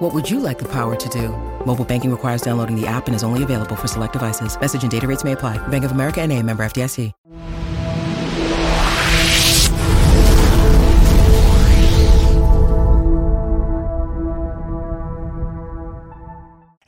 What 0.00 0.14
would 0.14 0.30
you 0.30 0.40
like 0.40 0.58
the 0.58 0.68
power 0.72 0.96
to 0.96 1.08
do? 1.10 1.28
Mobile 1.66 1.84
banking 1.84 2.10
requires 2.10 2.40
downloading 2.40 2.74
the 2.74 2.86
app 2.86 3.06
and 3.06 3.14
is 3.14 3.22
only 3.22 3.42
available 3.42 3.76
for 3.76 3.86
select 3.86 4.14
devices. 4.14 4.58
Message 4.58 4.80
and 4.80 4.90
data 4.90 5.06
rates 5.06 5.24
may 5.24 5.32
apply. 5.32 5.58
Bank 5.68 5.84
of 5.84 5.90
America 5.92 6.22
and 6.22 6.32
a 6.32 6.42
member 6.42 6.62
FDIC. 6.62 7.12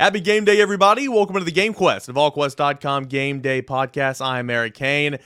Happy 0.01 0.20
game 0.20 0.47
day, 0.47 0.62
everybody. 0.62 1.06
Welcome 1.06 1.37
to 1.37 1.45
the 1.45 1.53
Game 1.53 1.75
Quest 1.75 2.09
of 2.09 2.15
VolQuest.com 2.15 3.05
Game 3.05 3.41
Day 3.41 3.61
Podcast. 3.61 4.25
I'm 4.25 4.48
Eric 4.48 4.73
Cain. 4.73 5.19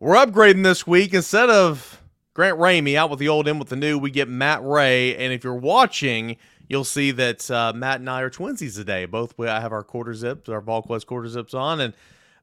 We're 0.00 0.16
upgrading 0.16 0.64
this 0.64 0.88
week. 0.88 1.14
Instead 1.14 1.50
of 1.50 2.02
Grant 2.34 2.58
Ramey 2.58 2.96
out 2.96 3.10
with 3.10 3.20
the 3.20 3.28
old 3.28 3.46
in 3.46 3.60
with 3.60 3.68
the 3.68 3.76
new, 3.76 3.96
we 3.96 4.10
get 4.10 4.28
Matt 4.28 4.62
Ray. 4.64 5.16
And 5.16 5.32
if 5.32 5.44
you're 5.44 5.54
watching, 5.54 6.36
you'll 6.68 6.84
see 6.84 7.10
that 7.12 7.50
uh, 7.50 7.72
Matt 7.74 8.00
and 8.00 8.08
I 8.08 8.22
are 8.22 8.30
twinsies 8.30 8.74
today. 8.74 9.06
Both 9.06 9.34
we 9.36 9.46
have 9.46 9.72
our 9.72 9.82
quarter 9.82 10.14
zips, 10.14 10.48
our 10.48 10.62
VolQuest 10.62 11.06
quarter 11.06 11.28
zips 11.28 11.54
on. 11.54 11.80
And 11.80 11.94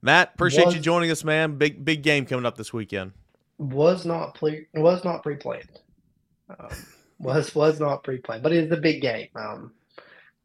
Matt, 0.02 0.34
appreciate 0.36 0.66
was, 0.66 0.76
you 0.76 0.82
joining 0.82 1.12
us, 1.12 1.24
man. 1.24 1.58
Big 1.58 1.84
big 1.84 2.02
game 2.04 2.26
coming 2.26 2.46
up 2.46 2.58
this 2.58 2.74
weekend. 2.74 3.14
Was 3.58 4.06
not 4.06 4.36
pre 4.36 4.66
was 4.74 5.04
not 5.04 5.24
pre 5.24 5.36
planned. 5.36 5.80
Um, 6.50 6.70
was 7.20 7.56
was 7.56 7.80
not 7.80 8.04
pre 8.04 8.17
planned, 8.17 8.44
but 8.44 8.52
it 8.52 8.66
is 8.66 8.72
a 8.72 8.78
big 8.78 9.02
game. 9.02 9.30
Um, 9.36 9.72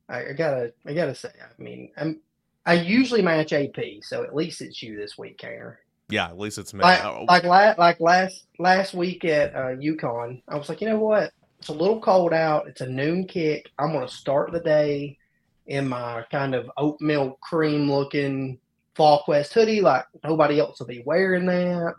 I, 0.08 0.28
I, 0.28 0.32
gotta 0.32 0.72
I 0.86 0.94
gotta 0.94 1.14
say, 1.14 1.30
I 1.40 1.62
mean, 1.62 1.90
I'm 1.96 2.20
I 2.66 2.74
usually 2.74 3.22
match 3.22 3.52
AP, 3.52 3.78
so 4.02 4.22
at 4.22 4.34
least 4.34 4.60
it's 4.60 4.82
you 4.82 4.96
this 4.96 5.16
week, 5.16 5.38
Kaner. 5.38 5.76
Yeah, 6.08 6.26
at 6.26 6.38
least 6.38 6.58
it's 6.58 6.74
me. 6.74 6.80
Like 6.80 7.02
like, 7.28 7.44
la- 7.44 7.74
like 7.78 8.00
last 8.00 8.46
last 8.58 8.94
week 8.94 9.24
at 9.24 9.54
uh, 9.54 9.76
UConn, 9.76 10.42
I 10.48 10.56
was 10.56 10.68
like, 10.68 10.80
you 10.80 10.88
know 10.88 10.98
what? 10.98 11.32
It's 11.60 11.68
a 11.68 11.74
little 11.74 12.00
cold 12.00 12.32
out. 12.32 12.68
It's 12.68 12.80
a 12.80 12.88
noon 12.88 13.26
kick. 13.26 13.70
I'm 13.78 13.92
gonna 13.92 14.08
start 14.08 14.50
the 14.50 14.60
day 14.60 15.18
in 15.66 15.86
my 15.86 16.24
kind 16.30 16.54
of 16.54 16.70
oatmeal 16.78 17.38
cream 17.42 17.90
looking 17.90 18.58
VolQuest 18.96 19.52
hoodie, 19.52 19.82
like 19.82 20.06
nobody 20.24 20.58
else 20.58 20.80
will 20.80 20.86
be 20.86 21.02
wearing 21.04 21.44
that. 21.46 21.94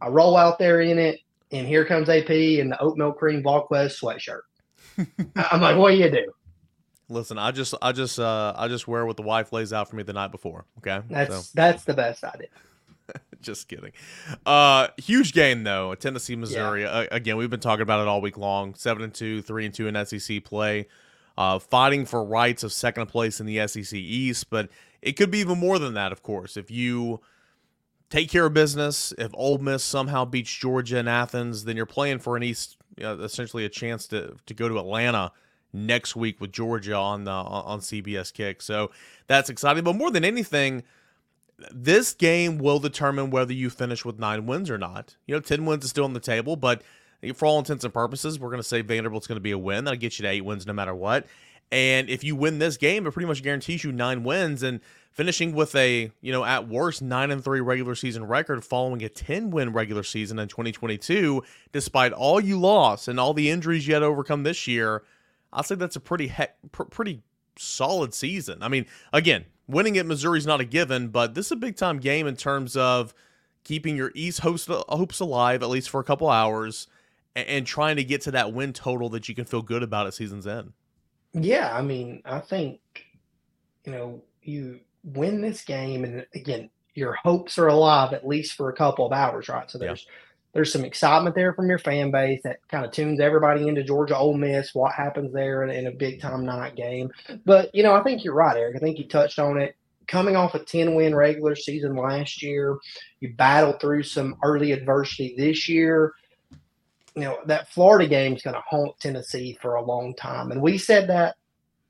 I 0.00 0.08
roll 0.08 0.38
out 0.38 0.58
there 0.58 0.80
in 0.80 0.98
it, 0.98 1.20
and 1.50 1.66
here 1.66 1.84
comes 1.84 2.08
AP 2.08 2.30
in 2.30 2.70
the 2.70 2.80
oatmeal 2.80 3.12
cream 3.12 3.42
VolQuest 3.42 4.00
sweatshirt. 4.00 4.40
I'm 5.36 5.60
like, 5.60 5.76
what 5.76 5.90
do 5.90 5.98
you 5.98 6.10
do? 6.10 6.32
Listen, 7.10 7.36
I 7.36 7.50
just, 7.50 7.74
I 7.82 7.92
just, 7.92 8.18
uh, 8.18 8.54
I 8.56 8.68
just 8.68 8.88
wear 8.88 9.04
what 9.04 9.18
the 9.18 9.22
wife 9.22 9.52
lays 9.52 9.74
out 9.74 9.90
for 9.90 9.96
me 9.96 10.02
the 10.02 10.14
night 10.14 10.32
before. 10.32 10.64
Okay, 10.78 11.04
that's 11.10 11.48
so. 11.48 11.50
that's 11.54 11.84
the 11.84 11.92
best 11.92 12.24
idea. 12.24 12.48
Just 13.42 13.68
kidding. 13.68 13.92
Uh, 14.46 14.88
huge 14.96 15.32
game 15.32 15.64
though, 15.64 15.94
Tennessee, 15.94 16.36
Missouri. 16.36 16.82
Yeah. 16.82 16.90
Uh, 16.90 17.06
again, 17.10 17.36
we've 17.36 17.50
been 17.50 17.60
talking 17.60 17.82
about 17.82 18.00
it 18.00 18.08
all 18.08 18.20
week 18.20 18.38
long. 18.38 18.74
Seven 18.74 19.02
and 19.02 19.12
two, 19.12 19.42
three 19.42 19.66
and 19.66 19.74
two 19.74 19.86
in 19.86 20.06
SEC 20.06 20.44
play. 20.44 20.86
Uh, 21.36 21.58
fighting 21.58 22.04
for 22.04 22.22
rights 22.22 22.62
of 22.62 22.72
second 22.72 23.06
place 23.06 23.40
in 23.40 23.46
the 23.46 23.66
SEC 23.66 23.94
East, 23.94 24.50
but 24.50 24.68
it 25.00 25.12
could 25.12 25.30
be 25.30 25.38
even 25.38 25.58
more 25.58 25.78
than 25.78 25.94
that. 25.94 26.12
Of 26.12 26.22
course, 26.22 26.56
if 26.56 26.70
you 26.70 27.20
take 28.10 28.28
care 28.28 28.46
of 28.46 28.52
business, 28.52 29.14
if 29.16 29.30
Ole 29.34 29.58
Miss 29.58 29.82
somehow 29.82 30.26
beats 30.26 30.54
Georgia 30.54 30.98
in 30.98 31.08
Athens, 31.08 31.64
then 31.64 31.76
you're 31.76 31.86
playing 31.86 32.18
for 32.18 32.36
an 32.36 32.42
East, 32.42 32.76
you 32.98 33.04
know, 33.04 33.18
essentially 33.20 33.64
a 33.64 33.70
chance 33.70 34.06
to 34.08 34.36
to 34.46 34.54
go 34.54 34.68
to 34.68 34.78
Atlanta 34.78 35.32
next 35.72 36.14
week 36.14 36.40
with 36.40 36.52
Georgia 36.52 36.94
on 36.94 37.24
the 37.24 37.30
on 37.30 37.80
CBS 37.80 38.32
Kick. 38.32 38.60
So 38.60 38.90
that's 39.26 39.48
exciting. 39.48 39.84
But 39.84 39.96
more 39.96 40.10
than 40.10 40.24
anything, 40.24 40.82
this 41.70 42.14
game 42.14 42.58
will 42.58 42.78
determine 42.78 43.30
whether 43.30 43.52
you 43.52 43.70
finish 43.70 44.04
with 44.04 44.18
nine 44.18 44.46
wins 44.46 44.70
or 44.70 44.78
not. 44.78 45.16
You 45.26 45.34
know, 45.34 45.40
ten 45.40 45.64
wins 45.64 45.84
is 45.84 45.90
still 45.90 46.04
on 46.04 46.14
the 46.14 46.20
table, 46.20 46.56
but 46.56 46.82
for 47.34 47.46
all 47.46 47.58
intents 47.58 47.84
and 47.84 47.94
purposes, 47.94 48.38
we're 48.38 48.48
going 48.48 48.62
to 48.62 48.68
say 48.68 48.82
Vanderbilt's 48.82 49.26
going 49.26 49.36
to 49.36 49.42
be 49.42 49.52
a 49.52 49.58
win. 49.58 49.84
That'll 49.84 49.98
get 49.98 50.18
you 50.18 50.24
to 50.24 50.28
eight 50.28 50.44
wins 50.44 50.66
no 50.66 50.72
matter 50.72 50.94
what. 50.94 51.26
And 51.70 52.10
if 52.10 52.22
you 52.22 52.36
win 52.36 52.58
this 52.58 52.76
game, 52.76 53.06
it 53.06 53.12
pretty 53.12 53.26
much 53.26 53.42
guarantees 53.42 53.82
you 53.82 53.92
nine 53.92 54.24
wins 54.24 54.62
and 54.62 54.80
finishing 55.10 55.54
with 55.54 55.74
a, 55.74 56.10
you 56.20 56.30
know, 56.30 56.44
at 56.44 56.68
worst 56.68 57.00
nine 57.00 57.30
and 57.30 57.42
three 57.42 57.60
regular 57.60 57.94
season 57.94 58.26
record 58.26 58.62
following 58.62 59.02
a 59.02 59.08
10 59.08 59.50
win 59.50 59.72
regular 59.72 60.02
season 60.02 60.38
in 60.38 60.48
2022, 60.48 61.42
despite 61.72 62.12
all 62.12 62.40
you 62.40 62.60
lost 62.60 63.08
and 63.08 63.18
all 63.18 63.32
the 63.32 63.48
injuries 63.48 63.86
you 63.86 63.94
had 63.94 64.00
to 64.00 64.06
overcome 64.06 64.42
this 64.42 64.66
year. 64.66 65.02
I'll 65.50 65.62
say 65.62 65.74
that's 65.74 65.96
a 65.96 66.00
pretty 66.00 66.28
he- 66.28 66.44
pr- 66.72 66.84
pretty 66.84 67.22
solid 67.56 68.12
season. 68.12 68.62
I 68.62 68.68
mean, 68.68 68.84
again, 69.14 69.46
winning 69.72 69.98
at 69.98 70.06
Missouri 70.06 70.38
is 70.38 70.46
not 70.46 70.60
a 70.60 70.64
given, 70.64 71.08
but 71.08 71.34
this 71.34 71.46
is 71.46 71.52
a 71.52 71.56
big 71.56 71.76
time 71.76 71.98
game 71.98 72.26
in 72.26 72.36
terms 72.36 72.76
of 72.76 73.14
keeping 73.64 73.96
your 73.96 74.12
East 74.14 74.40
host, 74.40 74.68
hopes 74.68 75.20
alive 75.20 75.62
at 75.62 75.68
least 75.68 75.90
for 75.90 76.00
a 76.00 76.04
couple 76.04 76.28
hours 76.28 76.86
and, 77.34 77.48
and 77.48 77.66
trying 77.66 77.96
to 77.96 78.04
get 78.04 78.20
to 78.22 78.30
that 78.32 78.52
win 78.52 78.72
total 78.72 79.08
that 79.10 79.28
you 79.28 79.34
can 79.34 79.44
feel 79.44 79.62
good 79.62 79.82
about 79.82 80.06
at 80.06 80.14
season's 80.14 80.46
end. 80.46 80.72
Yeah, 81.32 81.74
I 81.74 81.82
mean, 81.82 82.22
I 82.24 82.40
think 82.40 82.80
you 83.84 83.92
know 83.92 84.22
you 84.42 84.80
win 85.02 85.40
this 85.40 85.64
game, 85.64 86.04
and 86.04 86.26
again, 86.34 86.68
your 86.94 87.14
hopes 87.14 87.58
are 87.58 87.68
alive 87.68 88.12
at 88.12 88.26
least 88.26 88.54
for 88.54 88.68
a 88.68 88.74
couple 88.74 89.06
of 89.06 89.12
hours, 89.12 89.48
right? 89.48 89.70
So 89.70 89.78
there's 89.78 90.06
yeah 90.06 90.14
there's 90.52 90.72
some 90.72 90.84
excitement 90.84 91.34
there 91.34 91.54
from 91.54 91.68
your 91.68 91.78
fan 91.78 92.10
base 92.10 92.40
that 92.44 92.58
kind 92.68 92.84
of 92.84 92.92
tunes 92.92 93.20
everybody 93.20 93.68
into 93.68 93.82
Georgia 93.82 94.16
Ole 94.16 94.36
Miss, 94.36 94.74
what 94.74 94.92
happens 94.92 95.32
there 95.32 95.62
in, 95.64 95.70
in, 95.70 95.86
a 95.86 95.92
big 95.92 96.20
time 96.20 96.44
night 96.44 96.76
game. 96.76 97.10
But, 97.46 97.74
you 97.74 97.82
know, 97.82 97.94
I 97.94 98.02
think 98.02 98.22
you're 98.22 98.34
right, 98.34 98.56
Eric. 98.56 98.76
I 98.76 98.78
think 98.78 98.98
you 98.98 99.08
touched 99.08 99.38
on 99.38 99.60
it. 99.60 99.74
Coming 100.08 100.36
off 100.36 100.54
a 100.54 100.58
10 100.58 100.94
win 100.94 101.14
regular 101.14 101.54
season 101.54 101.96
last 101.96 102.42
year, 102.42 102.76
you 103.20 103.32
battled 103.34 103.80
through 103.80 104.02
some 104.02 104.36
early 104.42 104.72
adversity 104.72 105.34
this 105.38 105.68
year. 105.68 106.12
You 107.14 107.22
know, 107.22 107.38
that 107.46 107.68
Florida 107.68 108.06
game 108.06 108.34
is 108.34 108.42
going 108.42 108.54
to 108.54 108.62
haunt 108.66 108.98
Tennessee 109.00 109.56
for 109.62 109.76
a 109.76 109.84
long 109.84 110.14
time. 110.14 110.50
And 110.50 110.60
we 110.60 110.76
said 110.76 111.08
that 111.08 111.36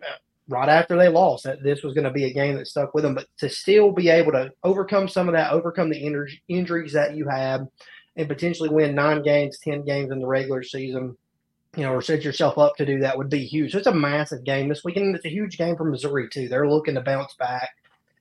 uh, 0.03 0.17
right 0.49 0.69
after 0.69 0.97
they 0.97 1.09
lost 1.09 1.45
that 1.45 1.63
this 1.63 1.83
was 1.83 1.95
going 1.95 2.05
to 2.05 2.11
be 2.11 2.25
a 2.25 2.33
game 2.33 2.57
that 2.57 2.67
stuck 2.67 2.95
with 2.95 3.03
them. 3.03 3.15
But 3.15 3.27
to 3.39 3.49
still 3.49 3.93
be 3.93 4.09
able 4.09 4.33
to 4.33 4.53
overcome 4.63 5.09
some 5.09 5.29
of 5.29 5.35
that, 5.35 5.53
overcome 5.53 5.91
the 5.91 6.33
injuries 6.49 6.93
that 6.93 7.17
you 7.17 7.29
have, 7.29 7.67
and 8.17 8.29
potentially 8.29 8.69
win 8.69 8.95
nine 8.95 9.23
games, 9.23 9.59
10 9.59 9.85
games 9.85 10.11
in 10.11 10.21
the 10.21 10.27
regular 10.27 10.63
season, 10.63 11.17
you 11.77 11.83
know, 11.83 11.93
or 11.93 12.03
set 12.03 12.23
yourself 12.23 12.59
up 12.59 12.77
to 12.77 12.87
do 12.87 13.01
that 13.01 13.17
would 13.17 13.31
be 13.31 13.45
huge. 13.45 13.73
So 13.73 13.79
it's 13.79 13.87
a 13.87 13.95
massive 13.95 14.45
game 14.45 14.69
this 14.69 14.85
weekend. 14.85 15.17
It's 15.17 15.25
a 15.25 15.31
huge 15.31 15.57
game 15.57 15.77
for 15.77 15.85
Missouri, 15.85 16.29
too. 16.29 16.49
They're 16.49 16.69
looking 16.69 16.95
to 16.95 17.01
bounce 17.01 17.35
back 17.35 17.71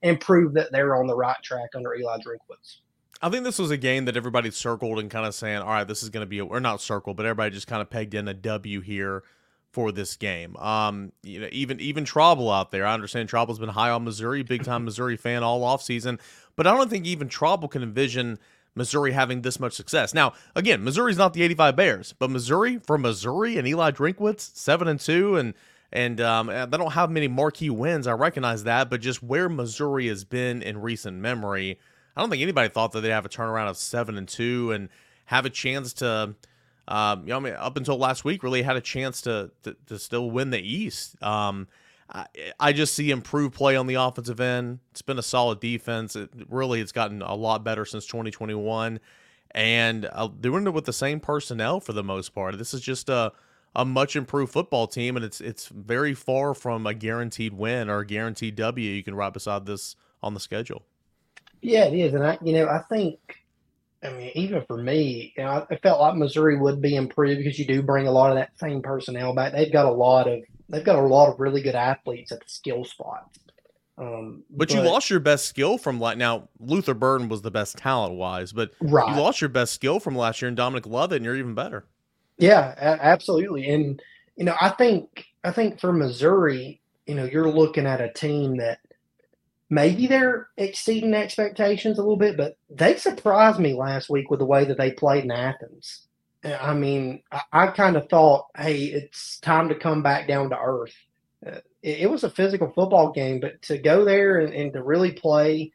and 0.01 0.19
prove 0.19 0.53
that 0.53 0.71
they're 0.71 0.95
on 0.95 1.07
the 1.07 1.15
right 1.15 1.35
track 1.43 1.69
under 1.75 1.93
Eli 1.93 2.17
Drinkwitz. 2.17 2.77
I 3.21 3.29
think 3.29 3.43
this 3.43 3.59
was 3.59 3.69
a 3.69 3.77
game 3.77 4.05
that 4.05 4.17
everybody 4.17 4.49
circled 4.49 4.97
and 4.97 5.11
kind 5.11 5.27
of 5.27 5.35
saying, 5.35 5.57
all 5.57 5.67
right, 5.69 5.87
this 5.87 6.01
is 6.01 6.09
going 6.09 6.25
to 6.25 6.29
be, 6.29 6.39
a, 6.39 6.45
or 6.45 6.59
not 6.59 6.81
circled, 6.81 7.17
but 7.17 7.25
everybody 7.25 7.53
just 7.53 7.67
kind 7.67 7.81
of 7.81 7.89
pegged 7.89 8.15
in 8.15 8.27
a 8.27 8.33
W 8.33 8.81
here 8.81 9.23
for 9.71 9.91
this 9.91 10.15
game. 10.15 10.55
Um, 10.57 11.11
you 11.21 11.39
know, 11.39 11.47
even 11.51 11.79
even 11.79 12.03
Trouble 12.03 12.49
out 12.49 12.71
there. 12.71 12.85
I 12.85 12.93
understand 12.93 13.29
Trouble's 13.29 13.59
been 13.59 13.69
high 13.69 13.91
on 13.91 14.03
Missouri, 14.03 14.41
big 14.41 14.63
time 14.63 14.85
Missouri 14.85 15.17
fan 15.17 15.43
all 15.43 15.63
off 15.63 15.83
season, 15.83 16.19
but 16.55 16.65
I 16.65 16.75
don't 16.75 16.89
think 16.89 17.05
even 17.05 17.27
Trouble 17.27 17.67
can 17.67 17.83
envision– 17.83 18.39
Missouri 18.75 19.11
having 19.11 19.41
this 19.41 19.59
much 19.59 19.73
success. 19.73 20.13
Now, 20.13 20.33
again, 20.55 20.83
Missouri's 20.83 21.17
not 21.17 21.33
the 21.33 21.43
85 21.43 21.75
Bears, 21.75 22.13
but 22.17 22.29
Missouri 22.29 22.79
for 22.85 22.97
Missouri 22.97 23.57
and 23.57 23.67
Eli 23.67 23.91
Drinkwitz, 23.91 24.55
7 24.55 24.87
and 24.87 24.99
2 24.99 25.35
and 25.37 25.53
and 25.93 26.21
um, 26.21 26.47
they 26.47 26.77
don't 26.77 26.93
have 26.93 27.11
many 27.11 27.27
marquee 27.27 27.69
wins. 27.69 28.07
I 28.07 28.13
recognize 28.13 28.63
that, 28.63 28.89
but 28.89 29.01
just 29.01 29.21
where 29.21 29.49
Missouri 29.49 30.07
has 30.07 30.23
been 30.23 30.61
in 30.61 30.79
recent 30.79 31.17
memory, 31.17 31.77
I 32.15 32.21
don't 32.21 32.29
think 32.29 32.41
anybody 32.41 32.69
thought 32.69 32.93
that 32.93 33.01
they'd 33.01 33.09
have 33.09 33.25
a 33.25 33.29
turnaround 33.29 33.69
of 33.69 33.75
seven 33.75 34.17
and 34.17 34.25
two 34.25 34.71
and 34.71 34.87
have 35.25 35.45
a 35.45 35.49
chance 35.49 35.91
to, 35.93 36.35
um, 36.87 37.21
you 37.23 37.29
know, 37.29 37.37
I 37.37 37.39
mean, 37.39 37.53
up 37.55 37.75
until 37.75 37.97
last 37.97 38.23
week, 38.23 38.41
really 38.41 38.61
had 38.61 38.77
a 38.77 38.81
chance 38.81 39.21
to 39.23 39.51
to, 39.63 39.75
to 39.87 39.99
still 39.99 40.31
win 40.31 40.51
the 40.51 40.61
East. 40.61 41.21
Um, 41.21 41.67
I, 42.59 42.73
just 42.73 42.93
see 42.93 43.11
improved 43.11 43.55
play 43.55 43.75
on 43.75 43.87
the 43.87 43.95
offensive 43.95 44.39
end. 44.39 44.79
It's 44.91 45.01
been 45.01 45.19
a 45.19 45.23
solid 45.23 45.59
defense. 45.59 46.15
It 46.15 46.29
really 46.49 46.81
it's 46.81 46.91
gotten 46.91 47.21
a 47.21 47.35
lot 47.35 47.63
better 47.63 47.85
since 47.85 48.05
2021, 48.05 48.99
and 49.51 50.09
uh, 50.11 50.27
doing 50.27 50.67
it 50.67 50.73
with 50.73 50.85
the 50.85 50.93
same 50.93 51.19
personnel 51.19 51.79
for 51.79 51.93
the 51.93 52.03
most 52.03 52.33
part. 52.35 52.57
This 52.57 52.73
is 52.73 52.81
just 52.81 53.09
a 53.09 53.31
a 53.73 53.85
much 53.85 54.17
improved 54.17 54.51
football 54.51 54.87
team, 54.87 55.15
and 55.15 55.23
it's 55.23 55.39
it's 55.39 55.67
very 55.67 56.13
far 56.13 56.53
from 56.53 56.85
a 56.85 56.93
guaranteed 56.93 57.53
win 57.53 57.89
or 57.89 57.99
a 57.99 58.05
guaranteed 58.05 58.55
W. 58.55 58.89
You 58.89 59.03
can 59.03 59.15
write 59.15 59.33
beside 59.33 59.65
this 59.65 59.95
on 60.21 60.33
the 60.33 60.39
schedule. 60.39 60.83
Yeah, 61.61 61.85
it 61.85 61.93
is, 61.93 62.13
and 62.13 62.25
I 62.25 62.37
you 62.43 62.53
know 62.53 62.67
I 62.67 62.79
think. 62.89 63.19
I 64.03 64.09
mean, 64.13 64.31
even 64.33 64.65
for 64.65 64.77
me, 64.77 65.31
you 65.37 65.43
know, 65.43 65.63
I 65.69 65.75
felt 65.75 66.01
like 66.01 66.15
Missouri 66.15 66.57
would 66.57 66.81
be 66.81 66.95
improved 66.95 67.37
because 67.37 67.59
you 67.59 67.67
do 67.67 67.83
bring 67.83 68.07
a 68.07 68.11
lot 68.11 68.31
of 68.31 68.35
that 68.35 68.49
same 68.57 68.81
personnel 68.81 69.35
back. 69.35 69.53
They've 69.53 69.71
got 69.71 69.85
a 69.85 69.91
lot 69.91 70.27
of 70.27 70.39
they've 70.71 70.83
got 70.83 70.97
a 70.97 71.01
lot 71.01 71.31
of 71.31 71.39
really 71.39 71.61
good 71.61 71.75
athletes 71.75 72.31
at 72.31 72.39
the 72.39 72.49
skill 72.49 72.83
spots. 72.83 73.39
Um, 73.97 74.43
but, 74.49 74.69
but, 74.69 74.73
you 74.73 74.81
lost 74.81 75.09
your 75.09 75.19
best 75.19 75.45
skill 75.45 75.77
from 75.77 75.99
like 75.99 76.17
now. 76.17 76.49
Luther 76.59 76.93
Burden 76.93 77.29
was 77.29 77.41
the 77.41 77.51
best 77.51 77.77
talent 77.77 78.15
wise, 78.15 78.51
but 78.51 78.71
right. 78.79 79.13
you 79.13 79.21
lost 79.21 79.41
your 79.41 79.49
best 79.49 79.73
skill 79.73 79.99
from 79.99 80.15
last 80.15 80.41
year 80.41 80.47
and 80.47 80.57
Dominic 80.57 80.87
Lovett, 80.87 81.17
and 81.17 81.25
you're 81.25 81.35
even 81.35 81.53
better. 81.53 81.85
Yeah, 82.37 82.73
a- 82.77 83.05
absolutely. 83.05 83.69
And 83.69 84.01
you 84.37 84.45
know, 84.45 84.55
I 84.59 84.69
think 84.69 85.25
I 85.43 85.51
think 85.51 85.79
for 85.79 85.93
Missouri, 85.93 86.81
you 87.05 87.15
know, 87.15 87.25
you're 87.25 87.51
looking 87.51 87.85
at 87.85 88.01
a 88.01 88.11
team 88.11 88.57
that 88.57 88.79
maybe 89.69 90.07
they're 90.07 90.49
exceeding 90.57 91.13
expectations 91.13 91.99
a 91.99 92.01
little 92.01 92.17
bit, 92.17 92.37
but 92.37 92.57
they 92.69 92.95
surprised 92.95 93.59
me 93.59 93.73
last 93.73 94.09
week 94.09 94.31
with 94.31 94.39
the 94.39 94.45
way 94.45 94.65
that 94.65 94.77
they 94.77 94.91
played 94.91 95.25
in 95.25 95.31
Athens. 95.31 96.07
I 96.43 96.73
mean, 96.73 97.21
I, 97.31 97.41
I 97.51 97.67
kind 97.67 97.95
of 97.95 98.09
thought, 98.09 98.47
hey, 98.55 98.85
it's 98.85 99.39
time 99.39 99.69
to 99.69 99.75
come 99.75 100.01
back 100.01 100.27
down 100.27 100.49
to 100.49 100.59
earth. 100.59 100.95
Uh, 101.45 101.59
it, 101.81 101.99
it, 102.01 102.11
was 102.11 102.23
a 102.23 102.29
physical 102.29 102.71
football 102.71 103.11
game, 103.11 103.39
but 103.39 103.61
to 103.63 103.77
go 103.77 104.05
there 104.05 104.39
and, 104.39 104.53
and, 104.53 104.73
to 104.73 104.83
really 104.83 105.11
play 105.11 105.71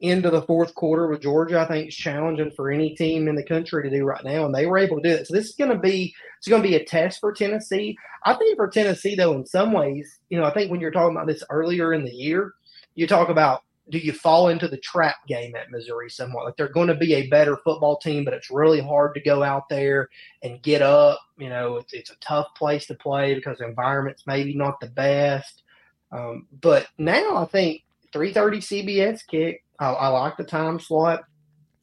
into 0.00 0.28
the 0.28 0.42
fourth 0.42 0.74
quarter 0.74 1.08
with 1.08 1.22
Georgia, 1.22 1.60
I 1.60 1.66
think 1.66 1.88
is 1.88 1.96
challenging 1.96 2.50
for 2.50 2.70
any 2.70 2.94
team 2.94 3.28
in 3.28 3.34
the 3.34 3.42
country 3.42 3.82
to 3.82 3.96
do 3.96 4.04
right 4.04 4.22
now, 4.24 4.44
and 4.44 4.54
they 4.54 4.66
were 4.66 4.78
able 4.78 5.00
to 5.00 5.08
do 5.08 5.14
it. 5.14 5.26
So 5.26 5.34
this 5.34 5.46
is 5.46 5.54
going 5.54 5.70
to 5.70 5.78
be 5.78 6.14
it's 6.38 6.48
going 6.48 6.62
to 6.62 6.68
be 6.68 6.76
a 6.76 6.84
test 6.84 7.20
for 7.20 7.32
Tennessee. 7.32 7.96
I 8.24 8.34
think 8.34 8.56
for 8.56 8.68
Tennessee, 8.68 9.14
though, 9.14 9.34
in 9.34 9.46
some 9.46 9.72
ways, 9.72 10.18
you 10.28 10.38
know, 10.38 10.44
I 10.44 10.52
think 10.52 10.70
when 10.70 10.80
you're 10.80 10.90
talking 10.90 11.16
about 11.16 11.26
this 11.26 11.44
earlier 11.48 11.94
in 11.94 12.04
the 12.04 12.12
year, 12.12 12.52
you 12.94 13.06
talk 13.06 13.30
about 13.30 13.62
do 13.88 13.98
you 13.98 14.12
fall 14.12 14.48
into 14.48 14.68
the 14.68 14.76
trap 14.78 15.16
game 15.28 15.54
at 15.54 15.70
Missouri 15.70 16.10
somewhat? 16.10 16.44
Like 16.44 16.56
they're 16.56 16.68
going 16.68 16.88
to 16.88 16.94
be 16.94 17.14
a 17.14 17.28
better 17.28 17.56
football 17.56 17.96
team, 17.96 18.24
but 18.24 18.34
it's 18.34 18.50
really 18.50 18.80
hard 18.80 19.14
to 19.14 19.20
go 19.20 19.42
out 19.42 19.68
there 19.68 20.08
and 20.42 20.62
get 20.62 20.82
up. 20.82 21.20
You 21.38 21.48
know, 21.48 21.76
it's, 21.76 21.92
it's 21.92 22.10
a 22.10 22.16
tough 22.16 22.48
place 22.56 22.86
to 22.86 22.94
play 22.94 23.34
because 23.34 23.58
the 23.58 23.66
environment's 23.66 24.26
maybe 24.26 24.54
not 24.54 24.80
the 24.80 24.88
best. 24.88 25.62
Um, 26.10 26.46
but 26.60 26.88
now 26.98 27.36
I 27.36 27.44
think 27.46 27.82
3:30 28.12 28.58
CBS 28.58 29.26
kick. 29.26 29.62
I, 29.78 29.90
I 29.90 30.08
like 30.08 30.36
the 30.36 30.44
time 30.44 30.80
slot. 30.80 31.24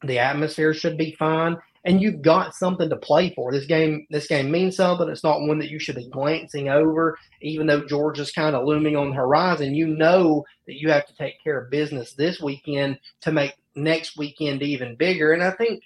The 0.02 0.18
atmosphere 0.18 0.74
should 0.74 0.98
be 0.98 1.12
fine 1.12 1.56
and 1.84 2.00
you've 2.00 2.22
got 2.22 2.54
something 2.54 2.88
to 2.88 2.96
play 2.96 3.32
for. 3.34 3.52
This 3.52 3.66
game, 3.66 4.06
this 4.10 4.26
game 4.26 4.50
means 4.50 4.76
something. 4.76 5.08
It's 5.08 5.24
not 5.24 5.42
one 5.42 5.58
that 5.58 5.68
you 5.68 5.78
should 5.78 5.96
be 5.96 6.08
glancing 6.08 6.70
over, 6.70 7.18
even 7.42 7.66
though 7.66 7.84
Georgia's 7.84 8.32
kind 8.32 8.56
of 8.56 8.64
looming 8.64 8.96
on 8.96 9.10
the 9.10 9.16
horizon. 9.16 9.74
You 9.74 9.88
know 9.88 10.44
that 10.66 10.80
you 10.80 10.90
have 10.90 11.06
to 11.06 11.16
take 11.16 11.42
care 11.42 11.60
of 11.60 11.70
business 11.70 12.14
this 12.14 12.40
weekend 12.40 12.98
to 13.20 13.32
make 13.32 13.54
next 13.74 14.16
weekend 14.16 14.62
even 14.62 14.96
bigger. 14.96 15.32
And 15.32 15.42
I 15.42 15.50
think 15.50 15.82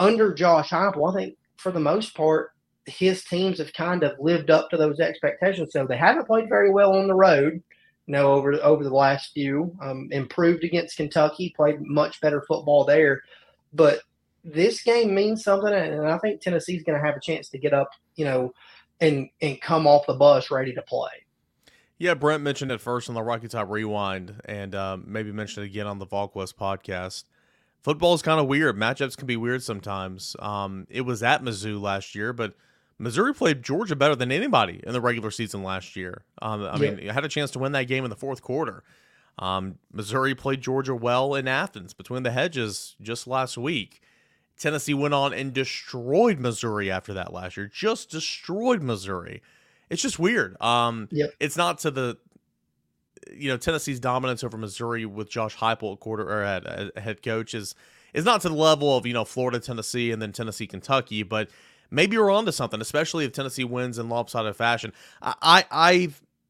under 0.00 0.34
Josh 0.34 0.70
Heupel, 0.70 1.12
I 1.12 1.16
think 1.16 1.36
for 1.58 1.70
the 1.70 1.80
most 1.80 2.14
part, 2.16 2.50
his 2.86 3.24
teams 3.24 3.58
have 3.58 3.72
kind 3.72 4.02
of 4.02 4.18
lived 4.18 4.50
up 4.50 4.70
to 4.70 4.76
those 4.76 5.00
expectations. 5.00 5.72
So 5.72 5.86
they 5.86 5.96
haven't 5.96 6.26
played 6.26 6.48
very 6.48 6.70
well 6.70 6.96
on 6.96 7.06
the 7.06 7.14
road. 7.14 7.62
You 8.06 8.12
know, 8.12 8.32
over 8.32 8.52
over 8.62 8.84
the 8.84 8.90
last 8.90 9.32
few, 9.32 9.76
um, 9.82 10.08
improved 10.12 10.62
against 10.62 10.96
Kentucky, 10.96 11.52
played 11.56 11.80
much 11.80 12.20
better 12.20 12.44
football 12.46 12.84
there. 12.84 13.20
But 13.72 14.00
this 14.46 14.82
game 14.82 15.14
means 15.14 15.42
something, 15.42 15.72
and 15.72 16.06
I 16.06 16.18
think 16.18 16.40
Tennessee's 16.40 16.84
going 16.84 16.98
to 16.98 17.04
have 17.04 17.16
a 17.16 17.20
chance 17.20 17.48
to 17.50 17.58
get 17.58 17.74
up, 17.74 17.90
you 18.14 18.24
know, 18.24 18.52
and 19.00 19.28
and 19.42 19.60
come 19.60 19.86
off 19.86 20.06
the 20.06 20.14
bus 20.14 20.50
ready 20.50 20.72
to 20.72 20.82
play. 20.82 21.10
Yeah, 21.98 22.14
Brent 22.14 22.42
mentioned 22.42 22.70
it 22.70 22.80
first 22.80 23.08
on 23.08 23.14
the 23.14 23.22
Rocky 23.22 23.48
Top 23.48 23.68
Rewind, 23.70 24.40
and 24.44 24.74
um, 24.74 25.04
maybe 25.06 25.32
mentioned 25.32 25.64
it 25.64 25.70
again 25.70 25.86
on 25.86 25.98
the 25.98 26.06
VolQuest 26.06 26.54
podcast. 26.54 27.24
Football 27.82 28.14
is 28.14 28.22
kind 28.22 28.38
of 28.38 28.46
weird. 28.46 28.76
Matchups 28.76 29.16
can 29.16 29.26
be 29.26 29.36
weird 29.36 29.62
sometimes. 29.62 30.36
Um, 30.38 30.86
it 30.90 31.02
was 31.02 31.22
at 31.22 31.42
Mizzou 31.42 31.80
last 31.80 32.14
year, 32.14 32.32
but 32.32 32.54
Missouri 32.98 33.32
played 33.32 33.62
Georgia 33.62 33.96
better 33.96 34.14
than 34.14 34.30
anybody 34.30 34.80
in 34.84 34.92
the 34.92 35.00
regular 35.00 35.30
season 35.30 35.62
last 35.62 35.96
year. 35.96 36.24
Um, 36.42 36.62
I 36.62 36.76
yeah. 36.76 36.90
mean, 36.90 37.08
had 37.08 37.24
a 37.24 37.28
chance 37.28 37.50
to 37.52 37.58
win 37.58 37.72
that 37.72 37.84
game 37.84 38.04
in 38.04 38.10
the 38.10 38.16
fourth 38.16 38.42
quarter. 38.42 38.82
Um, 39.38 39.76
Missouri 39.92 40.34
played 40.34 40.60
Georgia 40.60 40.94
well 40.94 41.34
in 41.34 41.46
Athens 41.46 41.94
between 41.94 42.22
the 42.22 42.30
hedges 42.30 42.96
just 43.00 43.26
last 43.26 43.56
week. 43.56 44.02
Tennessee 44.58 44.94
went 44.94 45.14
on 45.14 45.34
and 45.34 45.52
destroyed 45.52 46.38
Missouri 46.38 46.90
after 46.90 47.12
that 47.14 47.32
last 47.32 47.56
year. 47.56 47.66
Just 47.66 48.10
destroyed 48.10 48.82
Missouri. 48.82 49.42
It's 49.90 50.02
just 50.02 50.18
weird. 50.18 50.60
Um, 50.60 51.08
yep. 51.10 51.30
It's 51.38 51.56
not 51.56 51.78
to 51.80 51.90
the, 51.90 52.16
you 53.32 53.48
know, 53.50 53.56
Tennessee's 53.56 54.00
dominance 54.00 54.42
over 54.42 54.56
Missouri 54.56 55.04
with 55.04 55.28
Josh 55.28 55.56
Heupel 55.56 55.94
at 55.94 56.00
quarter 56.00 56.24
or 56.24 56.42
at, 56.42 56.66
at 56.66 56.98
head 56.98 57.22
coach 57.22 57.54
is 57.54 57.74
is 58.14 58.24
not 58.24 58.40
to 58.40 58.48
the 58.48 58.54
level 58.54 58.96
of 58.96 59.04
you 59.04 59.12
know 59.12 59.24
Florida, 59.24 59.60
Tennessee, 59.60 60.10
and 60.10 60.22
then 60.22 60.32
Tennessee, 60.32 60.66
Kentucky. 60.66 61.22
But 61.22 61.50
maybe 61.90 62.16
we're 62.16 62.30
on 62.30 62.46
to 62.46 62.52
something, 62.52 62.80
especially 62.80 63.24
if 63.24 63.32
Tennessee 63.32 63.64
wins 63.64 63.98
in 63.98 64.08
lopsided 64.08 64.56
fashion. 64.56 64.92
I, 65.20 65.34
I 65.42 65.64
I 65.70 66.08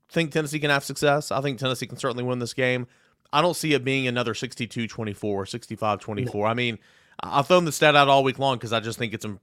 think 0.08 0.30
Tennessee 0.30 0.60
can 0.60 0.70
have 0.70 0.84
success. 0.84 1.32
I 1.32 1.40
think 1.40 1.58
Tennessee 1.58 1.86
can 1.86 1.98
certainly 1.98 2.22
win 2.22 2.38
this 2.38 2.54
game. 2.54 2.86
I 3.32 3.42
don't 3.42 3.56
see 3.56 3.74
it 3.74 3.84
being 3.84 4.06
another 4.06 4.34
62-24, 4.34 4.88
65-24. 5.18 6.34
No. 6.34 6.44
I 6.44 6.54
mean 6.54 6.78
I've 7.22 7.46
thrown 7.46 7.64
the 7.64 7.72
stat 7.72 7.96
out 7.96 8.08
all 8.08 8.24
week 8.24 8.38
long 8.38 8.56
because 8.56 8.72
I 8.72 8.80
just 8.80 8.98
think 8.98 9.14
it's. 9.14 9.24
Um, 9.24 9.40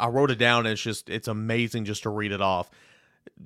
I 0.00 0.08
wrote 0.08 0.30
it 0.30 0.38
down. 0.38 0.66
And 0.66 0.72
it's 0.72 0.82
just 0.82 1.08
it's 1.08 1.28
amazing 1.28 1.84
just 1.84 2.02
to 2.04 2.10
read 2.10 2.32
it 2.32 2.40
off. 2.40 2.70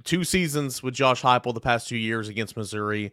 Two 0.04 0.24
seasons 0.24 0.82
with 0.82 0.94
Josh 0.94 1.22
Heupel 1.22 1.52
the 1.52 1.60
past 1.60 1.88
two 1.88 1.96
years 1.96 2.28
against 2.28 2.56
Missouri. 2.56 3.12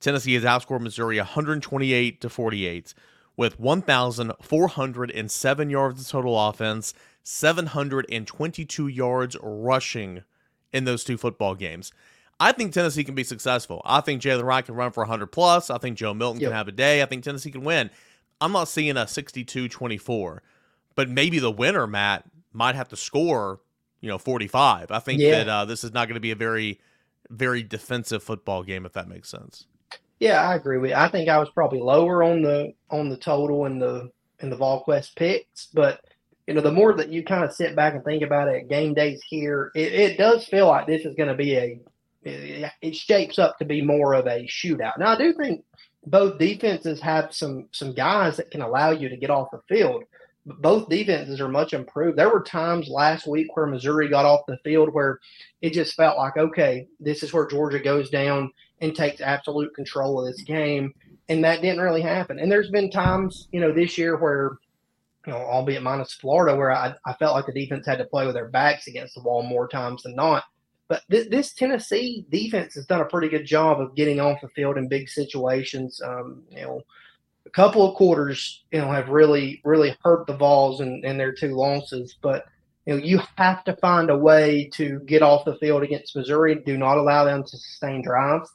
Tennessee 0.00 0.34
has 0.34 0.44
outscored 0.44 0.80
Missouri 0.80 1.18
128 1.18 2.20
to 2.20 2.28
48 2.28 2.94
with 3.36 3.60
1,407 3.60 5.70
yards 5.70 6.00
of 6.00 6.08
total 6.08 6.48
offense, 6.48 6.94
722 7.22 8.88
yards 8.88 9.36
rushing 9.42 10.24
in 10.72 10.84
those 10.84 11.04
two 11.04 11.16
football 11.16 11.54
games. 11.54 11.92
I 12.38 12.52
think 12.52 12.72
Tennessee 12.72 13.04
can 13.04 13.14
be 13.14 13.24
successful. 13.24 13.82
I 13.84 14.00
think 14.00 14.22
Jaylen 14.22 14.44
Wright 14.44 14.64
can 14.64 14.74
run 14.74 14.92
for 14.92 15.02
100 15.02 15.26
plus. 15.26 15.68
I 15.68 15.78
think 15.78 15.98
Joe 15.98 16.14
Milton 16.14 16.40
yep. 16.40 16.50
can 16.50 16.56
have 16.56 16.68
a 16.68 16.72
day. 16.72 17.02
I 17.02 17.06
think 17.06 17.22
Tennessee 17.22 17.50
can 17.50 17.64
win. 17.64 17.90
I'm 18.40 18.52
not 18.52 18.68
seeing 18.68 18.96
a 18.96 19.04
62-24, 19.04 20.38
but 20.94 21.08
maybe 21.08 21.38
the 21.38 21.50
winner, 21.50 21.86
Matt, 21.86 22.24
might 22.52 22.74
have 22.74 22.88
to 22.88 22.96
score, 22.96 23.60
you 24.00 24.08
know, 24.08 24.18
45. 24.18 24.90
I 24.90 24.98
think 24.98 25.20
yeah. 25.20 25.30
that 25.30 25.48
uh, 25.48 25.64
this 25.64 25.84
is 25.84 25.92
not 25.92 26.08
going 26.08 26.14
to 26.14 26.20
be 26.20 26.30
a 26.30 26.36
very, 26.36 26.80
very 27.28 27.62
defensive 27.62 28.22
football 28.22 28.62
game, 28.62 28.86
if 28.86 28.92
that 28.94 29.08
makes 29.08 29.28
sense. 29.28 29.66
Yeah, 30.18 30.46
I 30.48 30.54
agree 30.54 30.78
with 30.78 30.90
you. 30.90 30.96
I 30.96 31.08
think 31.08 31.28
I 31.28 31.38
was 31.38 31.48
probably 31.50 31.80
lower 31.80 32.22
on 32.22 32.42
the 32.42 32.74
on 32.90 33.08
the 33.08 33.16
total 33.16 33.64
in 33.64 33.78
the 33.78 34.10
in 34.40 34.50
the 34.50 34.56
VolQuest 34.56 35.16
picks, 35.16 35.66
but 35.66 36.00
you 36.46 36.54
know, 36.54 36.60
the 36.60 36.72
more 36.72 36.92
that 36.94 37.10
you 37.10 37.24
kind 37.24 37.44
of 37.44 37.54
sit 37.54 37.74
back 37.74 37.94
and 37.94 38.04
think 38.04 38.22
about 38.22 38.48
it, 38.48 38.68
game 38.68 38.92
days 38.92 39.22
here, 39.26 39.70
it, 39.74 39.92
it 39.92 40.18
does 40.18 40.44
feel 40.46 40.66
like 40.66 40.86
this 40.86 41.06
is 41.06 41.14
going 41.14 41.28
to 41.28 41.34
be 41.34 41.56
a 41.56 41.80
it, 42.22 42.70
it 42.82 42.96
shapes 42.96 43.38
up 43.38 43.58
to 43.58 43.64
be 43.64 43.80
more 43.80 44.14
of 44.14 44.26
a 44.26 44.46
shootout. 44.46 44.98
Now, 44.98 45.12
I 45.12 45.16
do 45.16 45.32
think 45.32 45.64
both 46.06 46.38
defenses 46.38 47.00
have 47.00 47.34
some 47.34 47.68
some 47.72 47.92
guys 47.92 48.36
that 48.36 48.50
can 48.50 48.62
allow 48.62 48.90
you 48.90 49.08
to 49.08 49.16
get 49.16 49.30
off 49.30 49.50
the 49.50 49.60
field. 49.68 50.04
Both 50.46 50.88
defenses 50.88 51.40
are 51.40 51.48
much 51.48 51.74
improved. 51.74 52.18
There 52.18 52.30
were 52.30 52.42
times 52.42 52.88
last 52.88 53.26
week 53.26 53.54
where 53.54 53.66
Missouri 53.66 54.08
got 54.08 54.24
off 54.24 54.46
the 54.48 54.56
field 54.64 54.92
where 54.92 55.20
it 55.60 55.74
just 55.74 55.94
felt 55.94 56.16
like, 56.16 56.38
okay, 56.38 56.88
this 56.98 57.22
is 57.22 57.32
where 57.32 57.46
Georgia 57.46 57.78
goes 57.78 58.08
down 58.08 58.50
and 58.80 58.94
takes 58.94 59.20
absolute 59.20 59.74
control 59.74 60.18
of 60.18 60.32
this 60.32 60.42
game. 60.42 60.94
And 61.28 61.44
that 61.44 61.60
didn't 61.60 61.82
really 61.82 62.00
happen. 62.00 62.38
And 62.38 62.50
there's 62.50 62.70
been 62.70 62.90
times, 62.90 63.48
you 63.52 63.60
know, 63.60 63.72
this 63.72 63.98
year 63.98 64.16
where, 64.16 64.56
you 65.26 65.32
know, 65.32 65.38
albeit 65.38 65.82
minus 65.82 66.14
Florida, 66.14 66.56
where 66.56 66.72
I, 66.72 66.94
I 67.04 67.12
felt 67.14 67.34
like 67.34 67.46
the 67.46 67.52
defense 67.52 67.86
had 67.86 67.98
to 67.98 68.06
play 68.06 68.24
with 68.24 68.34
their 68.34 68.48
backs 68.48 68.86
against 68.86 69.14
the 69.14 69.22
wall 69.22 69.42
more 69.42 69.68
times 69.68 70.02
than 70.02 70.16
not. 70.16 70.44
But 70.90 71.02
th- 71.08 71.30
this 71.30 71.52
Tennessee 71.52 72.26
defense 72.30 72.74
has 72.74 72.84
done 72.84 73.00
a 73.00 73.04
pretty 73.04 73.28
good 73.28 73.46
job 73.46 73.80
of 73.80 73.94
getting 73.94 74.18
off 74.18 74.40
the 74.42 74.48
field 74.48 74.76
in 74.76 74.88
big 74.88 75.08
situations. 75.08 76.02
Um, 76.04 76.42
you 76.50 76.62
know, 76.62 76.82
a 77.46 77.50
couple 77.50 77.88
of 77.88 77.94
quarters, 77.94 78.64
you 78.72 78.80
know, 78.80 78.90
have 78.90 79.08
really, 79.08 79.60
really 79.64 79.96
hurt 80.02 80.26
the 80.26 80.36
Vols 80.36 80.80
in, 80.80 81.02
in 81.04 81.16
their 81.16 81.32
two 81.32 81.54
losses. 81.54 82.16
But 82.20 82.44
you 82.86 82.94
know, 82.94 83.04
you 83.04 83.20
have 83.36 83.62
to 83.64 83.76
find 83.76 84.10
a 84.10 84.18
way 84.18 84.68
to 84.74 84.98
get 85.06 85.22
off 85.22 85.44
the 85.44 85.54
field 85.58 85.84
against 85.84 86.16
Missouri. 86.16 86.56
Do 86.56 86.76
not 86.76 86.98
allow 86.98 87.22
them 87.22 87.44
to 87.44 87.56
sustain 87.56 88.02
drives. 88.02 88.50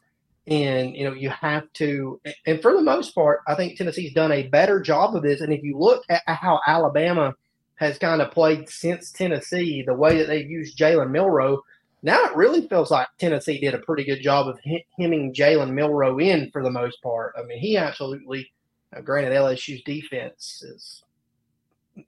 And 0.46 0.94
you 0.94 1.06
know, 1.06 1.13
you 1.13 1.30
have 1.30 1.72
to. 1.75 2.20
And 2.46 2.62
for 2.62 2.74
the 2.74 2.82
most 2.82 3.15
part, 3.15 3.44
I 3.48 3.56
think 3.56 3.77
Tennessee's 3.77 4.13
done 4.13 4.34
a 4.34 4.50
better 4.50 4.82
job 4.82 5.15
of 5.15 5.24
this. 5.24 5.39
And 5.39 5.54
if 5.54 5.63
you 5.63 5.77
look 5.77 6.04
at 6.10 6.22
how 6.27 6.60
Alabama 6.68 7.34
has 7.75 7.98
kind 7.98 8.22
of 8.22 8.32
played 8.32 8.68
since 8.68 9.12
Tennessee, 9.12 9.84
the 9.88 9.94
way 9.94 10.18
that 10.18 10.27
they've 10.27 10.50
used 10.50 10.77
Jalen 10.77 11.12
Milroe 11.12 11.62
now 12.06 12.24
it 12.26 12.36
really 12.36 12.68
feels 12.68 12.92
like 12.92 13.08
Tennessee 13.18 13.60
did 13.60 13.74
a 13.74 13.80
pretty 13.80 14.04
good 14.04 14.22
job 14.22 14.48
of 14.48 14.60
hemming 15.00 15.34
Jalen 15.34 15.74
Milroe 15.74 16.20
in 16.20 16.52
for 16.52 16.62
the 16.62 16.70
most 16.70 17.02
part. 17.02 17.34
I 17.36 17.42
mean, 17.42 17.58
he 17.58 17.78
absolutely, 17.78 18.52
uh, 18.96 19.02
granted, 19.02 19.34
LSU's 19.34 19.82
defense 19.82 20.64
is 20.64 21.04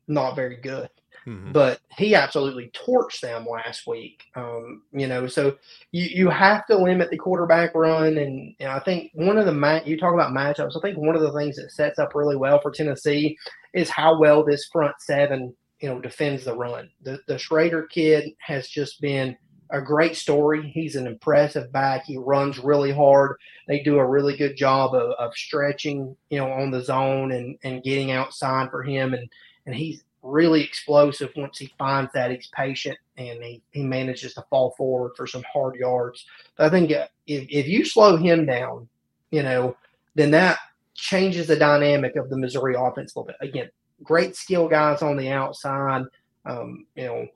not 0.08 0.36
very 0.36 0.58
good, 0.58 0.90
mm-hmm. 1.26 1.52
but 1.52 1.80
he 1.98 2.14
absolutely 2.14 2.70
torched 2.76 3.22
them 3.22 3.48
last 3.48 3.88
week. 3.88 4.22
Um, 4.36 4.84
you 4.94 5.08
know, 5.08 5.26
so 5.26 5.58
you, 5.92 6.04
you 6.04 6.30
have 6.30 6.68
to 6.68 6.78
limit 6.78 7.10
the 7.10 7.18
quarterback 7.18 7.74
run. 7.74 8.20
And, 8.20 8.56
and 8.60 8.70
I 8.70 8.80
think 8.82 9.10
one 9.16 9.40
of 9.40 9.48
the, 9.48 9.54
ma- 9.54 9.82
you 9.84 9.98
talk 9.98 10.14
about 10.14 10.32
matchups, 10.32 10.78
I 10.78 10.80
think 10.80 11.00
one 11.00 11.16
of 11.16 11.24
the 11.24 11.34
things 11.34 11.56
that 11.56 11.72
sets 11.72 11.98
up 11.98 12.14
really 12.14 12.38
well 12.38 12.62
for 12.62 12.70
Tennessee 12.70 13.36
is 13.74 13.90
how 13.90 14.20
well 14.20 14.44
this 14.44 14.70
front 14.72 14.94
seven, 15.00 15.56
you 15.80 15.90
know, 15.90 16.00
defends 16.00 16.46
the 16.46 16.56
run. 16.56 16.92
The, 17.02 17.20
the 17.28 17.40
Schrader 17.40 17.88
kid 17.88 18.30
has 18.42 18.68
just 18.68 19.02
been– 19.02 19.36
a 19.70 19.82
great 19.82 20.16
story. 20.16 20.70
He's 20.70 20.96
an 20.96 21.08
impressive 21.08 21.72
back. 21.72 22.06
He 22.06 22.18
runs 22.18 22.60
really 22.60 22.92
hard. 22.92 23.38
They 23.68 23.82
do 23.82 23.98
a 23.98 24.06
really 24.06 24.38
good 24.38 24.56
job 24.56 24.94
of, 24.94 25.12
of 25.20 25.34
stretching, 25.36 26.16
you 26.30 26.40
know, 26.40 26.52
on 26.52 26.72
the 26.72 26.84
zone 26.84 27.32
and, 27.32 27.58
and 27.64 27.84
getting 27.84 28.12
outside 28.12 28.70
for 28.70 28.84
him. 28.84 29.14
And, 29.14 29.30
and 29.66 29.76
he's 29.76 30.04
really 30.24 30.64
explosive 30.64 31.32
once 31.36 31.58
he 31.58 31.72
finds 31.78 32.12
that. 32.14 32.32
He's 32.32 32.48
patient 32.48 32.98
and 33.18 33.44
he, 33.44 33.62
he 33.72 33.84
manages 33.84 34.34
to 34.36 34.46
fall 34.50 34.74
forward 34.78 35.14
for 35.16 35.28
some 35.28 35.44
hard 35.52 35.76
yards. 35.76 36.26
But 36.56 36.68
I 36.68 36.70
think 36.70 36.92
uh, 36.92 37.08
if, 37.26 37.48
if 37.50 37.68
you 37.68 37.86
slow 37.86 38.18
him 38.18 38.46
down, 38.46 38.88
you 39.32 39.44
know, 39.44 39.76
then 40.16 40.32
that 40.32 40.60
changes 40.96 41.48
the 41.48 41.56
dynamic 41.56 42.16
of 42.16 42.30
the 42.30 42.38
Missouri 42.38 42.76
offense 42.78 43.16
a 43.16 43.20
little 43.20 43.28
bit. 43.28 43.48
Again, 43.48 43.70
great 44.04 44.36
skill 44.36 44.68
guys 44.68 45.02
on 45.02 45.18
the 45.18 45.30
outside. 45.30 46.04
Um, 46.46 46.86
you 46.96 47.06
know, 47.06 47.28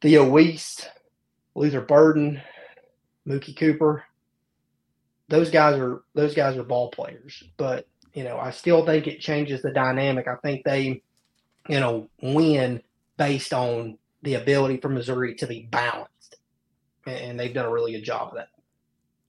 Theo 0.00 0.28
Wease, 0.28 0.84
Luther 1.54 1.80
Burden, 1.80 2.40
Mookie 3.26 3.56
Cooper. 3.56 4.04
Those 5.28 5.50
guys 5.50 5.78
are 5.78 6.02
those 6.14 6.34
guys 6.34 6.56
are 6.56 6.62
ball 6.62 6.90
players, 6.90 7.42
but 7.56 7.86
you 8.14 8.24
know 8.24 8.38
I 8.38 8.50
still 8.50 8.84
think 8.84 9.06
it 9.06 9.20
changes 9.20 9.62
the 9.62 9.70
dynamic. 9.70 10.28
I 10.28 10.36
think 10.36 10.64
they, 10.64 11.02
you 11.68 11.80
know, 11.80 12.08
win 12.20 12.82
based 13.16 13.52
on 13.52 13.98
the 14.22 14.34
ability 14.34 14.78
for 14.78 14.88
Missouri 14.88 15.34
to 15.36 15.46
be 15.46 15.68
balanced, 15.70 16.36
and 17.06 17.38
they've 17.38 17.54
done 17.54 17.66
a 17.66 17.72
really 17.72 17.92
good 17.92 18.04
job 18.04 18.28
of 18.28 18.34
that 18.34 18.48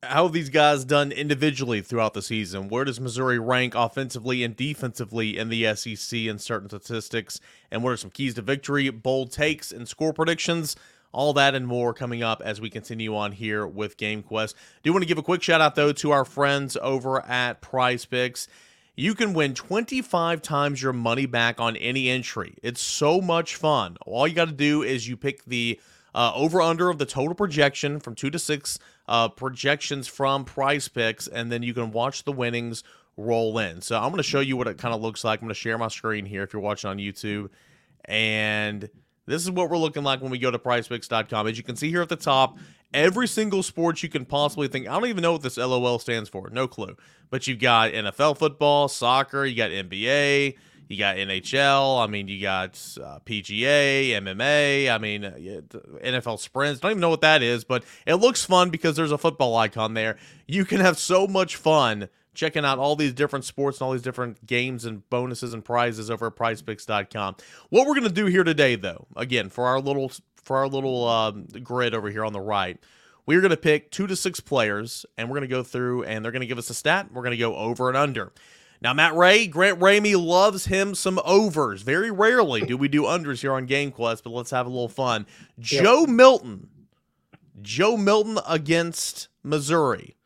how 0.03 0.23
have 0.23 0.33
these 0.33 0.49
guys 0.49 0.85
done 0.85 1.11
individually 1.11 1.81
throughout 1.81 2.13
the 2.13 2.21
season? 2.21 2.67
Where 2.67 2.83
does 2.83 2.99
Missouri 2.99 3.39
rank 3.39 3.73
offensively 3.75 4.43
and 4.43 4.55
defensively 4.55 5.37
in 5.37 5.49
the 5.49 5.73
SEC 5.75 6.19
in 6.19 6.39
certain 6.39 6.69
statistics? 6.69 7.39
And 7.71 7.83
what 7.83 7.91
are 7.91 7.97
some 7.97 8.09
keys 8.09 8.33
to 8.35 8.41
victory, 8.41 8.89
bold 8.89 9.31
takes, 9.31 9.71
and 9.71 9.87
score 9.87 10.13
predictions? 10.13 10.75
All 11.13 11.33
that 11.33 11.55
and 11.55 11.65
more 11.65 11.93
coming 11.93 12.23
up 12.23 12.41
as 12.43 12.59
we 12.59 12.69
continue 12.69 13.15
on 13.15 13.31
here 13.31 13.65
with 13.65 13.97
Game 13.97 14.23
Quest. 14.23 14.55
Do 14.81 14.91
want 14.91 15.03
to 15.03 15.07
give 15.07 15.17
a 15.17 15.23
quick 15.23 15.41
shout 15.41 15.61
out 15.61 15.75
though 15.75 15.93
to 15.93 16.11
our 16.11 16.25
friends 16.25 16.75
over 16.81 17.25
at 17.25 17.61
Prize 17.61 18.05
Picks. 18.05 18.47
You 18.95 19.15
can 19.15 19.33
win 19.33 19.53
25 19.53 20.41
times 20.41 20.81
your 20.81 20.93
money 20.93 21.25
back 21.25 21.59
on 21.59 21.77
any 21.77 22.09
entry. 22.09 22.55
It's 22.61 22.81
so 22.81 23.21
much 23.21 23.55
fun. 23.55 23.97
All 24.05 24.27
you 24.27 24.35
got 24.35 24.49
to 24.49 24.53
do 24.53 24.83
is 24.83 25.07
you 25.07 25.15
pick 25.15 25.45
the 25.45 25.79
uh, 26.13 26.31
over 26.35 26.61
under 26.61 26.89
of 26.89 26.99
the 26.99 27.05
total 27.05 27.33
projection 27.33 27.99
from 27.99 28.15
two 28.15 28.29
to 28.29 28.37
six 28.37 28.77
uh, 29.07 29.29
projections 29.29 30.07
from 30.07 30.45
prize 30.45 30.87
picks, 30.87 31.27
and 31.27 31.51
then 31.51 31.63
you 31.63 31.73
can 31.73 31.91
watch 31.91 32.23
the 32.23 32.31
winnings 32.31 32.83
roll 33.17 33.57
in. 33.57 33.81
So 33.81 33.95
I'm 33.97 34.09
going 34.09 34.17
to 34.17 34.23
show 34.23 34.39
you 34.39 34.57
what 34.57 34.67
it 34.67 34.77
kind 34.77 34.93
of 34.93 35.01
looks 35.01 35.23
like. 35.23 35.41
I'm 35.41 35.47
going 35.47 35.55
to 35.55 35.59
share 35.59 35.77
my 35.77 35.87
screen 35.87 36.25
here 36.25 36.43
if 36.43 36.53
you're 36.53 36.61
watching 36.61 36.89
on 36.89 36.97
YouTube. 36.97 37.49
And 38.05 38.89
this 39.25 39.41
is 39.41 39.51
what 39.51 39.69
we're 39.69 39.77
looking 39.77 40.03
like 40.03 40.21
when 40.21 40.31
we 40.31 40.39
go 40.39 40.51
to 40.51 40.59
prizepicks.com. 40.59 41.47
As 41.47 41.57
you 41.57 41.63
can 41.63 41.75
see 41.75 41.89
here 41.89 42.01
at 42.01 42.09
the 42.09 42.15
top, 42.15 42.57
every 42.93 43.27
single 43.27 43.63
sport 43.63 44.03
you 44.03 44.09
can 44.09 44.25
possibly 44.25 44.67
think. 44.67 44.87
I 44.87 44.93
don't 44.93 45.07
even 45.07 45.21
know 45.21 45.33
what 45.33 45.41
this 45.41 45.57
LOL 45.57 45.99
stands 45.99 46.29
for. 46.29 46.49
No 46.49 46.67
clue. 46.67 46.95
But 47.29 47.47
you've 47.47 47.59
got 47.59 47.91
NFL 47.91 48.37
football, 48.37 48.87
soccer, 48.87 49.45
you 49.45 49.55
got 49.55 49.71
NBA, 49.71 50.55
you 50.87 50.97
got 50.97 51.15
NHL. 51.15 52.03
I 52.03 52.07
mean, 52.07 52.27
you 52.27 52.41
got 52.41 52.79
uh, 53.01 53.19
PGA, 53.25 54.09
MMA. 54.09 54.93
I 54.93 54.97
mean, 54.97 55.25
uh, 55.25 55.31
NFL 56.03 56.39
sprints. 56.39 56.81
Don't 56.81 56.91
even 56.91 57.01
know 57.01 57.09
what 57.09 57.21
that 57.21 57.41
is, 57.41 57.63
but 57.63 57.83
it 58.05 58.15
looks 58.15 58.45
fun 58.45 58.69
because 58.69 58.95
there's 58.95 59.11
a 59.11 59.17
football 59.17 59.55
icon 59.55 59.93
there. 59.93 60.17
You 60.47 60.65
can 60.65 60.81
have 60.81 60.99
so 60.99 61.27
much 61.27 61.55
fun 61.55 62.09
checking 62.33 62.65
out 62.65 62.79
all 62.79 62.95
these 62.95 63.13
different 63.13 63.45
sports 63.45 63.79
and 63.79 63.85
all 63.85 63.91
these 63.91 64.01
different 64.01 64.45
games 64.45 64.85
and 64.85 65.07
bonuses 65.09 65.53
and 65.53 65.63
prizes 65.63 66.09
over 66.09 66.27
at 66.27 66.35
prizepicks.com. 66.35 67.35
What 67.69 67.87
we're 67.87 67.95
going 67.95 68.07
to 68.07 68.13
do 68.13 68.25
here 68.25 68.43
today 68.43 68.75
though, 68.75 69.07
again, 69.15 69.49
for 69.49 69.65
our 69.65 69.79
little 69.79 70.11
for 70.43 70.57
our 70.57 70.67
little 70.67 71.07
um, 71.07 71.45
grid 71.63 71.93
over 71.93 72.09
here 72.09 72.25
on 72.25 72.33
the 72.33 72.41
right, 72.41 72.77
we're 73.25 73.41
going 73.41 73.51
to 73.51 73.57
pick 73.57 73.91
2 73.91 74.07
to 74.07 74.15
6 74.15 74.39
players 74.41 75.05
and 75.17 75.29
we're 75.29 75.35
going 75.35 75.47
to 75.49 75.55
go 75.55 75.63
through 75.63 76.03
and 76.03 76.23
they're 76.23 76.31
going 76.31 76.41
to 76.41 76.47
give 76.47 76.57
us 76.57 76.69
a 76.69 76.73
stat. 76.73 77.07
We're 77.11 77.21
going 77.21 77.31
to 77.31 77.37
go 77.37 77.55
over 77.55 77.87
and 77.87 77.97
under. 77.97 78.33
Now, 78.81 78.93
Matt 78.93 79.15
Ray, 79.15 79.47
Grant 79.47 79.79
Ramey 79.79 80.21
loves 80.21 80.65
him 80.65 80.93
some 80.93 81.17
overs. 81.23 81.83
Very 81.83 82.11
rarely 82.11 82.65
do 82.65 82.75
we 82.75 82.89
do 82.89 83.03
unders 83.03 83.39
here 83.39 83.53
on 83.53 83.65
Game 83.65 83.91
Quest, 83.91 84.25
but 84.25 84.31
let's 84.31 84.51
have 84.51 84.65
a 84.65 84.69
little 84.69 84.89
fun. 84.89 85.25
Joe 85.57 86.05
Milton. 86.05 86.67
Joe 87.61 87.95
Milton 87.95 88.39
against 88.45 89.29
Missouri. 89.41 90.17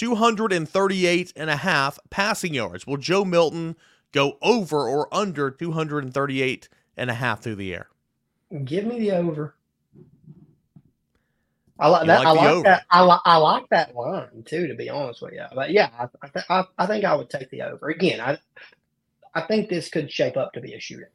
238 0.00 1.32
and 1.36 1.50
a 1.50 1.56
half 1.56 1.98
passing 2.08 2.54
yards. 2.54 2.86
Will 2.86 2.96
Joe 2.96 3.22
Milton 3.22 3.76
go 4.12 4.38
over 4.40 4.88
or 4.88 5.14
under 5.14 5.50
238 5.50 6.68
and 6.96 7.10
a 7.10 7.14
half 7.14 7.42
through 7.42 7.56
the 7.56 7.74
air? 7.74 7.88
Give 8.64 8.86
me 8.86 8.98
the 8.98 9.10
over. 9.12 9.54
I 11.78 11.88
like 11.88 12.06
that. 12.06 12.18
Like 12.20 12.26
I 12.26 12.30
like 12.30 12.50
over. 12.50 12.64
that. 12.64 12.84
I, 12.90 13.04
li- 13.04 13.20
I 13.26 13.36
like 13.36 13.64
that 13.70 13.94
line 13.94 14.42
too. 14.46 14.68
To 14.68 14.74
be 14.74 14.88
honest 14.88 15.20
with 15.20 15.34
you, 15.34 15.44
but 15.54 15.70
yeah, 15.70 15.90
I, 15.98 16.04
I, 16.22 16.28
th- 16.28 16.46
I, 16.48 16.64
I 16.78 16.86
think 16.86 17.04
I 17.04 17.14
would 17.14 17.28
take 17.28 17.50
the 17.50 17.62
over 17.62 17.90
again. 17.90 18.20
I 18.22 18.38
I 19.34 19.42
think 19.42 19.68
this 19.68 19.90
could 19.90 20.10
shape 20.10 20.38
up 20.38 20.54
to 20.54 20.62
be 20.62 20.72
a 20.72 20.78
shootout. 20.78 21.12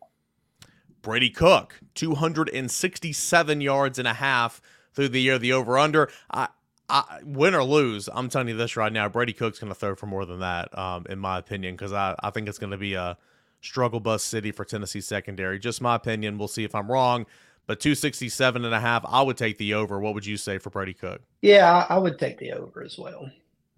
Brady 1.01 1.31
Cook, 1.31 1.79
267 1.95 3.61
yards 3.61 3.99
and 3.99 4.07
a 4.07 4.13
half 4.13 4.61
through 4.93 5.09
the 5.09 5.21
year. 5.21 5.39
The 5.39 5.53
over 5.53 5.77
under. 5.79 6.09
I, 6.31 6.49
I, 6.89 7.19
win 7.23 7.55
or 7.55 7.63
lose, 7.63 8.09
I'm 8.13 8.29
telling 8.29 8.47
you 8.47 8.55
this 8.55 8.77
right 8.77 8.93
now. 8.93 9.09
Brady 9.09 9.33
Cook's 9.33 9.59
going 9.59 9.71
to 9.71 9.79
throw 9.79 9.95
for 9.95 10.05
more 10.05 10.25
than 10.25 10.39
that, 10.39 10.77
um, 10.77 11.05
in 11.09 11.19
my 11.19 11.37
opinion, 11.37 11.75
because 11.75 11.93
I, 11.93 12.15
I 12.21 12.29
think 12.29 12.47
it's 12.47 12.59
going 12.59 12.71
to 12.71 12.77
be 12.77 12.93
a 12.93 13.17
struggle 13.61 13.99
bus 13.99 14.23
city 14.23 14.51
for 14.51 14.63
Tennessee 14.63 15.01
secondary. 15.01 15.57
Just 15.59 15.81
my 15.81 15.95
opinion. 15.95 16.37
We'll 16.37 16.47
see 16.47 16.63
if 16.63 16.75
I'm 16.75 16.91
wrong. 16.91 17.25
But 17.67 17.79
267 17.79 18.63
and 18.63 18.75
a 18.75 18.79
half, 18.79 19.03
I 19.07 19.23
would 19.23 19.37
take 19.37 19.57
the 19.57 19.73
over. 19.73 19.99
What 19.99 20.13
would 20.13 20.25
you 20.25 20.37
say 20.37 20.59
for 20.59 20.69
Brady 20.69 20.93
Cook? 20.93 21.21
Yeah, 21.41 21.87
I 21.89 21.97
would 21.97 22.19
take 22.19 22.37
the 22.37 22.53
over 22.53 22.83
as 22.83 22.97
well. 22.97 23.31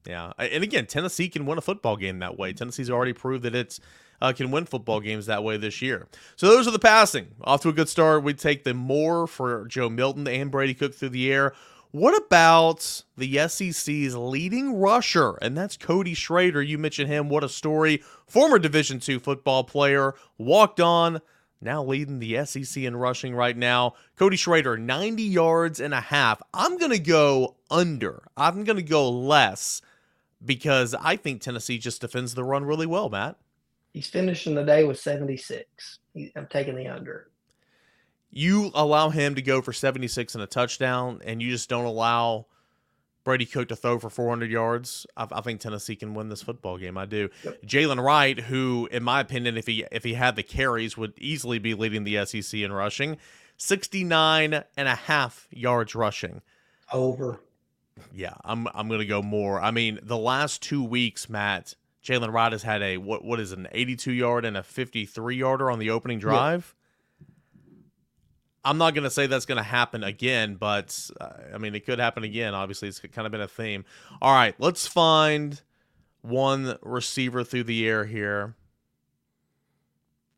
Yeah. 0.05 0.33
And 0.37 0.63
again, 0.63 0.87
Tennessee 0.87 1.29
can 1.29 1.45
win 1.45 1.57
a 1.57 1.61
football 1.61 1.95
game 1.95 2.19
that 2.19 2.37
way. 2.37 2.51
Tennessee's 2.51 2.89
already 2.89 3.13
proved 3.13 3.43
that 3.43 3.55
it's 3.55 3.79
uh, 4.21 4.33
can 4.33 4.51
win 4.51 4.65
football 4.65 4.99
games 4.99 5.27
that 5.27 5.43
way 5.43 5.57
this 5.57 5.81
year. 5.81 6.07
So 6.35 6.47
those 6.47 6.67
are 6.67 6.71
the 6.71 6.79
passing. 6.79 7.27
Off 7.43 7.61
to 7.61 7.69
a 7.69 7.73
good 7.73 7.89
start. 7.89 8.23
We 8.23 8.33
take 8.33 8.63
the 8.63 8.73
more 8.73 9.27
for 9.27 9.65
Joe 9.67 9.89
Milton 9.89 10.27
and 10.27 10.51
Brady 10.51 10.73
Cook 10.73 10.95
through 10.95 11.09
the 11.09 11.31
air. 11.31 11.53
What 11.98 12.16
about 12.16 13.01
the 13.18 13.48
SEC's 13.48 14.16
leading 14.16 14.75
rusher? 14.75 15.32
And 15.42 15.58
that's 15.58 15.77
Cody 15.77 16.13
Schrader. 16.13 16.62
You 16.62 16.77
mentioned 16.77 17.10
him. 17.10 17.27
What 17.27 17.44
a 17.44 17.50
story. 17.50 18.04
Former 18.27 18.60
Division 18.60 19.01
II 19.06 19.18
football 19.18 19.63
player, 19.63 20.13
walked 20.38 20.80
on 20.80 21.22
now 21.60 21.84
leading 21.84 22.20
the 22.20 22.46
SEC 22.46 22.84
in 22.84 22.96
rushing 22.96 23.34
right 23.34 23.58
now. 23.58 23.96
Cody 24.16 24.38
Schrader, 24.38 24.77
90 24.77 25.24
yards 25.24 25.80
and 25.80 25.92
a 25.92 26.01
half. 26.01 26.39
I'm 26.54 26.77
going 26.77 26.92
to 26.92 27.00
go 27.00 27.56
under. 27.72 28.27
I'm 28.38 28.63
going 28.63 28.77
to 28.77 28.84
go 28.84 29.10
less 29.10 29.82
because 30.46 30.94
I 30.94 31.16
think 31.16 31.42
Tennessee 31.42 31.80
just 31.80 32.01
defends 32.01 32.36
the 32.36 32.44
run 32.44 32.63
really 32.63 32.86
well, 32.86 33.10
Matt. 33.10 33.38
He's 33.94 34.08
finishing 34.08 34.54
the 34.54 34.63
day 34.63 34.84
with 34.84 35.00
76. 35.00 35.98
I'm 36.36 36.46
taking 36.51 36.75
the 36.75 36.89
under. 36.89 37.32
You 38.38 38.70
allow 38.75 39.10
him 39.10 39.34
to 39.34 39.41
go 39.41 39.63
for 39.63 39.74
76 39.74 40.36
and 40.36 40.44
a 40.44 40.48
touchdown, 40.48 41.22
and 41.25 41.41
you 41.41 41.50
just 41.50 41.70
don't 41.70 41.86
allow 41.86 42.46
Brady 43.24 43.48
Cook 43.48 43.70
to 43.70 43.75
throw 43.75 43.98
for 43.98 44.12
400 44.12 44.51
yards, 44.51 45.08
I, 45.17 45.25
I, 45.32 45.41
think 45.41 45.60
Tennessee 45.60 45.96
can 45.96 46.13
win 46.13 46.29
this 46.29 46.44
football 46.44 46.77
game. 46.77 47.00
I 47.00 47.06
do. 47.06 47.29
Yep. 47.44 47.63
Jaylen 47.63 48.01
Wright, 48.01 48.39
who, 48.39 48.88
in 48.91 49.01
my 49.01 49.22
opinion, 49.22 49.58
if 49.58 49.65
he 49.65 49.86
if 49.91 50.03
he 50.03 50.13
had 50.13 50.36
the 50.36 50.44
carries, 50.44 50.96
would 50.98 51.13
easily 51.17 51.58
be 51.58 51.74
leading 51.74 52.03
the 52.03 52.24
SEC 52.25 52.60
in 52.60 52.72
rushing. 52.72 53.17
69 53.58 54.63
and 54.77 54.88
a 54.88 54.96
half 54.96 55.48
yards 55.51 55.96
rushing. 55.96 56.41
Over. 56.94 57.41
Yeah, 58.13 58.36
I'm 58.46 58.67
I'm 58.74 58.88
gonna 58.88 59.03
go 59.03 59.24
more. 59.24 59.60
I 59.60 59.72
mean, 59.72 60.00
the 60.03 60.15
last 60.15 60.62
two 60.62 60.84
weeks, 60.84 61.27
Matt, 61.27 61.74
Jaylen 62.03 62.32
Wright 62.32 62.51
has 62.51 62.62
had 62.62 62.82
a 62.84 62.98
what 62.98 63.25
what 63.25 63.39
is 63.39 63.51
it, 63.51 63.58
an 63.58 63.67
82 63.72 64.13
yard 64.13 64.46
and 64.46 64.56
a 64.56 64.63
53 64.63 65.36
yarder 65.36 65.72
on 65.72 65.79
the 65.79 65.89
opening 65.89 66.20
drive. 66.20 66.75
I'm 68.67 68.77
not 68.77 68.93
going 68.93 69.05
to 69.05 69.09
say 69.09 69.27
that's 69.27 69.45
going 69.45 69.59
to 69.59 69.63
happen 69.63 70.03
again, 70.03 70.55
but 70.55 71.09
uh, 71.21 71.29
I 71.53 71.57
mean, 71.57 71.74
it 71.74 71.86
could 71.86 72.00
happen 72.00 72.25
again. 72.25 72.53
Obviously, 72.53 72.89
it's 72.89 73.00
kind 73.00 73.25
of 73.25 73.31
been 73.31 73.39
a 73.39 73.47
theme. 73.47 73.86
All 74.21 74.33
right, 74.33 74.55
let's 74.59 74.86
find 74.86 75.62
one 76.21 76.77
receiver 76.81 77.45
through 77.45 77.63
the 77.63 77.88
air 77.88 78.03
here. 78.03 78.55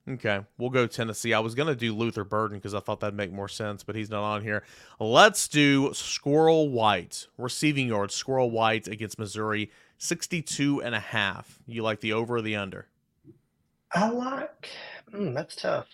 Okay, 0.07 0.41
we'll 0.59 0.69
go 0.69 0.85
Tennessee. 0.85 1.33
I 1.33 1.39
was 1.39 1.55
going 1.55 1.69
to 1.69 1.75
do 1.75 1.95
Luther 1.95 2.23
Burden 2.23 2.59
because 2.59 2.75
I 2.75 2.79
thought 2.79 2.99
that'd 2.99 3.17
make 3.17 3.31
more 3.31 3.47
sense, 3.47 3.83
but 3.83 3.95
he's 3.95 4.11
not 4.11 4.23
on 4.23 4.43
here. 4.43 4.63
Let's 4.99 5.47
do 5.47 5.91
Squirrel 5.95 6.69
White, 6.69 7.25
receiving 7.35 7.87
yards. 7.87 8.13
Squirrel 8.13 8.51
White 8.51 8.87
against 8.87 9.17
Missouri, 9.17 9.71
62 9.97 10.83
and 10.83 10.93
a 10.93 10.99
half. 10.99 11.57
You 11.65 11.81
like 11.81 11.99
the 12.01 12.13
over 12.13 12.35
or 12.35 12.41
the 12.41 12.55
under? 12.55 12.85
I 13.91 14.09
like, 14.09 14.69
mm, 15.11 15.33
that's 15.33 15.55
tough. 15.55 15.87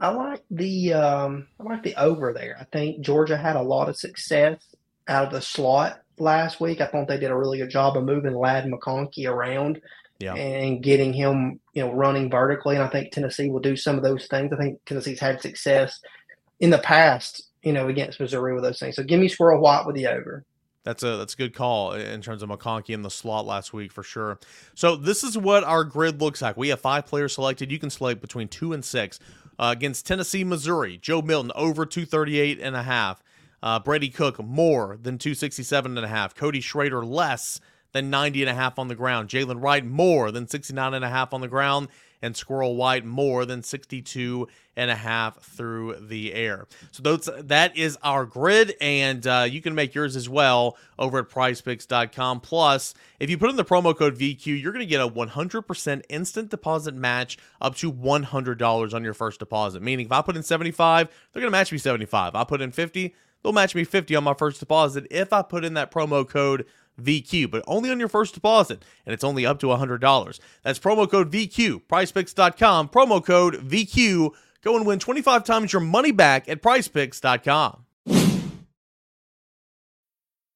I 0.00 0.08
like 0.10 0.42
the 0.50 0.94
um, 0.94 1.48
I 1.58 1.64
like 1.64 1.82
the 1.82 1.96
over 1.96 2.32
there. 2.32 2.56
I 2.60 2.64
think 2.64 3.00
Georgia 3.00 3.36
had 3.36 3.56
a 3.56 3.62
lot 3.62 3.88
of 3.88 3.96
success 3.96 4.62
out 5.08 5.26
of 5.26 5.32
the 5.32 5.40
slot 5.40 6.00
last 6.18 6.60
week. 6.60 6.80
I 6.80 6.86
thought 6.86 7.08
they 7.08 7.18
did 7.18 7.30
a 7.30 7.36
really 7.36 7.58
good 7.58 7.70
job 7.70 7.96
of 7.96 8.04
moving 8.04 8.34
Ladd 8.34 8.64
McConkey 8.64 9.28
around 9.28 9.80
yeah. 10.18 10.34
and 10.34 10.82
getting 10.82 11.12
him, 11.12 11.60
you 11.72 11.84
know, 11.84 11.92
running 11.92 12.30
vertically. 12.30 12.76
And 12.76 12.84
I 12.84 12.88
think 12.88 13.12
Tennessee 13.12 13.50
will 13.50 13.60
do 13.60 13.76
some 13.76 13.96
of 13.96 14.02
those 14.02 14.26
things. 14.26 14.52
I 14.52 14.56
think 14.56 14.84
Tennessee's 14.84 15.20
had 15.20 15.40
success 15.40 16.00
in 16.60 16.70
the 16.70 16.78
past 16.78 17.48
you 17.62 17.72
know, 17.72 17.88
against 17.88 18.20
Missouri 18.20 18.54
with 18.54 18.62
those 18.62 18.78
things. 18.78 18.96
So 18.96 19.02
give 19.02 19.20
me 19.20 19.28
Squirrel 19.28 19.60
White 19.60 19.86
with 19.86 19.96
the 19.96 20.06
over. 20.06 20.44
That's 20.84 21.02
a 21.02 21.16
that's 21.16 21.34
a 21.34 21.36
good 21.36 21.54
call 21.54 21.92
in 21.92 22.22
terms 22.22 22.42
of 22.42 22.48
McConkey 22.48 22.90
in 22.90 23.02
the 23.02 23.10
slot 23.10 23.44
last 23.44 23.74
week 23.74 23.92
for 23.92 24.02
sure. 24.02 24.38
So 24.74 24.96
this 24.96 25.22
is 25.22 25.36
what 25.36 25.64
our 25.64 25.84
grid 25.84 26.20
looks 26.22 26.40
like. 26.40 26.56
We 26.56 26.68
have 26.68 26.80
five 26.80 27.04
players 27.04 27.34
selected. 27.34 27.70
You 27.70 27.78
can 27.78 27.90
select 27.90 28.22
between 28.22 28.48
two 28.48 28.72
and 28.72 28.82
six 28.82 29.18
uh, 29.58 29.74
against 29.76 30.06
Tennessee, 30.06 30.44
Missouri. 30.44 30.98
Joe 30.98 31.22
Milton 31.22 31.52
over 31.54 31.84
238 31.84 32.60
and 32.60 32.76
a 32.76 32.82
half. 32.82 33.22
Uh, 33.62 33.78
Brady 33.80 34.08
Cook 34.08 34.42
more 34.42 34.98
than 35.00 35.18
267 35.18 35.96
and 35.96 36.04
a 36.04 36.08
half. 36.08 36.34
Cody 36.34 36.60
Schrader 36.60 37.04
less 37.04 37.60
than 37.92 38.10
90 38.10 38.42
and 38.42 38.50
a 38.50 38.54
half 38.54 38.78
on 38.78 38.88
the 38.88 38.94
ground. 38.94 39.28
Jaylen 39.28 39.62
Wright 39.62 39.84
more 39.84 40.30
than 40.30 40.46
69 40.46 40.94
and 40.94 41.04
a 41.04 41.08
half 41.08 41.34
on 41.34 41.40
the 41.40 41.48
ground 41.48 41.88
and 42.22 42.36
Squirrel 42.36 42.76
White 42.76 43.04
more 43.04 43.44
than 43.44 43.62
62 43.62 44.48
and 44.76 44.90
a 44.90 44.94
half 44.94 45.42
through 45.42 45.96
the 46.00 46.32
air. 46.32 46.66
So 46.92 47.16
that 47.16 47.76
is 47.76 47.98
our 48.02 48.24
grid, 48.24 48.74
and 48.80 49.26
uh, 49.26 49.46
you 49.48 49.60
can 49.60 49.74
make 49.74 49.94
yours 49.94 50.14
as 50.14 50.28
well 50.28 50.76
over 50.98 51.18
at 51.18 51.28
PrizePicks.com. 51.28 52.40
Plus, 52.40 52.94
if 53.18 53.28
you 53.28 53.36
put 53.36 53.50
in 53.50 53.56
the 53.56 53.64
promo 53.64 53.96
code 53.96 54.16
VQ, 54.16 54.60
you're 54.60 54.72
going 54.72 54.84
to 54.84 54.86
get 54.86 55.00
a 55.00 55.08
100% 55.08 56.02
instant 56.08 56.50
deposit 56.50 56.94
match 56.94 57.38
up 57.60 57.74
to 57.76 57.92
$100 57.92 58.94
on 58.94 59.04
your 59.04 59.14
first 59.14 59.40
deposit. 59.40 59.82
Meaning, 59.82 60.06
if 60.06 60.12
I 60.12 60.22
put 60.22 60.36
in 60.36 60.44
75, 60.44 61.08
they're 61.32 61.40
going 61.40 61.50
to 61.50 61.58
match 61.58 61.72
me 61.72 61.78
75. 61.78 62.36
I 62.36 62.44
put 62.44 62.60
in 62.60 62.70
50, 62.70 63.14
they'll 63.42 63.52
match 63.52 63.74
me 63.74 63.82
50 63.82 64.14
on 64.14 64.24
my 64.24 64.34
first 64.34 64.60
deposit 64.60 65.06
if 65.10 65.32
I 65.32 65.42
put 65.42 65.64
in 65.64 65.74
that 65.74 65.90
promo 65.90 66.28
code 66.28 66.66
VQ, 67.02 67.50
but 67.50 67.64
only 67.66 67.90
on 67.90 67.98
your 67.98 68.08
first 68.08 68.34
deposit, 68.34 68.84
and 69.06 69.12
it's 69.12 69.24
only 69.24 69.46
up 69.46 69.58
to 69.60 69.66
$100. 69.66 70.40
That's 70.62 70.78
promo 70.78 71.10
code 71.10 71.30
VQ, 71.32 71.82
prizepicks.com, 71.88 72.88
promo 72.88 73.24
code 73.24 73.54
VQ. 73.56 74.30
Go 74.62 74.76
and 74.76 74.86
win 74.86 74.98
25 74.98 75.44
times 75.44 75.72
your 75.72 75.80
money 75.80 76.12
back 76.12 76.48
at 76.48 76.62
prizepicks.com. 76.62 77.84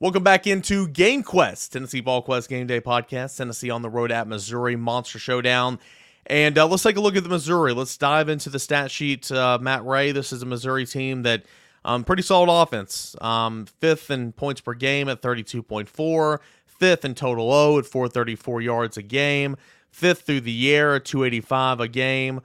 Welcome 0.00 0.24
back 0.24 0.48
into 0.48 0.88
Game 0.88 1.22
Quest, 1.22 1.72
Tennessee 1.72 2.02
VolQuest 2.02 2.48
Game 2.48 2.66
Day 2.66 2.80
Podcast. 2.80 3.36
Tennessee 3.36 3.70
on 3.70 3.80
the 3.82 3.88
road 3.88 4.10
at 4.10 4.26
Missouri, 4.26 4.74
Monster 4.74 5.20
Showdown. 5.20 5.78
And 6.26 6.58
uh, 6.58 6.66
let's 6.66 6.82
take 6.82 6.96
a 6.96 7.00
look 7.00 7.14
at 7.14 7.22
the 7.22 7.28
Missouri. 7.28 7.72
Let's 7.72 7.96
dive 7.96 8.28
into 8.28 8.50
the 8.50 8.58
stat 8.58 8.90
sheet. 8.90 9.30
Uh, 9.30 9.56
Matt 9.60 9.86
Ray, 9.86 10.10
this 10.10 10.32
is 10.32 10.42
a 10.42 10.46
Missouri 10.46 10.84
team 10.84 11.22
that 11.22 11.44
um, 11.84 12.02
pretty 12.02 12.22
solid 12.22 12.52
offense. 12.52 13.14
Um, 13.20 13.66
fifth 13.66 14.10
in 14.10 14.32
points 14.32 14.60
per 14.60 14.74
game 14.74 15.08
at 15.08 15.22
32.4, 15.22 16.40
fifth 16.66 17.04
in 17.04 17.14
total 17.14 17.52
O 17.52 17.78
at 17.78 17.86
434 17.86 18.62
yards 18.62 18.96
a 18.96 19.02
game, 19.02 19.56
fifth 19.92 20.22
through 20.22 20.40
the 20.40 20.74
air 20.74 20.96
at 20.96 21.04
285 21.04 21.78
a 21.78 21.86
game, 21.86 22.40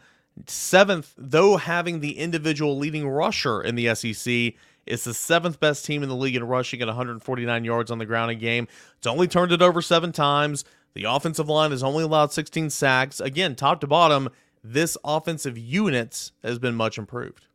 seventh, 0.46 1.16
though 1.18 1.58
having 1.58 2.00
the 2.00 2.20
individual 2.20 2.78
leading 2.78 3.10
rusher 3.10 3.60
in 3.60 3.74
the 3.74 3.96
SEC 3.96 4.54
it's 4.90 5.04
the 5.04 5.14
seventh 5.14 5.60
best 5.60 5.86
team 5.86 6.04
in 6.04 6.10
the 6.10 6.16
league 6.16 6.36
in 6.36 6.44
rushing 6.44 6.82
at 6.82 6.88
149 6.88 7.64
yards 7.64 7.92
on 7.92 8.00
the 8.00 8.06
ground 8.06 8.32
a 8.32 8.36
game. 8.36 8.68
It's 8.98 9.08
only 9.08 9.28
turned 9.28 9.52
it 9.52 9.62
over 9.62 9.82
seven 9.82 10.12
times. 10.12 10.66
The 10.96 11.04
offensive 11.04 11.48
line 11.48 11.72
has 11.72 11.84
only 11.84 12.04
allowed 12.04 12.34
16 12.34 12.72
sacks. 12.72 13.20
Again, 13.20 13.56
top 13.56 13.80
to 13.82 13.88
bottom, 13.88 14.30
this 14.64 14.98
offensive 15.04 15.58
unit 15.58 16.32
has 16.44 16.60
been 16.60 16.76
much 16.76 16.98
improved. 16.98 17.46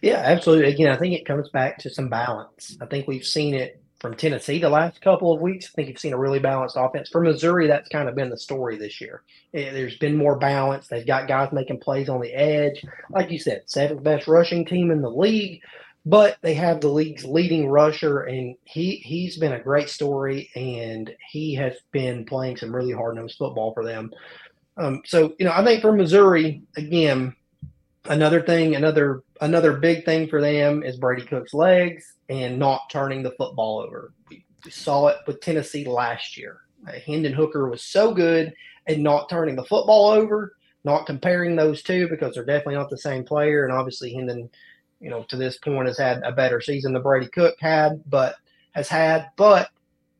Yeah, 0.00 0.22
absolutely. 0.24 0.72
Again, 0.72 0.90
I 0.90 0.96
think 0.96 1.14
it 1.14 1.26
comes 1.26 1.48
back 1.50 1.78
to 1.78 1.90
some 1.90 2.08
balance. 2.08 2.76
I 2.80 2.86
think 2.86 3.06
we've 3.06 3.24
seen 3.24 3.54
it 3.54 3.82
from 4.00 4.14
Tennessee 4.14 4.58
the 4.58 4.68
last 4.68 5.00
couple 5.00 5.32
of 5.32 5.40
weeks. 5.40 5.66
I 5.66 5.70
think 5.74 5.88
you've 5.88 5.98
seen 5.98 6.12
a 6.12 6.18
really 6.18 6.38
balanced 6.38 6.76
offense. 6.78 7.08
For 7.08 7.20
Missouri, 7.20 7.66
that's 7.66 7.88
kind 7.88 8.08
of 8.08 8.14
been 8.14 8.30
the 8.30 8.38
story 8.38 8.76
this 8.76 9.00
year. 9.00 9.22
Eh, 9.54 9.72
there's 9.72 9.98
been 9.98 10.16
more 10.16 10.38
balance. 10.38 10.86
They've 10.86 11.06
got 11.06 11.28
guys 11.28 11.52
making 11.52 11.80
plays 11.80 12.08
on 12.08 12.20
the 12.20 12.32
edge. 12.32 12.84
Like 13.10 13.30
you 13.30 13.38
said, 13.38 13.62
seventh 13.66 14.02
best 14.02 14.28
rushing 14.28 14.64
team 14.64 14.90
in 14.90 15.02
the 15.02 15.10
league 15.10 15.60
but 16.06 16.36
they 16.40 16.54
have 16.54 16.80
the 16.80 16.88
league's 16.88 17.24
leading 17.24 17.68
rusher, 17.68 18.22
and 18.22 18.54
he 18.62 18.96
he's 19.04 19.36
been 19.36 19.52
a 19.52 19.60
great 19.60 19.88
story, 19.90 20.48
and 20.54 21.12
he 21.28 21.52
has 21.56 21.74
been 21.90 22.24
playing 22.24 22.56
some 22.56 22.74
really 22.74 22.92
hard 22.92 23.16
nosed 23.16 23.36
football 23.36 23.74
for 23.74 23.84
them. 23.84 24.12
Um, 24.76 25.02
so 25.04 25.34
you 25.40 25.44
know, 25.44 25.52
I 25.52 25.64
think 25.64 25.82
for 25.82 25.92
Missouri, 25.92 26.62
again, 26.76 27.34
another 28.04 28.40
thing, 28.40 28.76
another 28.76 29.24
another 29.40 29.72
big 29.78 30.04
thing 30.04 30.28
for 30.28 30.40
them 30.40 30.84
is 30.84 30.96
Brady 30.96 31.26
Cook's 31.26 31.52
legs 31.52 32.14
and 32.28 32.56
not 32.56 32.88
turning 32.88 33.24
the 33.24 33.32
football 33.32 33.80
over. 33.80 34.12
We, 34.30 34.44
we 34.64 34.70
saw 34.70 35.08
it 35.08 35.18
with 35.26 35.40
Tennessee 35.40 35.86
last 35.86 36.38
year. 36.38 36.60
Uh, 36.86 36.92
Hendon 37.04 37.32
Hooker 37.32 37.68
was 37.68 37.82
so 37.82 38.14
good 38.14 38.54
at 38.86 39.00
not 39.00 39.28
turning 39.28 39.56
the 39.56 39.64
football 39.64 40.10
over. 40.10 40.52
Not 40.84 41.06
comparing 41.06 41.56
those 41.56 41.82
two 41.82 42.06
because 42.06 42.36
they're 42.36 42.44
definitely 42.44 42.76
not 42.76 42.90
the 42.90 42.96
same 42.96 43.24
player, 43.24 43.64
and 43.64 43.72
obviously 43.72 44.14
Hendon 44.14 44.48
you 45.00 45.10
know, 45.10 45.22
to 45.24 45.36
this 45.36 45.58
point 45.58 45.86
has 45.86 45.98
had 45.98 46.22
a 46.22 46.32
better 46.32 46.60
season 46.60 46.92
than 46.92 47.02
Brady 47.02 47.28
Cook 47.28 47.56
had, 47.60 48.02
but 48.08 48.36
has 48.72 48.88
had. 48.88 49.30
But 49.36 49.70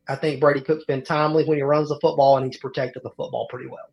I 0.07 0.15
think 0.15 0.39
Brady 0.39 0.61
Cook's 0.61 0.85
been 0.85 1.03
timely 1.03 1.43
when 1.45 1.57
he 1.57 1.63
runs 1.63 1.89
the 1.89 1.99
football 1.99 2.37
and 2.37 2.45
he's 2.45 2.57
protected 2.57 3.03
the 3.03 3.09
football 3.11 3.47
pretty 3.49 3.67
well. 3.67 3.89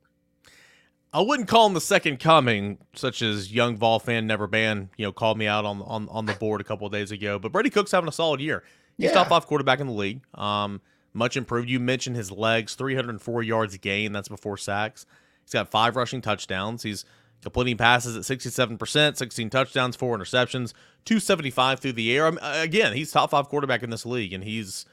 I 1.12 1.20
wouldn't 1.20 1.48
call 1.48 1.66
him 1.68 1.74
the 1.74 1.80
second 1.80 2.18
coming, 2.18 2.78
such 2.94 3.22
as 3.22 3.52
young 3.52 3.76
Vol 3.76 4.00
fan 4.00 4.26
Never 4.26 4.48
Ban, 4.48 4.90
you 4.96 5.06
know, 5.06 5.12
called 5.12 5.38
me 5.38 5.46
out 5.46 5.64
on 5.64 5.80
on, 5.82 6.08
on 6.08 6.26
the 6.26 6.32
board 6.34 6.60
a 6.60 6.64
couple 6.64 6.88
days 6.88 7.12
ago. 7.12 7.38
But 7.38 7.52
Brady 7.52 7.70
Cook's 7.70 7.92
having 7.92 8.08
a 8.08 8.12
solid 8.12 8.40
year. 8.40 8.64
He's 8.98 9.06
yeah. 9.06 9.12
top 9.12 9.28
five 9.28 9.46
quarterback 9.46 9.80
in 9.80 9.86
the 9.86 9.92
league. 9.92 10.22
Um, 10.34 10.80
much 11.12 11.36
improved. 11.36 11.70
You 11.70 11.78
mentioned 11.78 12.16
his 12.16 12.32
legs, 12.32 12.74
304 12.74 13.42
yards 13.44 13.76
gain. 13.78 14.12
That's 14.12 14.28
before 14.28 14.56
sacks. 14.56 15.06
He's 15.44 15.52
got 15.52 15.70
five 15.70 15.94
rushing 15.94 16.20
touchdowns. 16.20 16.82
He's 16.82 17.04
completing 17.44 17.76
passes 17.76 18.16
at 18.16 18.22
67%, 18.22 19.16
16 19.16 19.50
touchdowns, 19.50 19.94
four 19.94 20.18
interceptions, 20.18 20.72
275 21.04 21.78
through 21.78 21.92
the 21.92 22.16
air. 22.16 22.32
Mean, 22.32 22.40
again, 22.42 22.94
he's 22.94 23.12
top 23.12 23.30
five 23.30 23.48
quarterback 23.48 23.84
in 23.84 23.90
this 23.90 24.04
league, 24.04 24.32
and 24.32 24.42
he's 24.42 24.86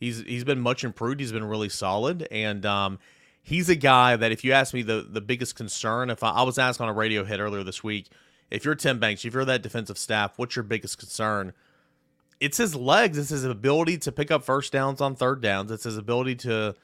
he's 0.00 0.22
he's 0.22 0.42
been 0.42 0.58
much 0.58 0.82
improved. 0.82 1.20
He's 1.20 1.32
been 1.32 1.44
really 1.44 1.68
solid, 1.68 2.26
and 2.30 2.66
um, 2.66 2.98
he's 3.42 3.68
a 3.68 3.76
guy 3.76 4.16
that 4.16 4.32
if 4.32 4.42
you 4.42 4.52
ask 4.52 4.74
me 4.74 4.82
the 4.82 5.06
the 5.08 5.20
biggest 5.20 5.54
concern, 5.54 6.10
if 6.10 6.24
I, 6.24 6.30
I 6.30 6.42
was 6.42 6.58
asked 6.58 6.80
on 6.80 6.88
a 6.88 6.94
radio 6.94 7.24
hit 7.24 7.40
earlier 7.40 7.62
this 7.62 7.84
week, 7.84 8.08
if 8.50 8.64
you're 8.64 8.74
Tim 8.74 8.98
Banks, 8.98 9.24
if 9.24 9.34
you're 9.34 9.44
that 9.44 9.62
defensive 9.62 9.98
staff, 9.98 10.38
what's 10.38 10.56
your 10.56 10.62
biggest 10.64 10.98
concern? 10.98 11.52
It's 12.40 12.56
his 12.56 12.74
legs. 12.74 13.18
It's 13.18 13.30
his 13.30 13.44
ability 13.44 13.98
to 13.98 14.12
pick 14.12 14.30
up 14.30 14.44
first 14.44 14.72
downs 14.72 15.00
on 15.00 15.14
third 15.14 15.42
downs. 15.42 15.70
It's 15.70 15.84
his 15.84 15.98
ability 15.98 16.36
to 16.36 16.74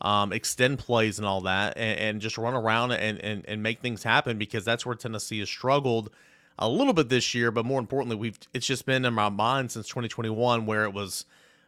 um, 0.00 0.32
extend 0.32 0.78
plays 0.78 1.18
and 1.18 1.26
all 1.26 1.42
that, 1.42 1.76
and, 1.76 1.98
and 1.98 2.20
just 2.20 2.36
run 2.36 2.54
around 2.54 2.92
and, 2.92 3.18
and 3.20 3.44
and 3.46 3.62
make 3.62 3.80
things 3.80 4.02
happen 4.02 4.38
because 4.38 4.64
that's 4.64 4.84
where 4.84 4.94
Tennessee 4.94 5.38
has 5.38 5.48
struggled 5.48 6.10
a 6.58 6.68
little 6.68 6.92
bit 6.92 7.08
this 7.08 7.34
year. 7.34 7.50
But 7.50 7.64
more 7.64 7.80
importantly, 7.80 8.16
we've 8.16 8.38
it's 8.52 8.66
just 8.66 8.86
been 8.86 9.04
in 9.04 9.14
my 9.14 9.28
mind 9.28 9.70
since 9.70 9.88
2021 9.88 10.66
where 10.66 10.84
it 10.84 10.92
was 10.92 11.24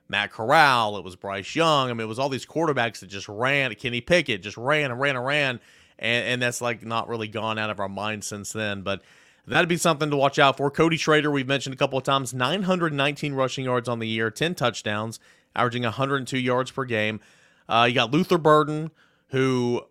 Matt 0.09 0.33
Corral, 0.33 0.97
it 0.97 1.05
was 1.05 1.17
Bryce 1.17 1.55
Young. 1.55 1.91
I 1.91 1.93
mean, 1.93 2.03
it 2.03 2.09
was 2.09 2.19
all 2.19 2.29
these 2.29 2.47
quarterbacks 2.47 3.01
that 3.01 3.09
just 3.09 3.29
ran. 3.29 3.75
Kenny 3.75 4.01
Pickett 4.01 4.43
just 4.43 4.57
ran 4.57 4.91
and 4.91 5.01
ran 5.01 5.17
and 5.17 5.25
ran, 5.25 5.61
and 5.99 6.27
and 6.27 6.43
that's 6.43 6.61
like 6.61 6.85
not 6.85 7.09
really 7.09 7.29
gone 7.29 7.59
out 7.59 7.71
of 7.71 7.81
our 7.81 7.89
mind 7.89 8.25
since 8.25 8.53
then. 8.53 8.83
But 8.83 9.03
that'd 9.47 9.69
be 9.69 9.77
something 9.77 10.11
to 10.11 10.17
watch 10.17 10.39
out 10.39 10.57
for. 10.57 10.71
Cody 10.71 10.97
Schrader, 10.97 11.31
we've 11.31 11.49
mentioned 11.49 11.75
a 11.75 11.79
couple 11.79 11.99
of 11.99 12.05
times, 12.05 12.35
919 12.35 13.35
rushing 13.35 13.65
yards 13.65 13.89
on 13.89 13.99
the 13.99 14.09
year, 14.09 14.31
10 14.31 14.55
touchdowns, 14.55 15.19
averaging 15.55 15.83
102 15.83 16.39
yards 16.39 16.71
per 16.71 16.85
game. 16.85 17.21
Uh, 17.68 17.87
you 17.88 17.94
got 17.94 18.11
Luther 18.11 18.38
Burden, 18.38 18.90
who 19.29 19.83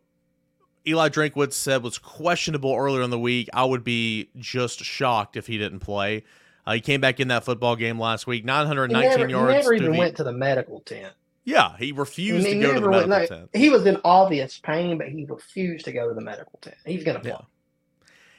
Eli 0.88 1.10
Drinkwitz 1.10 1.54
said 1.54 1.84
was 1.84 1.98
questionable 1.98 2.76
earlier 2.76 3.02
in 3.02 3.10
the 3.10 3.20
week. 3.20 3.50
I 3.54 3.66
would 3.66 3.84
be 3.84 4.30
just 4.38 4.84
shocked 4.84 5.36
if 5.36 5.48
he 5.48 5.58
didn't 5.58 5.80
play. 5.80 6.24
Uh, 6.66 6.74
he 6.74 6.82
came 6.82 7.02
back 7.02 7.20
in 7.20 7.28
that 7.28 7.44
football 7.44 7.76
game 7.76 8.00
last 8.00 8.28
week, 8.28 8.44
919 8.44 9.04
he 9.04 9.18
never, 9.18 9.30
yards. 9.30 9.54
He 9.54 9.58
never 9.60 9.74
even 9.74 9.92
the, 9.92 9.98
went 9.98 10.18
to 10.18 10.24
the 10.24 10.32
medical 10.32 10.80
tent. 10.82 11.14
Yeah, 11.44 11.78
he 11.78 11.92
refused 11.92 12.48
he 12.48 12.56
to 12.56 12.60
go 12.60 12.74
to 12.74 12.80
the 12.80 12.90
medical 12.90 13.10
went, 13.10 13.30
tent. 13.30 13.50
He 13.54 13.70
was 13.70 13.86
in 13.86 14.00
obvious 14.04 14.58
pain, 14.58 14.98
but 14.98 15.10
he 15.10 15.26
refused 15.26 15.86
to 15.86 15.92
go 15.92 16.08
to 16.08 16.16
the 16.16 16.22
medical 16.22 16.58
tent. 16.62 16.78
He's 16.86 17.04
going 17.04 17.18
to 17.18 17.22
play. 17.22 17.32
Yeah. 17.32 17.46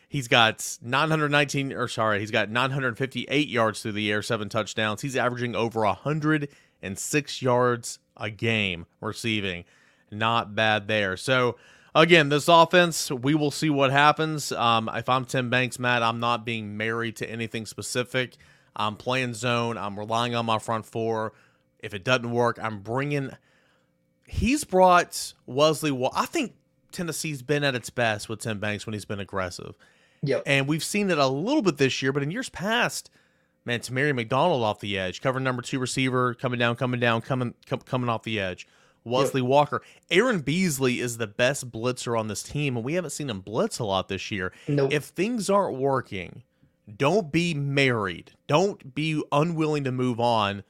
He's 0.09 0.29
got 0.29 0.79
919, 0.83 1.73
or 1.73 1.89
sorry, 1.89 2.21
he's 2.21 2.31
got 2.31 2.49
958 2.49 3.49
yards 3.49 3.83
through 3.83 3.93
the 3.93 4.11
air, 4.11 4.23
seven 4.23 4.49
touchdowns. 4.49 5.03
He's 5.03 5.17
averaging 5.17 5.55
over 5.55 5.81
106 5.81 7.43
yards 7.43 7.99
a 8.17 8.31
game 8.31 8.87
receiving. 9.01 9.65
Not 10.11 10.55
bad 10.55 10.89
there. 10.89 11.17
So 11.17 11.57
again, 11.95 12.29
this 12.29 12.49
offense, 12.49 13.11
we 13.11 13.35
will 13.35 13.51
see 13.51 13.71
what 13.71 13.91
happens. 13.91 14.53
Um, 14.53 14.91
if 14.95 15.09
I'm 15.09 15.25
Tim 15.25 15.51
Banks, 15.51 15.79
Matt, 15.79 16.03
I'm 16.03 16.21
not 16.21 16.45
being 16.45 16.77
married 16.77 17.17
to 17.17 17.31
anything 17.31 17.67
specific. 17.67 18.37
I'm 18.75 18.97
playing 18.97 19.35
zone. 19.35 19.79
I'm 19.79 19.99
relying 19.99 20.35
on 20.35 20.47
my 20.47 20.59
front 20.59 20.87
four. 20.87 21.33
If 21.79 21.95
it 21.95 22.05
doesn't 22.05 22.31
work, 22.31 22.59
I'm 22.63 22.81
bringing. 22.81 23.31
He's 24.27 24.65
brought 24.65 25.33
Wesley. 25.47 25.91
Well, 25.91 26.13
I 26.15 26.27
think 26.27 26.55
Tennessee's 26.93 27.43
been 27.43 27.65
at 27.65 27.75
its 27.75 27.91
best 27.91 28.29
with 28.29 28.41
Tim 28.41 28.59
Banks 28.59 28.87
when 28.87 28.93
he's 28.93 29.05
been 29.05 29.21
aggressive. 29.21 29.77
Yep. 30.23 30.43
And 30.47 30.67
we've 30.67 30.85
seen 30.85 31.11
it 31.11 31.19
a 31.19 31.27
little 31.27 31.63
bit 31.63 31.77
this 31.77 32.03
year, 32.03 32.13
but 32.13 32.23
in 32.23 32.31
years 32.31 32.49
past, 32.49 33.11
man, 33.67 33.81
Tamari 33.81 34.15
McDonald 34.15 34.63
off 34.63 34.81
the 34.81 34.99
edge, 34.99 35.21
covering 35.21 35.45
number 35.45 35.61
two 35.61 35.79
receiver, 35.79 36.35
coming 36.35 36.59
down, 36.59 36.77
coming 36.77 37.01
down, 37.01 37.21
coming 37.21 37.55
com- 37.67 37.81
coming 37.81 38.09
off 38.09 38.23
the 38.23 38.41
edge. 38.41 38.67
Wesley 39.05 39.41
yep. 39.41 39.49
Walker. 39.49 39.83
Aaron 40.11 40.41
Beasley 40.41 41.01
is 41.01 41.17
the 41.17 41.27
best 41.27 41.71
blitzer 41.71 42.19
on 42.19 42.29
this 42.29 42.43
team, 42.43 42.77
and 42.77 42.85
we 42.85 42.95
haven't 42.95 43.11
seen 43.11 43.31
him 43.31 43.41
blitz 43.41 43.79
a 43.79 43.85
lot 43.85 44.09
this 44.09 44.31
year. 44.31 44.53
Nope. 44.67 44.93
If 44.93 45.05
things 45.05 45.49
aren't 45.49 45.79
working, 45.79 46.43
don't 46.97 47.31
be 47.31 47.55
married. 47.55 48.33
Don't 48.47 48.95
be 48.95 49.23
unwilling 49.31 49.85
to 49.85 49.93
move 49.93 50.19
on. 50.19 50.65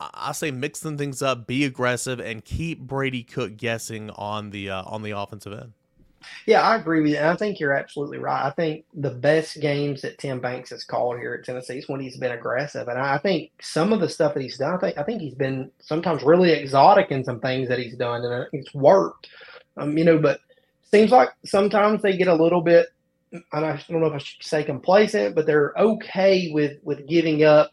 I 0.00 0.32
say 0.32 0.50
mix 0.50 0.80
some 0.80 0.98
things 0.98 1.22
up, 1.22 1.46
be 1.46 1.64
aggressive, 1.64 2.20
and 2.20 2.44
keep 2.44 2.80
Brady 2.80 3.22
Cook 3.22 3.56
guessing 3.56 4.10
on 4.10 4.50
the 4.50 4.70
uh, 4.70 4.82
on 4.84 5.02
the 5.02 5.12
offensive 5.12 5.52
end. 5.52 5.72
Yeah, 6.46 6.62
I 6.62 6.76
agree 6.76 7.00
with 7.00 7.12
you. 7.12 7.16
And 7.16 7.28
I 7.28 7.36
think 7.36 7.58
you're 7.58 7.72
absolutely 7.72 8.18
right. 8.18 8.46
I 8.46 8.50
think 8.50 8.84
the 8.94 9.10
best 9.10 9.60
games 9.60 10.02
that 10.02 10.18
Tim 10.18 10.40
Banks 10.40 10.70
has 10.70 10.84
called 10.84 11.18
here 11.18 11.34
at 11.34 11.44
Tennessee 11.44 11.78
is 11.78 11.88
when 11.88 12.00
he's 12.00 12.18
been 12.18 12.32
aggressive. 12.32 12.88
And 12.88 12.98
I 12.98 13.18
think 13.18 13.50
some 13.60 13.92
of 13.92 14.00
the 14.00 14.08
stuff 14.08 14.34
that 14.34 14.42
he's 14.42 14.58
done, 14.58 14.74
I 14.74 14.78
think 14.78 14.98
I 14.98 15.02
think 15.02 15.22
he's 15.22 15.34
been 15.34 15.70
sometimes 15.80 16.22
really 16.22 16.50
exotic 16.52 17.10
in 17.10 17.24
some 17.24 17.40
things 17.40 17.68
that 17.68 17.78
he's 17.78 17.96
done, 17.96 18.24
and 18.24 18.46
it's 18.52 18.74
worked. 18.74 19.28
Um, 19.76 19.96
you 19.96 20.04
know, 20.04 20.18
but 20.18 20.40
seems 20.90 21.10
like 21.10 21.30
sometimes 21.44 22.02
they 22.02 22.16
get 22.16 22.28
a 22.28 22.34
little 22.34 22.60
bit. 22.60 22.88
I 23.52 23.60
don't 23.60 23.90
know 24.00 24.06
if 24.06 24.12
I 24.12 24.18
should 24.18 24.44
say 24.44 24.62
complacent, 24.62 25.34
but 25.34 25.46
they're 25.46 25.72
okay 25.76 26.50
with 26.52 26.78
with 26.82 27.08
giving 27.08 27.42
up, 27.42 27.72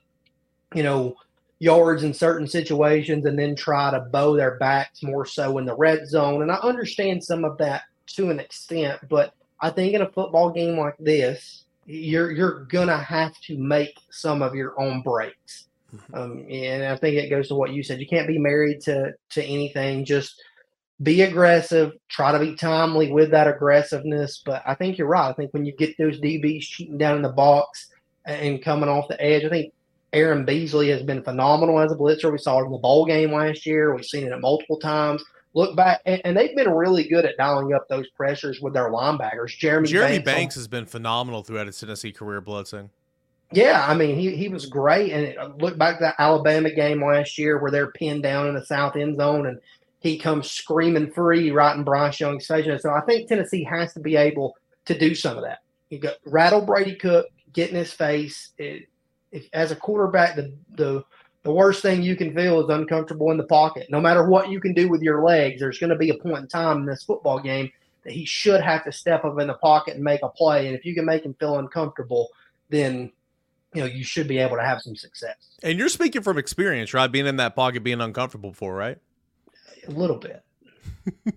you 0.74 0.82
know, 0.82 1.16
yards 1.60 2.04
in 2.04 2.14
certain 2.14 2.48
situations, 2.48 3.26
and 3.26 3.38
then 3.38 3.56
try 3.56 3.92
to 3.92 4.00
bow 4.12 4.36
their 4.36 4.58
backs 4.58 5.04
more 5.04 5.26
so 5.26 5.58
in 5.60 5.66
the 5.66 5.76
red 5.76 6.08
zone. 6.08 6.42
And 6.42 6.52
I 6.52 6.56
understand 6.56 7.24
some 7.24 7.46
of 7.46 7.58
that 7.60 7.84
to 8.13 8.30
an 8.30 8.39
extent, 8.39 9.00
but 9.10 9.34
I 9.62 9.69
think 9.69 9.93
in 9.93 10.02
a 10.02 10.10
football 10.10 10.50
game 10.50 10.78
like 10.78 10.97
this, 11.00 11.65
you're 11.86 12.32
you're 12.32 12.65
gonna 12.65 12.97
have 12.97 13.39
to 13.41 13.58
make 13.58 13.97
some 14.10 14.41
of 14.41 14.56
your 14.56 14.80
own 14.80 15.02
breaks. 15.02 15.67
Mm-hmm. 15.95 16.15
Um, 16.15 16.45
and 16.50 16.84
I 16.84 16.95
think 16.95 17.15
it 17.15 17.30
goes 17.30 17.50
to 17.50 17.56
what 17.56 17.71
you 17.71 17.84
said. 17.84 18.00
You 18.00 18.08
can't 18.08 18.28
be 18.28 18.39
married 18.39 18.82
to 18.82 19.13
to 19.32 19.43
anything. 19.43 20.06
Just 20.06 20.41
be 21.02 21.21
aggressive. 21.21 21.93
Try 22.08 22.32
to 22.32 22.39
be 22.39 22.56
timely 22.56 23.12
with 23.12 23.32
that 23.32 23.47
aggressiveness. 23.47 24.41
But 24.45 24.63
I 24.65 24.76
think 24.76 24.97
you're 24.97 25.08
right. 25.08 25.30
I 25.30 25.34
think 25.34 25.54
when 25.54 25.65
you 25.65 25.74
get 25.74 25.97
those 25.97 26.19
DBs 26.19 26.62
cheating 26.62 26.97
down 26.97 27.17
in 27.17 27.24
the 27.24 27.30
box 27.30 27.89
and 28.26 28.63
coming 28.63 28.89
off 28.89 29.08
the 29.08 29.21
edge, 29.21 29.43
I 29.43 29.50
think 29.50 29.74
Aaron 30.13 30.45
Beasley 30.45 30.89
has 30.89 31.04
been 31.04 31.24
phenomenal 31.24 31.80
as 31.80 31.91
a 31.91 31.95
blitzer. 31.95 32.32
We 32.32 32.38
saw 32.38 32.60
it 32.60 32.65
in 32.65 32.71
the 32.71 32.78
bowl 32.78 33.06
game 33.06 33.34
last 33.34 33.65
year. 33.65 33.95
We've 33.95 34.06
seen 34.06 34.28
it 34.28 34.39
multiple 34.39 34.78
times 34.78 35.24
look 35.54 35.76
back, 35.76 36.02
and, 36.06 36.22
and, 36.24 36.38
they've 36.38 36.56
been 36.56 36.70
really 36.70 37.08
good 37.08 37.26
at 37.26 37.38
dialing 37.38 37.74
up 37.74 37.88
those 37.90 38.10
pressures 38.12 38.62
with 38.62 38.74
their 38.74 38.90
linebackers. 38.90 39.58
Jeremy 39.58 39.88
Jeremy 39.88 40.20
Banks, 40.20 40.26
Banks 40.26 40.56
has 40.56 40.68
been 40.68 40.86
phenomenal 40.86 41.44
throughout 41.44 41.68
his 41.68 41.80
Tennessee 41.80 42.12
career 42.12 42.42
blitzing. 42.42 42.90
Yeah, 43.52 43.86
I 43.86 43.94
mean 43.96 44.16
he 44.16 44.36
he 44.36 44.48
was 44.48 44.66
great, 44.66 45.12
and 45.12 45.26
it, 45.26 45.58
look 45.58 45.78
back 45.78 45.98
to 45.98 46.04
that 46.06 46.16
Alabama 46.20 46.72
game 46.72 47.04
last 47.04 47.38
year 47.38 47.60
where 47.60 47.72
they're 47.72 47.92
pinned 47.92 48.24
down 48.24 48.48
in 48.48 48.56
the 48.56 48.66
south 48.66 48.96
end 48.96 49.18
zone, 49.18 49.46
and 49.46 49.60
he 50.00 50.18
comes 50.18 50.50
screaming 50.50 51.12
free 51.12 51.52
right 51.52 51.76
in 51.76 51.84
Bryce 51.84 52.20
Young's 52.20 52.48
face. 52.48 52.82
So 52.82 52.92
I 52.92 53.02
think 53.02 53.28
Tennessee 53.28 53.64
has 53.66 53.94
to 53.94 54.00
be 54.00 54.16
able 54.16 54.56
to 54.86 54.98
do 54.98 55.14
some 55.14 55.38
of 55.38 55.44
that. 55.44 55.60
You 55.90 56.00
got 56.00 56.16
rattle 56.26 56.62
Brady 56.62 56.96
Cook, 56.96 57.28
get 57.52 57.70
in 57.70 57.76
his 57.76 57.92
face. 57.92 58.52
It, 58.58 58.88
if, 59.32 59.48
as 59.52 59.72
a 59.72 59.76
quarterback, 59.76 60.36
the 60.38 60.54
the 60.76 61.04
the 61.43 61.51
worst 61.51 61.82
thing 61.82 62.04
you 62.04 62.15
can 62.15 62.36
feel 62.36 62.62
is 62.62 62.69
uncomfortable 62.69 63.32
in 63.32 63.38
the 63.38 63.43
pocket. 63.43 63.88
No 63.89 63.99
matter 63.99 64.27
what 64.27 64.49
you 64.49 64.60
can 64.60 64.73
do 64.73 64.89
with 64.89 65.01
your 65.01 65.23
legs, 65.23 65.60
there's 65.60 65.80
going 65.80 65.89
to 65.89 65.95
be 65.95 66.10
a 66.10 66.15
point 66.15 66.39
in 66.39 66.47
time 66.47 66.80
in 66.80 66.86
this 66.86 67.04
football 67.04 67.39
game 67.39 67.71
that 68.04 68.13
he 68.13 68.25
should 68.25 68.62
have 68.62 68.84
to 68.86 68.91
step 68.91 69.25
up 69.25 69.39
in 69.39 69.47
the 69.47 69.56
pocket 69.56 69.95
and 69.95 70.04
make 70.04 70.21
a 70.23 70.30
play. 70.30 70.67
And 70.67 70.75
if 70.75 70.86
you 70.86 70.93
can 70.93 71.06
make 71.06 71.23
him 71.25 71.34
feel 71.39 71.58
uncomfortable, 71.58 72.30
then 72.69 73.12
you 73.73 73.82
know 73.82 73.88
you 73.88 74.04
should 74.04 74.27
be 74.27 74.38
able 74.38 74.58
to 74.58 74.63
have 74.63 74.82
some 74.82 74.95
success. 74.95 75.36
And 75.63 75.80
you're 75.80 75.89
speaking 75.89 76.21
from 76.21 76.38
experience, 76.38 76.93
right? 76.93 77.12
Being 77.12 77.27
in 77.27 77.38
that 77.38 77.56
pocket, 77.56 77.84
being 77.84 78.01
uncomfortable 78.01 78.51
before, 78.51 78.75
right? 78.75 78.97
A 79.88 79.91
little 79.91 80.17
bit. 80.17 80.43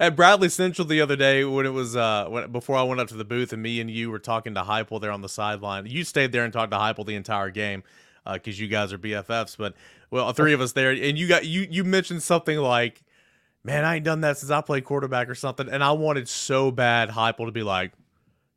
At 0.00 0.16
Bradley 0.16 0.48
Central 0.48 0.86
the 0.86 1.00
other 1.00 1.16
day, 1.16 1.44
when 1.44 1.66
it 1.66 1.72
was 1.72 1.96
uh, 1.96 2.26
when 2.28 2.50
before 2.50 2.76
I 2.76 2.82
went 2.82 3.00
up 3.00 3.08
to 3.08 3.14
the 3.14 3.24
booth, 3.24 3.52
and 3.52 3.62
me 3.62 3.80
and 3.80 3.90
you 3.90 4.10
were 4.10 4.18
talking 4.18 4.54
to 4.54 4.62
Heupel 4.62 5.00
there 5.00 5.12
on 5.12 5.22
the 5.22 5.28
sideline. 5.28 5.86
You 5.86 6.02
stayed 6.04 6.32
there 6.32 6.44
and 6.44 6.52
talked 6.52 6.72
to 6.72 6.78
Heupel 6.78 7.06
the 7.06 7.14
entire 7.14 7.50
game 7.50 7.84
because 8.30 8.58
uh, 8.58 8.62
you 8.62 8.68
guys 8.68 8.92
are 8.92 8.98
BFFs. 8.98 9.56
But 9.56 9.74
well, 10.10 10.32
three 10.32 10.52
of 10.52 10.60
us 10.60 10.72
there, 10.72 10.90
and 10.90 11.18
you 11.18 11.28
got 11.28 11.44
you 11.44 11.66
you 11.70 11.84
mentioned 11.84 12.22
something 12.22 12.58
like, 12.58 13.02
"Man, 13.64 13.84
I 13.84 13.96
ain't 13.96 14.04
done 14.04 14.20
that 14.22 14.38
since 14.38 14.50
I 14.50 14.60
played 14.60 14.84
quarterback 14.84 15.28
or 15.28 15.34
something," 15.34 15.68
and 15.68 15.82
I 15.82 15.92
wanted 15.92 16.28
so 16.28 16.70
bad 16.70 17.10
Heupel 17.10 17.46
to 17.46 17.52
be 17.52 17.62
like. 17.62 17.92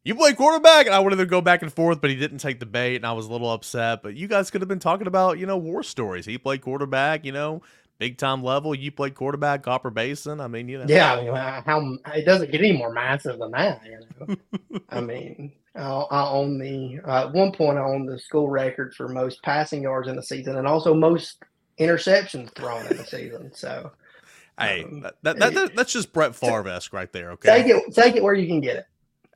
You 0.03 0.13
play 0.13 0.33
quarterback, 0.33 0.85
and 0.85 0.93
I 0.93 0.99
wanted 0.99 1.15
to 1.15 1.25
go 1.25 1.41
back 1.41 1.63
and 1.63 1.73
forth, 1.73 1.99
but 1.99 2.11
he 2.11 2.15
didn't 2.15 2.37
take 2.37 2.59
the 2.59 2.67
bait, 2.67 2.97
and 2.97 3.07
I 3.07 3.13
was 3.13 3.25
a 3.25 3.31
little 3.31 3.51
upset. 3.51 4.03
But 4.03 4.15
you 4.15 4.27
guys 4.27 4.51
could 4.51 4.61
have 4.61 4.67
been 4.67 4.77
talking 4.77 5.07
about, 5.07 5.39
you 5.39 5.47
know, 5.47 5.57
war 5.57 5.81
stories. 5.81 6.27
He 6.27 6.37
played 6.37 6.61
quarterback, 6.61 7.25
you 7.25 7.31
know, 7.31 7.63
big 7.97 8.17
time 8.17 8.43
level. 8.43 8.75
You 8.75 8.91
played 8.91 9.15
quarterback, 9.15 9.63
Copper 9.63 9.89
Basin. 9.89 10.39
I 10.39 10.47
mean, 10.47 10.67
you 10.67 10.79
know. 10.79 10.85
Yeah, 10.87 11.13
I 11.13 11.23
mean, 11.23 11.35
how 11.35 12.13
it 12.13 12.25
doesn't 12.25 12.51
get 12.51 12.61
any 12.61 12.73
more 12.73 12.91
massive 12.91 13.39
than 13.39 13.51
that. 13.51 13.81
You 13.85 13.99
know? 14.27 14.79
I 14.89 15.01
mean, 15.01 15.51
I, 15.75 15.81
I 15.81 16.29
own 16.29 16.57
the 16.57 16.99
uh, 17.05 17.27
at 17.27 17.33
one 17.33 17.51
point 17.51 17.77
I 17.77 17.83
owned 17.83 18.07
the 18.07 18.19
school 18.19 18.49
record 18.49 18.93
for 18.95 19.07
most 19.07 19.41
passing 19.43 19.83
yards 19.83 20.07
in 20.07 20.15
the 20.15 20.23
season 20.23 20.57
and 20.57 20.67
also 20.67 20.93
most 20.93 21.43
interceptions 21.79 22.53
thrown 22.55 22.85
in 22.87 22.97
the 22.97 23.05
season. 23.05 23.51
So, 23.53 23.91
hey, 24.59 24.83
um, 24.83 25.01
that, 25.01 25.15
that, 25.23 25.53
that, 25.53 25.75
that's 25.75 25.91
just 25.91 26.13
Brett 26.13 26.35
Favre 26.35 26.69
esque 26.69 26.93
right 26.93 27.11
there. 27.11 27.31
Okay, 27.31 27.63
take 27.63 27.67
it 27.67 27.93
take 27.93 28.15
it 28.15 28.23
where 28.23 28.33
you 28.33 28.47
can 28.47 28.61
get 28.61 28.77
it. 28.77 28.85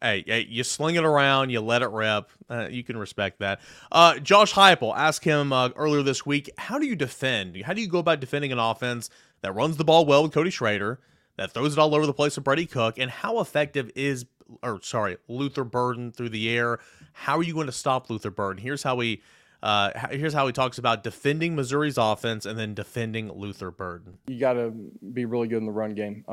Hey, 0.01 0.23
hey, 0.25 0.47
you 0.49 0.63
sling 0.63 0.95
it 0.95 1.03
around, 1.03 1.49
you 1.49 1.59
let 1.59 1.81
it 1.81 1.89
rip. 1.89 2.29
Uh, 2.49 2.67
you 2.69 2.83
can 2.83 2.97
respect 2.97 3.39
that. 3.39 3.59
Uh, 3.91 4.17
Josh 4.19 4.53
Heupel 4.53 4.95
asked 4.95 5.25
him 5.25 5.51
uh, 5.51 5.69
earlier 5.75 6.03
this 6.03 6.25
week, 6.25 6.49
how 6.57 6.79
do 6.79 6.85
you 6.85 6.95
defend? 6.95 7.61
How 7.63 7.73
do 7.73 7.81
you 7.81 7.87
go 7.89 7.99
about 7.99 8.21
defending 8.21 8.51
an 8.51 8.59
offense 8.59 9.09
that 9.41 9.53
runs 9.53 9.77
the 9.77 9.83
ball 9.83 10.05
well 10.05 10.23
with 10.23 10.31
Cody 10.31 10.49
Schrader, 10.49 10.99
that 11.35 11.51
throws 11.51 11.73
it 11.73 11.79
all 11.79 11.93
over 11.93 12.05
the 12.05 12.13
place 12.13 12.37
with 12.37 12.45
Brady 12.45 12.65
Cook, 12.65 12.97
and 12.97 13.11
how 13.11 13.39
effective 13.39 13.91
is 13.95 14.25
or 14.63 14.81
sorry, 14.81 15.17
Luther 15.27 15.63
Burden 15.63 16.11
through 16.11 16.29
the 16.29 16.49
air. 16.49 16.79
How 17.13 17.37
are 17.37 17.43
you 17.43 17.53
going 17.53 17.67
to 17.67 17.71
stop 17.71 18.09
Luther 18.09 18.31
Burden? 18.31 18.61
Here's 18.61 18.83
how 18.83 18.99
he 18.99 19.21
uh, 19.61 19.91
here's 20.11 20.33
how 20.33 20.47
he 20.47 20.53
talks 20.53 20.77
about 20.77 21.03
defending 21.03 21.55
Missouri's 21.55 21.97
offense 21.97 22.45
and 22.45 22.57
then 22.57 22.73
defending 22.73 23.31
Luther 23.31 23.71
Burden. 23.71 24.17
You 24.27 24.39
got 24.39 24.53
to 24.53 24.71
be 25.13 25.25
really 25.25 25.47
good 25.47 25.57
in 25.57 25.65
the 25.65 25.71
run 25.71 25.93
game 25.93 26.23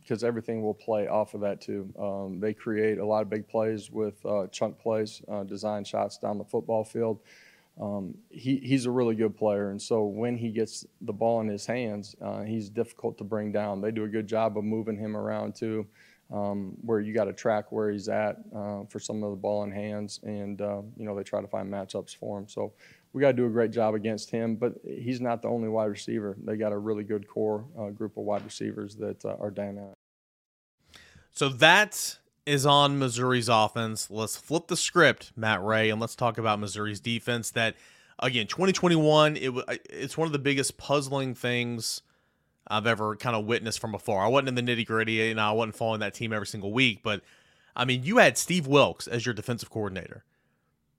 because 0.00 0.22
um, 0.22 0.26
everything 0.26 0.62
will 0.62 0.74
play 0.74 1.06
off 1.06 1.34
of 1.34 1.42
that 1.42 1.60
too. 1.60 1.92
Um, 1.98 2.40
they 2.40 2.54
create 2.54 2.98
a 2.98 3.04
lot 3.04 3.22
of 3.22 3.28
big 3.28 3.48
plays 3.48 3.90
with 3.90 4.24
uh, 4.24 4.46
chunk 4.46 4.78
plays, 4.78 5.20
uh, 5.30 5.42
design 5.44 5.84
shots 5.84 6.16
down 6.16 6.38
the 6.38 6.44
football 6.44 6.84
field. 6.84 7.20
Um, 7.80 8.14
he, 8.30 8.56
he's 8.56 8.86
a 8.86 8.90
really 8.90 9.14
good 9.14 9.36
player, 9.36 9.70
and 9.70 9.80
so 9.80 10.04
when 10.04 10.36
he 10.36 10.50
gets 10.50 10.84
the 11.00 11.12
ball 11.12 11.40
in 11.40 11.48
his 11.48 11.64
hands, 11.64 12.14
uh, 12.20 12.42
he's 12.42 12.68
difficult 12.68 13.16
to 13.18 13.24
bring 13.24 13.52
down. 13.52 13.80
They 13.80 13.90
do 13.90 14.04
a 14.04 14.08
good 14.08 14.26
job 14.26 14.58
of 14.58 14.64
moving 14.64 14.98
him 14.98 15.16
around 15.16 15.54
too 15.54 15.86
um, 16.32 16.76
where 16.82 17.00
you 17.00 17.12
got 17.12 17.24
to 17.24 17.32
track 17.32 17.72
where 17.72 17.90
he's 17.90 18.08
at 18.08 18.36
uh, 18.54 18.84
for 18.88 19.00
some 19.00 19.22
of 19.22 19.30
the 19.30 19.36
ball 19.36 19.64
in 19.64 19.72
hands, 19.72 20.20
and 20.22 20.60
uh, 20.60 20.82
you 20.96 21.04
know 21.04 21.16
they 21.16 21.22
try 21.22 21.40
to 21.40 21.48
find 21.48 21.70
matchups 21.70 22.16
for 22.16 22.38
him. 22.38 22.48
So 22.48 22.72
we 23.12 23.20
got 23.20 23.28
to 23.28 23.32
do 23.32 23.46
a 23.46 23.50
great 23.50 23.72
job 23.72 23.94
against 23.94 24.30
him, 24.30 24.56
but 24.56 24.74
he's 24.84 25.20
not 25.20 25.42
the 25.42 25.48
only 25.48 25.68
wide 25.68 25.86
receiver. 25.86 26.36
They 26.44 26.56
got 26.56 26.72
a 26.72 26.78
really 26.78 27.04
good 27.04 27.26
core 27.26 27.64
uh, 27.78 27.88
group 27.88 28.16
of 28.16 28.24
wide 28.24 28.44
receivers 28.44 28.94
that 28.96 29.24
uh, 29.24 29.36
are 29.40 29.50
dynamic. 29.50 29.94
So 31.32 31.48
that 31.48 32.18
is 32.46 32.66
on 32.66 32.98
Missouri's 32.98 33.48
offense. 33.48 34.10
Let's 34.10 34.36
flip 34.36 34.68
the 34.68 34.76
script, 34.76 35.32
Matt 35.36 35.62
Ray, 35.62 35.90
and 35.90 36.00
let's 36.00 36.14
talk 36.14 36.38
about 36.38 36.60
Missouri's 36.60 37.00
defense. 37.00 37.50
That 37.50 37.74
again, 38.20 38.46
2021, 38.46 39.36
it 39.36 39.52
it's 39.90 40.16
one 40.16 40.26
of 40.26 40.32
the 40.32 40.38
biggest 40.38 40.78
puzzling 40.78 41.34
things 41.34 42.02
I've 42.70 42.86
ever 42.86 43.16
kind 43.16 43.34
of 43.34 43.44
witnessed 43.44 43.80
from 43.80 43.94
afar. 43.94 44.24
I 44.24 44.28
wasn't 44.28 44.56
in 44.56 44.64
the 44.64 44.76
nitty 44.76 44.86
gritty, 44.86 45.14
you 45.14 45.34
know, 45.34 45.42
I 45.42 45.52
wasn't 45.52 45.74
following 45.74 46.00
that 46.00 46.14
team 46.14 46.32
every 46.32 46.46
single 46.46 46.72
week, 46.72 47.02
but 47.02 47.22
I 47.74 47.84
mean, 47.84 48.04
you 48.04 48.18
had 48.18 48.38
Steve 48.38 48.66
Wilks 48.66 49.08
as 49.08 49.26
your 49.26 49.34
defensive 49.34 49.70
coordinator. 49.70 50.24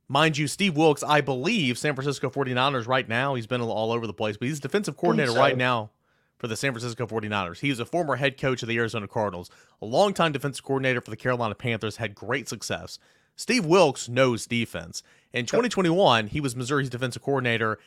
Mind 0.09 0.37
you, 0.37 0.47
Steve 0.47 0.75
Wilks, 0.75 1.03
I 1.03 1.21
believe, 1.21 1.77
San 1.77 1.95
Francisco 1.95 2.29
49ers 2.29 2.87
right 2.87 3.07
now, 3.07 3.35
he's 3.35 3.47
been 3.47 3.61
all 3.61 3.93
over 3.93 4.05
the 4.05 4.13
place, 4.13 4.35
but 4.35 4.49
he's 4.49 4.59
defensive 4.59 4.97
coordinator 4.97 5.31
so. 5.31 5.39
right 5.39 5.55
now 5.55 5.91
for 6.37 6.47
the 6.47 6.57
San 6.57 6.73
Francisco 6.73 7.07
49ers. 7.07 7.61
He 7.61 7.69
is 7.69 7.79
a 7.79 7.85
former 7.85 8.17
head 8.17 8.37
coach 8.37 8.61
of 8.61 8.67
the 8.67 8.77
Arizona 8.77 9.07
Cardinals, 9.07 9.49
a 9.81 9.85
longtime 9.85 10.33
defensive 10.33 10.65
coordinator 10.65 10.99
for 10.99 11.11
the 11.11 11.15
Carolina 11.15 11.55
Panthers, 11.55 11.95
had 11.95 12.13
great 12.13 12.49
success. 12.49 12.99
Steve 13.37 13.65
Wilks 13.65 14.09
knows 14.09 14.45
defense. 14.45 15.03
In 15.31 15.45
2021, 15.45 16.27
he 16.27 16.41
was 16.41 16.55
Missouri's 16.57 16.89
defensive 16.89 17.21
coordinator, 17.21 17.79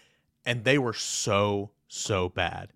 and 0.47 0.65
they 0.65 0.79
were 0.79 0.95
so, 0.95 1.71
so 1.87 2.31
bad 2.31 2.71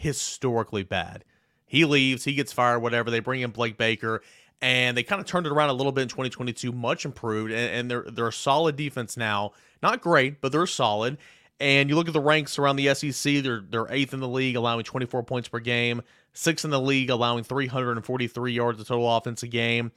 historically 0.00 0.82
bad. 0.82 1.24
He 1.66 1.84
leaves, 1.84 2.24
he 2.24 2.34
gets 2.34 2.52
fired, 2.52 2.80
whatever. 2.80 3.10
They 3.10 3.20
bring 3.20 3.42
in 3.42 3.50
Blake 3.50 3.76
Baker, 3.76 4.22
and 4.60 4.96
they 4.96 5.02
kind 5.02 5.20
of 5.20 5.26
turned 5.26 5.46
it 5.46 5.52
around 5.52 5.70
a 5.70 5.74
little 5.74 5.92
bit 5.92 6.02
in 6.02 6.08
2022, 6.08 6.72
much 6.72 7.04
improved, 7.04 7.52
and, 7.52 7.72
and 7.72 7.90
they're 7.90 8.04
they're 8.10 8.28
a 8.28 8.32
solid 8.32 8.76
defense 8.76 9.16
now. 9.16 9.52
Not 9.82 10.00
great, 10.00 10.40
but 10.40 10.52
they're 10.52 10.66
solid. 10.66 11.18
And 11.60 11.90
you 11.90 11.96
look 11.96 12.08
at 12.08 12.14
the 12.14 12.20
ranks 12.20 12.58
around 12.58 12.76
the 12.76 12.92
SEC, 12.94 13.42
they're 13.42 13.62
they're 13.68 13.90
eighth 13.90 14.14
in 14.14 14.20
the 14.20 14.28
league, 14.28 14.56
allowing 14.56 14.82
24 14.82 15.22
points 15.22 15.48
per 15.48 15.60
game, 15.60 16.02
sixth 16.32 16.64
in 16.64 16.70
the 16.70 16.80
league, 16.80 17.10
allowing 17.10 17.44
343 17.44 18.52
yards 18.52 18.80
of 18.80 18.88
total 18.88 19.16
offense 19.16 19.42
a 19.42 19.46
game. 19.46 19.92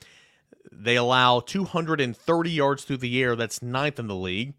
They 0.71 0.95
allow 0.95 1.39
230 1.39 2.51
yards 2.51 2.83
through 2.83 2.97
the 2.97 3.21
air. 3.21 3.35
That's 3.35 3.61
ninth 3.61 3.99
in 3.99 4.07
the 4.07 4.15
league. 4.15 4.53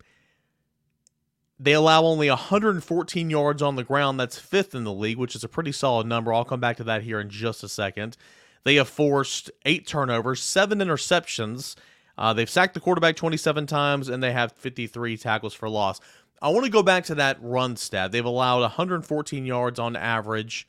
They 1.58 1.72
allow 1.72 2.02
only 2.04 2.28
114 2.28 3.30
yards 3.30 3.62
on 3.62 3.76
the 3.76 3.84
ground. 3.84 4.18
That's 4.18 4.38
fifth 4.38 4.74
in 4.74 4.84
the 4.84 4.92
league, 4.92 5.18
which 5.18 5.36
is 5.36 5.44
a 5.44 5.48
pretty 5.48 5.72
solid 5.72 6.06
number. 6.06 6.32
I'll 6.32 6.44
come 6.44 6.60
back 6.60 6.76
to 6.78 6.84
that 6.84 7.02
here 7.02 7.20
in 7.20 7.30
just 7.30 7.62
a 7.62 7.68
second. 7.68 8.16
They 8.64 8.76
have 8.76 8.88
forced 8.88 9.50
eight 9.64 9.86
turnovers, 9.86 10.42
seven 10.42 10.78
interceptions. 10.78 11.76
Uh, 12.16 12.32
they've 12.32 12.50
sacked 12.50 12.74
the 12.74 12.80
quarterback 12.80 13.16
27 13.16 13.66
times, 13.66 14.08
and 14.08 14.22
they 14.22 14.32
have 14.32 14.52
53 14.52 15.16
tackles 15.16 15.54
for 15.54 15.68
loss. 15.68 16.00
I 16.40 16.48
want 16.48 16.64
to 16.64 16.70
go 16.70 16.82
back 16.82 17.04
to 17.04 17.14
that 17.16 17.38
run 17.40 17.76
stat. 17.76 18.12
They've 18.12 18.24
allowed 18.24 18.60
114 18.60 19.46
yards 19.46 19.78
on 19.78 19.96
average, 19.96 20.68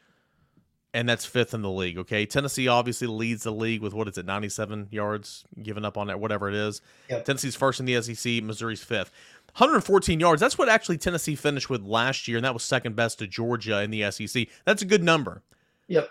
and 0.93 1.07
that's 1.07 1.25
fifth 1.25 1.53
in 1.53 1.61
the 1.61 1.69
league. 1.69 1.97
Okay, 1.97 2.25
Tennessee 2.25 2.67
obviously 2.67 3.07
leads 3.07 3.43
the 3.43 3.51
league 3.51 3.81
with 3.81 3.93
what 3.93 4.07
is 4.07 4.17
it, 4.17 4.25
97 4.25 4.87
yards 4.91 5.43
given 5.61 5.83
up 5.83 5.97
on 5.97 6.07
that, 6.07 6.19
whatever 6.19 6.47
it 6.47 6.55
is. 6.55 6.81
Yep. 7.09 7.25
Tennessee's 7.25 7.55
first 7.55 7.79
in 7.79 7.85
the 7.85 8.01
SEC, 8.01 8.43
Missouri's 8.43 8.83
fifth. 8.83 9.11
114 9.57 10.19
yards. 10.19 10.41
That's 10.41 10.57
what 10.57 10.67
actually 10.67 10.97
Tennessee 10.97 11.35
finished 11.35 11.69
with 11.69 11.81
last 11.81 12.27
year, 12.27 12.37
and 12.37 12.45
that 12.45 12.53
was 12.53 12.63
second 12.63 12.97
best 12.97 13.19
to 13.19 13.27
Georgia 13.27 13.81
in 13.81 13.89
the 13.89 14.11
SEC. 14.11 14.47
That's 14.65 14.81
a 14.81 14.85
good 14.85 15.01
number. 15.01 15.43
Yep. 15.87 16.09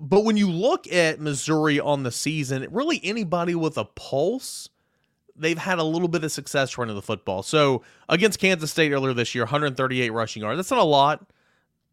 But 0.00 0.24
when 0.24 0.36
you 0.36 0.50
look 0.50 0.92
at 0.92 1.20
Missouri 1.20 1.78
on 1.78 2.02
the 2.02 2.10
season, 2.10 2.66
really 2.72 3.00
anybody 3.04 3.54
with 3.54 3.78
a 3.78 3.84
pulse, 3.84 4.68
they've 5.36 5.58
had 5.58 5.78
a 5.78 5.84
little 5.84 6.08
bit 6.08 6.24
of 6.24 6.32
success 6.32 6.76
running 6.76 6.96
the 6.96 7.02
football. 7.02 7.44
So 7.44 7.82
against 8.08 8.40
Kansas 8.40 8.72
State 8.72 8.90
earlier 8.90 9.14
this 9.14 9.32
year, 9.32 9.44
138 9.44 10.10
rushing 10.10 10.42
yards. 10.42 10.58
That's 10.58 10.72
not 10.72 10.80
a 10.80 10.82
lot. 10.82 11.24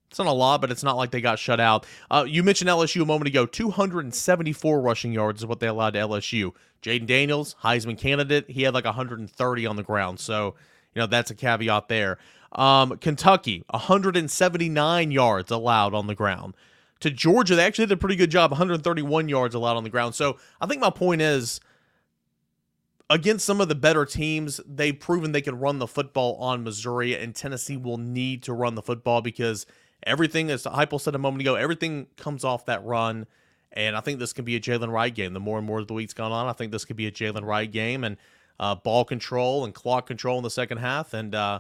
It's 0.09 0.17
not 0.17 0.27
a 0.27 0.31
lot, 0.31 0.59
but 0.59 0.71
it's 0.71 0.81
not 0.81 0.97
like 0.97 1.11
they 1.11 1.21
got 1.21 1.37
shut 1.37 1.59
out. 1.59 1.85
Uh, 2.09 2.25
you 2.27 2.41
mentioned 2.41 2.67
LSU 2.67 3.03
a 3.03 3.05
moment 3.05 3.27
ago. 3.27 3.45
274 3.45 4.81
rushing 4.81 5.13
yards 5.13 5.41
is 5.41 5.45
what 5.45 5.59
they 5.59 5.67
allowed 5.67 5.93
to 5.93 5.99
LSU. 5.99 6.53
Jayden 6.81 7.05
Daniels, 7.05 7.55
Heisman 7.63 7.95
candidate, 7.95 8.49
he 8.49 8.63
had 8.63 8.73
like 8.73 8.85
130 8.85 9.65
on 9.67 9.75
the 9.75 9.83
ground. 9.83 10.19
So 10.19 10.55
you 10.95 10.99
know, 11.01 11.07
that's 11.07 11.31
a 11.31 11.35
caveat 11.35 11.87
there. 11.87 12.17
Um, 12.51 12.97
Kentucky, 12.97 13.63
179 13.69 15.11
yards 15.11 15.51
allowed 15.51 15.93
on 15.93 16.07
the 16.07 16.15
ground. 16.15 16.55
To 17.01 17.09
Georgia, 17.09 17.55
they 17.55 17.63
actually 17.63 17.85
did 17.85 17.93
a 17.93 17.97
pretty 17.97 18.15
good 18.15 18.31
job, 18.31 18.51
131 18.51 19.29
yards 19.29 19.55
allowed 19.55 19.77
on 19.77 19.83
the 19.83 19.89
ground. 19.89 20.15
So 20.15 20.37
I 20.59 20.65
think 20.65 20.81
my 20.81 20.89
point 20.89 21.21
is 21.21 21.61
against 23.09 23.45
some 23.45 23.61
of 23.61 23.69
the 23.69 23.75
better 23.75 24.05
teams, 24.05 24.59
they've 24.67 24.97
proven 24.97 25.31
they 25.31 25.41
can 25.41 25.59
run 25.59 25.79
the 25.79 25.87
football 25.87 26.35
on 26.35 26.63
Missouri, 26.63 27.15
and 27.15 27.35
Tennessee 27.35 27.77
will 27.77 27.97
need 27.97 28.43
to 28.43 28.53
run 28.53 28.75
the 28.75 28.81
football 28.81 29.21
because 29.21 29.65
everything, 30.03 30.49
as 30.51 30.63
Heupel 30.63 31.01
said 31.01 31.15
a 31.15 31.19
moment 31.19 31.41
ago, 31.41 31.55
everything 31.55 32.07
comes 32.17 32.43
off 32.43 32.65
that 32.65 32.83
run. 32.83 33.25
And 33.71 33.95
I 33.95 34.01
think 34.01 34.19
this 34.19 34.33
can 34.33 34.45
be 34.45 34.55
a 34.55 34.59
Jaylen 34.59 34.91
Wright 34.91 35.13
game. 35.13 35.33
The 35.33 35.39
more 35.39 35.57
and 35.57 35.67
more 35.67 35.79
of 35.79 35.87
the 35.87 35.93
week's 35.93 36.13
gone 36.13 36.31
on, 36.31 36.47
I 36.47 36.53
think 36.53 36.71
this 36.71 36.85
could 36.85 36.95
be 36.95 37.07
a 37.07 37.11
Jaylen 37.11 37.45
Wright 37.45 37.71
game. 37.71 38.03
And 38.03 38.17
uh, 38.59 38.75
ball 38.75 39.05
control 39.05 39.65
and 39.65 39.73
clock 39.73 40.07
control 40.07 40.37
in 40.37 40.43
the 40.43 40.49
second 40.49 40.79
half. 40.79 41.13
And 41.13 41.33
uh, 41.33 41.59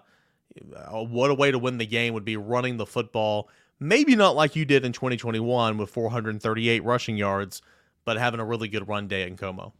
uh, 0.75 1.03
what 1.03 1.31
a 1.31 1.33
way 1.33 1.51
to 1.51 1.59
win 1.59 1.77
the 1.77 1.85
game 1.85 2.13
would 2.13 2.25
be 2.25 2.37
running 2.37 2.77
the 2.77 2.85
football. 2.85 3.49
Maybe 3.79 4.15
not 4.15 4.35
like 4.35 4.55
you 4.55 4.65
did 4.65 4.85
in 4.85 4.91
2021 4.91 5.77
with 5.77 5.89
438 5.89 6.83
rushing 6.83 7.17
yards, 7.17 7.61
but 8.03 8.17
having 8.17 8.39
a 8.39 8.45
really 8.45 8.67
good 8.67 8.87
run 8.87 9.07
day 9.07 9.23
in 9.23 9.37
Como. 9.37 9.73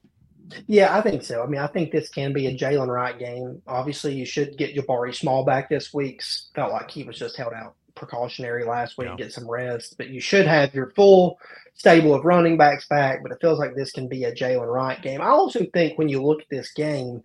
Yeah, 0.66 0.98
I 0.98 1.02
think 1.02 1.24
so. 1.24 1.44
I 1.44 1.48
mean, 1.48 1.62
I 1.62 1.68
think 1.68 1.92
this 1.92 2.10
can 2.10 2.34
be 2.34 2.48
a 2.48 2.58
Jaylen 2.58 2.88
Wright 2.88 3.20
game. 3.20 3.62
Obviously, 3.68 4.16
you 4.16 4.26
should 4.26 4.58
get 4.58 4.76
Jabari 4.76 5.14
Small 5.14 5.44
back 5.44 5.70
this 5.70 5.94
week. 5.94 6.24
Felt 6.56 6.72
like 6.72 6.90
he 6.90 7.04
was 7.04 7.20
just 7.20 7.38
held 7.38 7.54
out 7.54 7.76
precautionary 8.00 8.66
last 8.66 8.98
week, 8.98 9.10
yeah. 9.10 9.16
get 9.16 9.34
some 9.34 9.50
rest. 9.50 9.96
But 9.98 10.10
you 10.10 10.20
should 10.20 10.48
have 10.48 10.74
your 10.74 10.92
full 10.92 11.40
stable 11.76 12.16
of 12.16 12.26
running 12.26 12.58
backs 12.58 12.88
back. 12.88 13.22
But 13.22 13.32
it 13.32 13.40
feels 13.42 13.60
like 13.60 13.76
this 13.76 13.92
can 13.92 14.08
be 14.08 14.24
a 14.24 14.34
Jaylen 14.34 14.72
Wright 14.72 15.02
game. 15.02 15.22
I 15.22 15.28
also 15.28 15.66
think 15.74 15.98
when 15.98 16.10
you 16.10 16.24
look 16.24 16.42
at 16.42 16.50
this 16.50 16.72
game, 16.74 17.22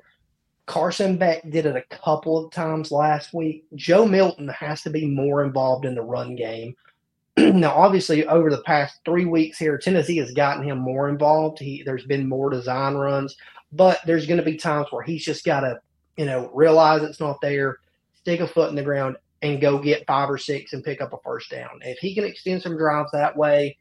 Carson 0.67 1.19
Beck 1.19 1.43
did 1.51 1.67
it 1.67 1.77
a 1.77 1.97
couple 1.97 2.45
of 2.45 2.53
times 2.53 2.91
last 2.91 3.35
week. 3.35 3.65
Joe 3.75 4.07
Milton 4.07 4.49
has 4.49 4.83
to 4.83 4.91
be 4.91 5.07
more 5.07 5.45
involved 5.45 5.85
in 5.85 5.95
the 5.95 6.03
run 6.03 6.37
game. 6.37 6.75
now, 7.37 7.73
obviously, 7.73 8.27
over 8.27 8.49
the 8.49 8.63
past 8.63 9.01
three 9.05 9.27
weeks 9.27 9.59
here, 9.59 9.77
Tennessee 9.77 10.17
has 10.19 10.33
gotten 10.33 10.63
him 10.65 10.79
more 10.79 11.09
involved. 11.09 11.59
He 11.59 11.83
there's 11.83 12.07
been 12.07 12.29
more 12.29 12.49
design 12.49 12.95
runs, 12.95 13.37
but 13.73 13.99
there's 14.07 14.27
going 14.27 14.39
to 14.39 14.45
be 14.45 14.57
times 14.57 14.87
where 14.91 15.03
he's 15.03 15.25
just 15.25 15.45
got 15.45 15.61
to, 15.61 15.81
you 16.17 16.27
know, 16.27 16.51
realize 16.55 17.03
it's 17.03 17.21
not 17.21 17.41
there, 17.43 17.79
stick 18.15 18.41
a 18.41 18.47
foot 18.47 18.71
in 18.71 18.77
the 18.77 18.83
ground, 18.83 19.17
and 19.44 19.61
go 19.61 19.78
get 19.78 20.07
five 20.07 20.30
or 20.30 20.38
six 20.38 20.72
and 20.72 20.83
pick 20.83 21.02
up 21.02 21.12
a 21.12 21.18
first 21.22 21.50
down. 21.50 21.80
If 21.83 21.98
he 21.98 22.14
can 22.14 22.24
extend 22.24 22.62
some 22.62 22.78
drives 22.78 23.12
that 23.12 23.37
way 23.37 23.76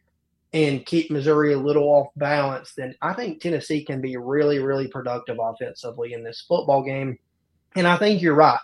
and 0.52 0.86
keep 0.86 1.10
Missouri 1.10 1.54
a 1.54 1.58
little 1.58 1.86
off 1.86 2.10
balance, 2.17 2.73
then 2.76 2.93
I 3.02 3.13
think 3.13 3.39
Tennessee 3.39 3.84
can 3.84 4.02
be 4.02 4.17
really, 4.17 4.60
really 4.60 4.89
productive 4.89 5.38
offensively 5.41 6.12
in 6.12 6.21
this 6.21 6.43
football 6.45 6.84
game. 6.84 7.17
And 7.78 7.88
I 7.88 7.97
think 7.97 8.21
you're 8.21 8.36
right, 8.36 8.60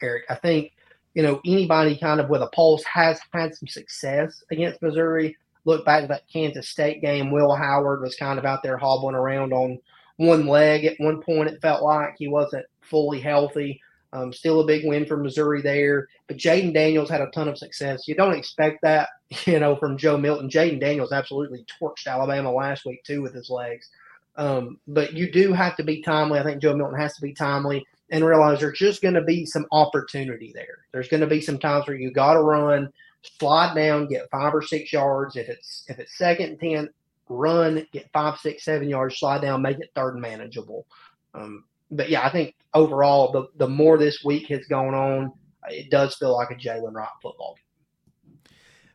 Eric. 0.00 0.26
I 0.30 0.36
think, 0.36 0.72
you 1.14 1.24
know, 1.24 1.40
anybody 1.44 1.98
kind 1.98 2.20
of 2.20 2.30
with 2.30 2.40
a 2.40 2.46
pulse 2.46 2.84
has 2.84 3.20
had 3.32 3.52
some 3.52 3.66
success 3.66 4.44
against 4.52 4.80
Missouri. 4.80 5.36
Look 5.64 5.84
back 5.84 6.02
to 6.02 6.06
that 6.08 6.30
Kansas 6.32 6.68
State 6.68 7.02
game. 7.02 7.32
Will 7.32 7.52
Howard 7.52 8.00
was 8.00 8.14
kind 8.14 8.38
of 8.38 8.44
out 8.44 8.62
there 8.62 8.78
hobbling 8.78 9.16
around 9.16 9.52
on 9.52 9.80
one 10.18 10.46
leg 10.46 10.84
at 10.84 11.00
one 11.00 11.20
point. 11.20 11.50
It 11.50 11.60
felt 11.60 11.82
like 11.82 12.14
he 12.16 12.28
wasn't 12.28 12.66
fully 12.80 13.20
healthy. 13.20 13.80
Um, 14.14 14.32
still 14.32 14.60
a 14.60 14.66
big 14.66 14.86
win 14.86 15.04
for 15.06 15.16
Missouri 15.16 15.60
there. 15.60 16.08
But 16.28 16.36
Jayden 16.36 16.72
Daniels 16.72 17.10
had 17.10 17.20
a 17.20 17.30
ton 17.30 17.48
of 17.48 17.58
success. 17.58 18.06
You 18.06 18.14
don't 18.14 18.36
expect 18.36 18.80
that, 18.82 19.08
you 19.44 19.58
know, 19.58 19.76
from 19.76 19.98
Joe 19.98 20.16
Milton. 20.16 20.48
Jayden 20.48 20.80
Daniels 20.80 21.12
absolutely 21.12 21.66
torched 21.80 22.06
Alabama 22.06 22.52
last 22.52 22.86
week, 22.86 23.02
too, 23.02 23.20
with 23.20 23.34
his 23.34 23.50
legs. 23.50 23.90
Um, 24.36 24.78
but 24.86 25.12
you 25.12 25.30
do 25.30 25.52
have 25.52 25.76
to 25.76 25.84
be 25.84 26.00
timely. 26.00 26.38
I 26.38 26.44
think 26.44 26.62
Joe 26.62 26.76
Milton 26.76 26.98
has 26.98 27.14
to 27.16 27.22
be 27.22 27.34
timely 27.34 27.84
and 28.10 28.24
realize 28.24 28.60
there's 28.60 28.78
just 28.78 29.02
going 29.02 29.14
to 29.14 29.22
be 29.22 29.46
some 29.46 29.66
opportunity 29.72 30.52
there. 30.54 30.84
There's 30.92 31.08
going 31.08 31.20
to 31.20 31.26
be 31.26 31.40
some 31.40 31.58
times 31.58 31.86
where 31.86 31.96
you 31.96 32.12
got 32.12 32.34
to 32.34 32.42
run, 32.42 32.92
slide 33.38 33.74
down, 33.74 34.08
get 34.08 34.30
five 34.30 34.54
or 34.54 34.62
six 34.62 34.92
yards. 34.92 35.36
If 35.36 35.48
it's 35.48 35.84
if 35.88 35.98
it's 35.98 36.16
second 36.16 36.50
and 36.50 36.60
ten, 36.60 36.88
run, 37.28 37.86
get 37.92 38.10
five, 38.12 38.38
six, 38.38 38.64
seven 38.64 38.88
yards, 38.88 39.18
slide 39.18 39.42
down, 39.42 39.62
make 39.62 39.78
it 39.78 39.90
third 39.94 40.14
and 40.14 40.22
manageable. 40.22 40.86
Um, 41.34 41.64
but 41.96 42.10
yeah, 42.10 42.24
I 42.26 42.30
think 42.30 42.54
overall, 42.74 43.32
the 43.32 43.46
the 43.56 43.68
more 43.68 43.98
this 43.98 44.22
week 44.24 44.48
has 44.48 44.66
gone 44.66 44.94
on, 44.94 45.32
it 45.68 45.90
does 45.90 46.16
feel 46.16 46.34
like 46.34 46.50
a 46.50 46.54
Jaylen 46.54 46.92
Wright 46.92 47.08
football 47.22 47.56
game. 47.56 48.38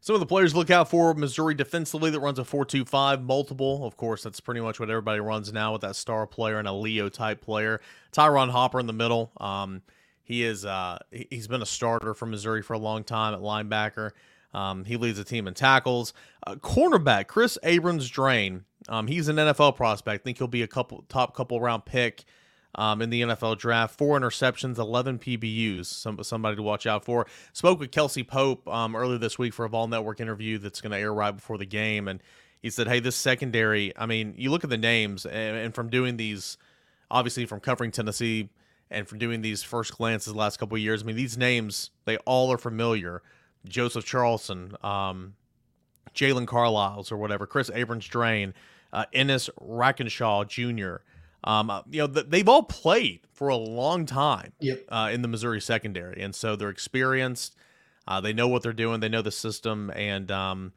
some 0.01 0.15
of 0.15 0.19
the 0.19 0.25
players 0.25 0.55
look 0.55 0.69
out 0.69 0.89
for 0.89 1.13
Missouri 1.13 1.55
defensively 1.55 2.09
that 2.11 2.19
runs 2.19 2.39
a 2.39 2.43
4-2-5 2.43 3.23
multiple. 3.23 3.85
Of 3.85 3.97
course, 3.97 4.23
that's 4.23 4.39
pretty 4.39 4.61
much 4.61 4.79
what 4.79 4.89
everybody 4.89 5.19
runs 5.19 5.51
now 5.51 5.73
with 5.73 5.81
that 5.81 5.95
star 5.95 6.27
player 6.27 6.59
and 6.59 6.67
a 6.67 6.73
Leo 6.73 7.09
type 7.09 7.41
player. 7.41 7.81
Ty'Ron 8.11 8.49
Hopper 8.49 8.79
in 8.79 8.87
the 8.87 8.93
middle. 8.93 9.31
Um, 9.37 9.81
he 10.23 10.43
is 10.43 10.63
uh, 10.63 10.99
he's 11.11 11.47
been 11.47 11.61
a 11.61 11.65
starter 11.65 12.13
for 12.13 12.27
Missouri 12.27 12.61
for 12.61 12.73
a 12.73 12.79
long 12.79 13.03
time 13.03 13.33
at 13.33 13.39
linebacker. 13.39 14.11
Um, 14.53 14.83
he 14.83 14.97
leads 14.97 15.17
the 15.17 15.23
team 15.23 15.47
in 15.47 15.53
tackles. 15.53 16.13
Uh, 16.45 16.55
cornerback 16.55 17.27
Kris 17.27 17.57
Abrams-Draine. 17.63 18.63
Um, 18.87 19.07
he's 19.07 19.27
an 19.27 19.35
NFL 19.35 19.75
prospect. 19.75 20.21
I 20.21 20.23
think 20.23 20.37
he'll 20.37 20.47
be 20.47 20.63
a 20.63 20.67
couple 20.67 21.03
top 21.09 21.35
couple 21.35 21.59
round 21.59 21.85
pick 21.85 22.25
um, 22.75 23.01
in 23.01 23.09
the 23.09 23.21
NFL 23.21 23.57
draft. 23.57 23.97
Four 23.97 24.19
interceptions, 24.19 24.77
11 24.77 25.19
PBUs. 25.19 25.85
Some, 25.85 26.23
somebody 26.23 26.55
to 26.55 26.61
watch 26.61 26.85
out 26.85 27.05
for. 27.05 27.25
Spoke 27.53 27.79
with 27.79 27.91
Kelsey 27.91 28.23
Pope 28.23 28.67
um, 28.67 28.95
earlier 28.95 29.17
this 29.17 29.37
week 29.37 29.53
for 29.53 29.65
a 29.65 29.69
Vol 29.69 29.87
Network 29.87 30.19
interview 30.19 30.57
that's 30.57 30.81
going 30.81 30.91
to 30.91 30.97
air 30.97 31.13
right 31.13 31.31
before 31.31 31.57
the 31.57 31.65
game. 31.65 32.07
And 32.07 32.21
he 32.61 32.69
said, 32.69 32.87
hey, 32.87 32.99
this 32.99 33.15
secondary, 33.15 33.93
I 33.97 34.05
mean, 34.05 34.33
you 34.37 34.51
look 34.51 34.63
at 34.63 34.69
the 34.69 34.77
names, 34.77 35.25
and, 35.25 35.57
and 35.57 35.73
from 35.73 35.89
doing 35.89 36.17
these, 36.17 36.57
obviously 37.09 37.45
from 37.45 37.59
covering 37.59 37.91
Tennessee 37.91 38.49
and 38.91 39.07
from 39.07 39.17
doing 39.19 39.41
these 39.41 39.63
first 39.63 39.97
glances 39.97 40.33
the 40.33 40.39
last 40.39 40.57
couple 40.57 40.75
of 40.75 40.81
years, 40.81 41.03
I 41.03 41.05
mean, 41.05 41.15
these 41.15 41.37
names, 41.37 41.91
they 42.05 42.17
all 42.17 42.51
are 42.51 42.57
familiar. 42.57 43.21
Joseph 43.67 44.05
Charleston, 44.05 44.75
um, 44.83 45.35
Jaylon 46.13 46.45
Carlies 46.45 47.11
or 47.11 47.17
whatever, 47.17 47.45
Kris 47.45 47.69
Abrams-Draine, 47.73 48.53
uh, 48.91 49.05
Ennis 49.13 49.49
Rakestraw 49.59 50.43
Jr., 50.45 50.97
um, 51.43 51.69
uh, 51.69 51.81
you 51.89 51.99
know, 51.99 52.07
they've 52.07 52.49
all 52.49 52.63
played 52.63 53.21
for 53.31 53.47
a 53.47 53.55
long 53.55 54.05
time 54.05 54.53
yep. 54.59 54.83
uh, 54.89 55.09
in 55.11 55.21
the 55.21 55.27
Missouri 55.27 55.61
secondary, 55.61 56.21
and 56.21 56.35
so 56.35 56.55
they're 56.55 56.69
experienced. 56.69 57.55
Uh, 58.07 58.19
they 58.19 58.33
know 58.33 58.47
what 58.47 58.63
they're 58.63 58.73
doing. 58.73 58.99
They 58.99 59.09
know 59.09 59.21
the 59.21 59.31
system, 59.31 59.91
and 59.95 60.29
um, 60.31 60.73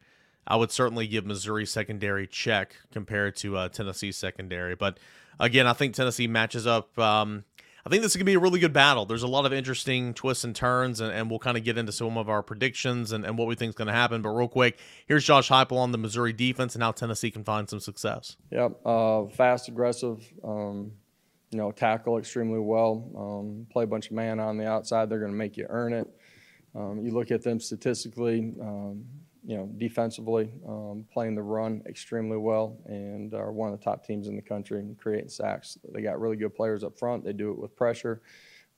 I 0.47 0.57
would 0.57 0.71
certainly 0.71 1.07
give 1.07 1.27
Missouri 1.27 1.67
secondary 1.67 2.27
check 2.27 2.77
compared 2.93 3.37
to 3.37 3.57
uh, 3.57 3.69
Tennessee 3.69 4.13
secondary. 4.13 4.75
But 4.75 4.99
again, 5.41 5.67
I 5.67 5.73
think 5.73 5.95
Tennessee 5.95 6.27
matches 6.27 6.67
up. 6.67 6.97
Um, 6.99 7.45
I 7.85 7.91
think 7.91 8.03
this 8.03 8.13
is 8.13 8.17
going 8.17 8.27
to 8.27 8.31
be 8.31 8.35
a 8.35 8.39
really 8.39 8.61
good 8.61 8.73
battle. 8.73 9.07
There's 9.07 9.25
a 9.25 9.29
lot 9.29 9.45
of 9.45 9.53
interesting 9.53 10.15
twists 10.15 10.45
and 10.45 10.55
turns, 10.55 11.01
and, 11.01 11.13
and 11.13 11.29
we'll 11.29 11.41
kind 11.41 11.57
of 11.57 11.65
get 11.65 11.77
into 11.77 11.91
some 11.91 12.17
of 12.17 12.29
our 12.29 12.41
predictions 12.41 13.11
and, 13.11 13.25
and 13.25 13.37
what 13.37 13.49
we 13.49 13.57
think 13.57 13.71
is 13.71 13.75
going 13.75 13.89
to 13.89 13.93
happen. 13.93 14.23
But 14.23 14.31
real 14.31 14.47
quick, 14.47 14.79
here's 15.07 15.25
Josh 15.25 15.49
Heupel 15.49 15.79
on 15.79 15.91
the 15.91 15.99
Missouri 15.99 16.33
defense 16.33 16.75
and 16.75 16.83
how 16.83 16.93
Tennessee 16.93 17.33
can 17.33 17.43
find 17.43 17.69
some 17.69 17.81
success. 17.81 18.37
Yep, 18.53 18.81
uh, 18.87 19.27
fast, 19.27 19.67
aggressive, 19.67 20.25
um, 20.45 20.93
you 21.51 21.59
know, 21.59 21.73
tackle 21.73 22.19
extremely 22.19 22.61
well, 22.61 23.11
um, 23.17 23.67
play 23.73 23.83
a 23.83 23.89
bunch 23.89 24.07
of 24.07 24.13
man 24.13 24.39
on 24.39 24.59
the 24.59 24.67
outside. 24.67 25.11
They're 25.11 25.19
going 25.19 25.33
to 25.33 25.37
make 25.39 25.57
you 25.57 25.67
earn 25.69 25.93
it. 25.93 26.09
Um, 26.75 27.05
you 27.05 27.13
look 27.13 27.33
at 27.33 27.43
them 27.43 27.59
statistically, 27.59 28.55
um, 28.61 29.05
you 29.45 29.57
know, 29.57 29.69
defensively, 29.77 30.53
um, 30.67 31.05
playing 31.13 31.35
the 31.35 31.43
run 31.43 31.83
extremely 31.87 32.37
well, 32.37 32.79
and 32.87 33.35
are 33.35 33.51
one 33.51 33.73
of 33.73 33.79
the 33.79 33.85
top 33.85 34.07
teams 34.07 34.29
in 34.29 34.37
the 34.37 34.43
country 34.43 34.79
in 34.81 34.95
creating 34.95 35.29
sacks. 35.29 35.79
They 35.93 36.03
got 36.03 36.21
really 36.21 36.37
good 36.37 36.55
players 36.55 36.85
up 36.85 36.99
front. 36.99 37.25
They 37.25 37.33
do 37.33 37.51
it 37.51 37.59
with 37.59 37.75
pressure, 37.75 38.23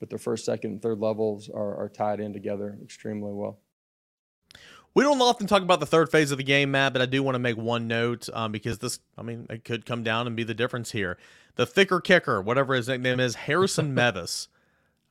but 0.01 0.09
their 0.09 0.19
first, 0.19 0.45
second, 0.45 0.71
and 0.71 0.83
third 0.83 1.01
levels 1.01 1.51
are, 1.51 1.77
are 1.77 1.89
tied 1.89 2.21
in 2.21 2.33
together 2.33 2.79
extremely 2.83 3.33
well. 3.33 3.59
We 4.95 5.03
don't 5.03 5.21
often 5.21 5.49
talk 5.49 5.63
about 5.63 5.81
the 5.81 5.87
third 5.87 6.11
phase 6.11 6.31
of 6.31 6.39
the 6.39 6.45
game, 6.45 6.71
Matt, 6.71 6.93
but 6.93 7.03
I 7.03 7.07
do 7.07 7.23
want 7.23 7.35
to 7.35 7.41
make 7.41 7.57
one 7.57 7.89
note 7.89 8.29
um, 8.33 8.53
because 8.53 8.79
this, 8.79 9.01
I 9.19 9.23
mean, 9.23 9.47
it 9.51 9.65
could 9.65 9.85
come 9.85 10.05
down 10.05 10.29
and 10.29 10.37
be 10.37 10.45
the 10.45 10.55
difference 10.55 10.93
here. 10.93 11.19
The 11.57 11.67
thicker 11.67 12.01
kicker, 12.01 12.41
whatever 12.41 12.75
his 12.75 12.89
nickname 12.89 13.19
is, 13.19 13.35
Harrison 13.35 13.93
Mevis. 13.95 14.49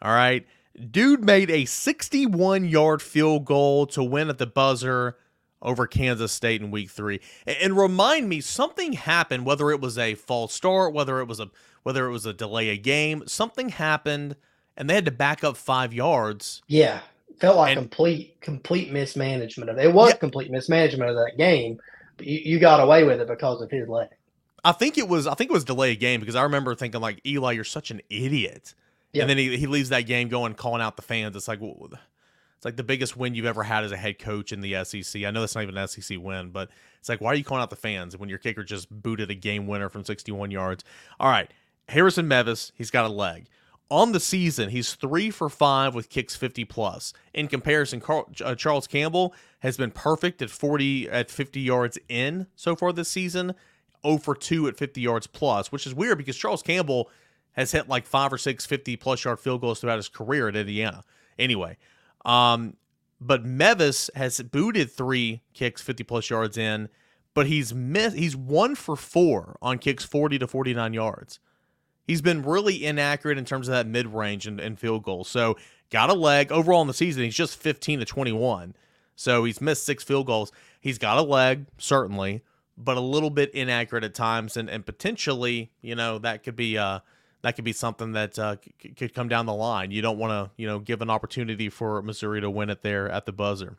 All 0.01 0.13
right. 0.13 0.47
Dude 0.89 1.23
made 1.23 1.51
a 1.51 1.65
61 1.65 2.65
yard 2.65 3.01
field 3.01 3.45
goal 3.45 3.85
to 3.87 4.01
win 4.03 4.29
at 4.29 4.37
the 4.37 4.47
buzzer 4.47 5.17
over 5.63 5.87
Kansas 5.87 6.31
State 6.31 6.61
in 6.61 6.69
week 6.69 6.91
three. 6.91 7.21
And 7.47 7.75
remind 7.75 8.29
me, 8.29 8.41
something 8.41 8.93
happened, 8.93 9.45
whether 9.45 9.71
it 9.71 9.81
was 9.81 9.97
a 9.97 10.13
false 10.13 10.53
start, 10.53 10.93
whether 10.93 11.19
it 11.19 11.25
was 11.25 11.39
a 11.39 11.49
whether 11.81 12.05
it 12.05 12.11
was 12.11 12.25
a 12.25 12.33
delay 12.33 12.69
a 12.69 12.77
game, 12.77 13.23
something 13.25 13.69
happened 13.69 14.35
and 14.77 14.89
they 14.89 14.95
had 14.95 15.05
to 15.05 15.11
back 15.11 15.43
up 15.43 15.57
five 15.57 15.93
yards. 15.93 16.61
Yeah. 16.67 17.01
Felt 17.39 17.57
like 17.57 17.75
and, 17.75 17.81
complete 17.81 18.39
complete 18.41 18.91
mismanagement 18.91 19.69
of 19.69 19.77
it. 19.77 19.85
It 19.85 19.93
was 19.93 20.11
yeah, 20.11 20.17
complete 20.17 20.51
mismanagement 20.51 21.09
of 21.09 21.15
that 21.15 21.37
game, 21.37 21.79
but 22.17 22.27
you, 22.27 22.39
you 22.39 22.59
got 22.59 22.79
away 22.79 23.03
with 23.03 23.19
it 23.19 23.27
because 23.27 23.61
of 23.61 23.71
his 23.71 23.89
leg. 23.89 24.09
I 24.63 24.71
think 24.71 24.97
it 24.97 25.07
was 25.07 25.27
I 25.27 25.33
think 25.33 25.49
it 25.49 25.53
was 25.53 25.65
delay 25.65 25.91
a 25.91 25.95
game 25.95 26.19
because 26.19 26.35
I 26.35 26.43
remember 26.43 26.75
thinking 26.75 27.01
like 27.01 27.19
Eli, 27.25 27.53
you're 27.53 27.63
such 27.63 27.91
an 27.91 28.01
idiot. 28.09 28.75
Yep. 29.13 29.21
And 29.21 29.29
then 29.29 29.37
he, 29.37 29.57
he 29.57 29.67
leaves 29.67 29.89
that 29.89 30.01
game 30.01 30.27
going 30.29 30.53
calling 30.53 30.81
out 30.81 30.95
the 30.95 31.01
fans. 31.01 31.35
It's 31.35 31.47
like 31.47 31.59
well, 31.59 31.91
it's 32.63 32.65
like 32.65 32.77
the 32.77 32.83
biggest 32.83 33.17
win 33.17 33.35
you've 33.35 33.45
ever 33.45 33.63
had 33.63 33.83
as 33.83 33.91
a 33.91 33.97
head 33.97 34.19
coach 34.19 34.53
in 34.53 34.61
the 34.61 34.85
SEC. 34.85 35.23
I 35.25 35.31
know 35.31 35.41
that's 35.41 35.53
not 35.53 35.63
even 35.63 35.77
an 35.77 35.85
SEC 35.85 36.17
win, 36.17 36.49
but 36.49 36.69
it's 36.97 37.09
like, 37.09 37.19
why 37.19 37.33
are 37.33 37.35
you 37.35 37.43
calling 37.43 37.61
out 37.61 37.69
the 37.69 37.75
fans 37.75 38.15
when 38.15 38.29
your 38.29 38.37
kicker 38.37 38.63
just 38.63 38.89
booted 38.89 39.29
a 39.29 39.35
game 39.35 39.67
winner 39.67 39.89
from 39.89 40.05
61 40.05 40.49
yards? 40.49 40.85
All 41.19 41.29
right, 41.29 41.51
Harrison 41.89 42.25
Mevis, 42.25 42.71
he's 42.77 42.89
got 42.89 43.03
a 43.03 43.09
leg. 43.09 43.47
On 43.91 44.13
the 44.13 44.19
season, 44.21 44.69
he's 44.69 44.93
three 44.93 45.29
for 45.29 45.49
five 45.49 45.93
with 45.93 46.07
kicks 46.07 46.37
50 46.37 46.63
plus. 46.63 47.11
In 47.33 47.49
comparison, 47.49 47.99
Carl, 47.99 48.31
uh, 48.41 48.55
Charles 48.55 48.87
Campbell 48.87 49.35
has 49.59 49.75
been 49.75 49.91
perfect 49.91 50.41
at 50.41 50.49
40 50.49 51.09
at 51.09 51.29
50 51.29 51.59
yards 51.59 51.99
in 52.07 52.47
so 52.55 52.77
far 52.77 52.93
this 52.93 53.09
season, 53.09 53.55
0 54.07 54.19
for 54.19 54.35
2 54.35 54.69
at 54.69 54.77
50 54.77 55.01
yards 55.01 55.27
plus, 55.27 55.69
which 55.69 55.85
is 55.85 55.93
weird 55.93 56.17
because 56.17 56.37
Charles 56.37 56.63
Campbell 56.63 57.09
has 57.51 57.73
hit 57.73 57.89
like 57.89 58.05
five 58.05 58.31
or 58.31 58.37
six 58.37 58.65
50 58.65 58.95
plus 58.95 59.25
yard 59.25 59.41
field 59.41 59.59
goals 59.59 59.81
throughout 59.81 59.97
his 59.97 60.07
career 60.07 60.47
at 60.47 60.55
Indiana. 60.55 61.03
Anyway, 61.37 61.77
um, 62.25 62.75
but 63.19 63.45
Mevis 63.45 64.09
has 64.15 64.41
booted 64.41 64.91
three 64.91 65.41
kicks 65.53 65.81
50 65.81 66.03
plus 66.03 66.29
yards 66.29 66.57
in, 66.57 66.89
but 67.33 67.47
he's 67.47 67.73
missed 67.73 68.17
he's 68.17 68.35
one 68.35 68.75
for 68.75 68.95
four 68.95 69.57
on 69.61 69.77
kicks 69.77 70.03
40 70.03 70.39
to 70.39 70.47
49 70.47 70.93
yards. 70.93 71.39
He's 72.05 72.21
been 72.21 72.43
really 72.43 72.85
inaccurate 72.85 73.37
in 73.37 73.45
terms 73.45 73.67
of 73.67 73.73
that 73.73 73.87
mid 73.87 74.07
range 74.07 74.45
and, 74.45 74.59
and 74.59 74.77
field 74.77 75.03
goal. 75.03 75.23
So 75.23 75.57
got 75.89 76.09
a 76.09 76.13
leg 76.13 76.51
overall 76.51 76.81
in 76.81 76.87
the 76.87 76.93
season. 76.93 77.23
He's 77.23 77.35
just 77.35 77.57
15 77.57 77.99
to 77.99 78.05
21. 78.05 78.75
So 79.15 79.45
he's 79.45 79.61
missed 79.61 79.85
six 79.85 80.03
field 80.03 80.25
goals. 80.25 80.51
He's 80.81 80.97
got 80.97 81.17
a 81.17 81.21
leg, 81.21 81.67
certainly, 81.77 82.43
but 82.77 82.97
a 82.97 83.01
little 83.01 83.29
bit 83.29 83.51
inaccurate 83.51 84.03
at 84.03 84.13
times, 84.13 84.57
and, 84.57 84.69
and 84.69 84.85
potentially, 84.85 85.71
you 85.81 85.95
know, 85.95 86.17
that 86.19 86.43
could 86.43 86.55
be 86.55 86.77
uh 86.77 86.99
that 87.43 87.55
could 87.55 87.65
be 87.65 87.73
something 87.73 88.13
that 88.13 88.39
uh, 88.39 88.55
c- 88.81 88.89
could 88.89 89.13
come 89.13 89.27
down 89.27 89.45
the 89.45 89.53
line. 89.53 89.91
You 89.91 90.01
don't 90.01 90.17
want 90.17 90.31
to, 90.31 90.51
you 90.59 90.65
know, 90.65 90.79
give 90.79 91.01
an 91.01 91.09
opportunity 91.09 91.69
for 91.69 92.01
Missouri 92.01 92.41
to 92.41 92.49
win 92.49 92.69
it 92.69 92.81
there 92.81 93.09
at 93.09 93.25
the 93.25 93.31
buzzer. 93.31 93.77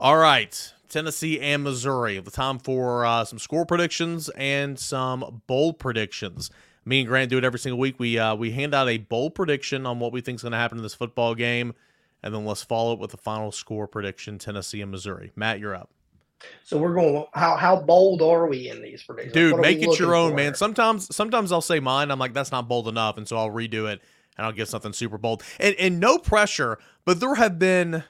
All 0.00 0.16
right, 0.16 0.72
Tennessee 0.88 1.38
and 1.40 1.62
Missouri. 1.62 2.18
The 2.20 2.30
time 2.30 2.58
for 2.58 3.04
uh, 3.04 3.24
some 3.24 3.38
score 3.38 3.66
predictions 3.66 4.28
and 4.30 4.78
some 4.78 5.42
bold 5.46 5.78
predictions. 5.78 6.50
Me 6.84 7.00
and 7.00 7.08
Grant 7.08 7.30
do 7.30 7.38
it 7.38 7.44
every 7.44 7.58
single 7.58 7.78
week. 7.78 7.98
We 7.98 8.18
uh, 8.18 8.34
we 8.34 8.52
hand 8.52 8.74
out 8.74 8.88
a 8.88 8.98
bold 8.98 9.34
prediction 9.34 9.84
on 9.84 9.98
what 9.98 10.12
we 10.12 10.20
think 10.20 10.36
is 10.36 10.42
going 10.42 10.52
to 10.52 10.58
happen 10.58 10.78
in 10.78 10.82
this 10.82 10.94
football 10.94 11.34
game, 11.34 11.74
and 12.22 12.34
then 12.34 12.44
let's 12.44 12.62
follow 12.62 12.92
it 12.94 12.98
with 12.98 13.10
the 13.10 13.16
final 13.16 13.52
score 13.52 13.86
prediction: 13.86 14.38
Tennessee 14.38 14.80
and 14.80 14.90
Missouri. 14.90 15.32
Matt, 15.36 15.60
you're 15.60 15.74
up. 15.74 15.90
So 16.64 16.78
we're 16.78 16.94
going. 16.94 17.24
How 17.34 17.56
how 17.56 17.76
bold 17.80 18.22
are 18.22 18.46
we 18.46 18.68
in 18.68 18.82
these 18.82 19.02
predictions? 19.02 19.34
Dude, 19.34 19.60
make 19.60 19.82
it 19.82 19.98
your 19.98 20.14
own, 20.14 20.30
for? 20.30 20.36
man. 20.36 20.54
Sometimes 20.54 21.14
sometimes 21.14 21.52
I'll 21.52 21.60
say 21.60 21.80
mine. 21.80 22.10
I'm 22.10 22.18
like, 22.18 22.34
that's 22.34 22.52
not 22.52 22.68
bold 22.68 22.88
enough, 22.88 23.16
and 23.16 23.26
so 23.26 23.36
I'll 23.36 23.50
redo 23.50 23.92
it 23.92 24.00
and 24.36 24.46
I'll 24.46 24.52
get 24.52 24.68
something 24.68 24.92
super 24.92 25.18
bold. 25.18 25.42
And 25.60 25.74
and 25.78 26.00
no 26.00 26.18
pressure, 26.18 26.78
but 27.04 27.20
there 27.20 27.34
have 27.34 27.58
been, 27.58 28.04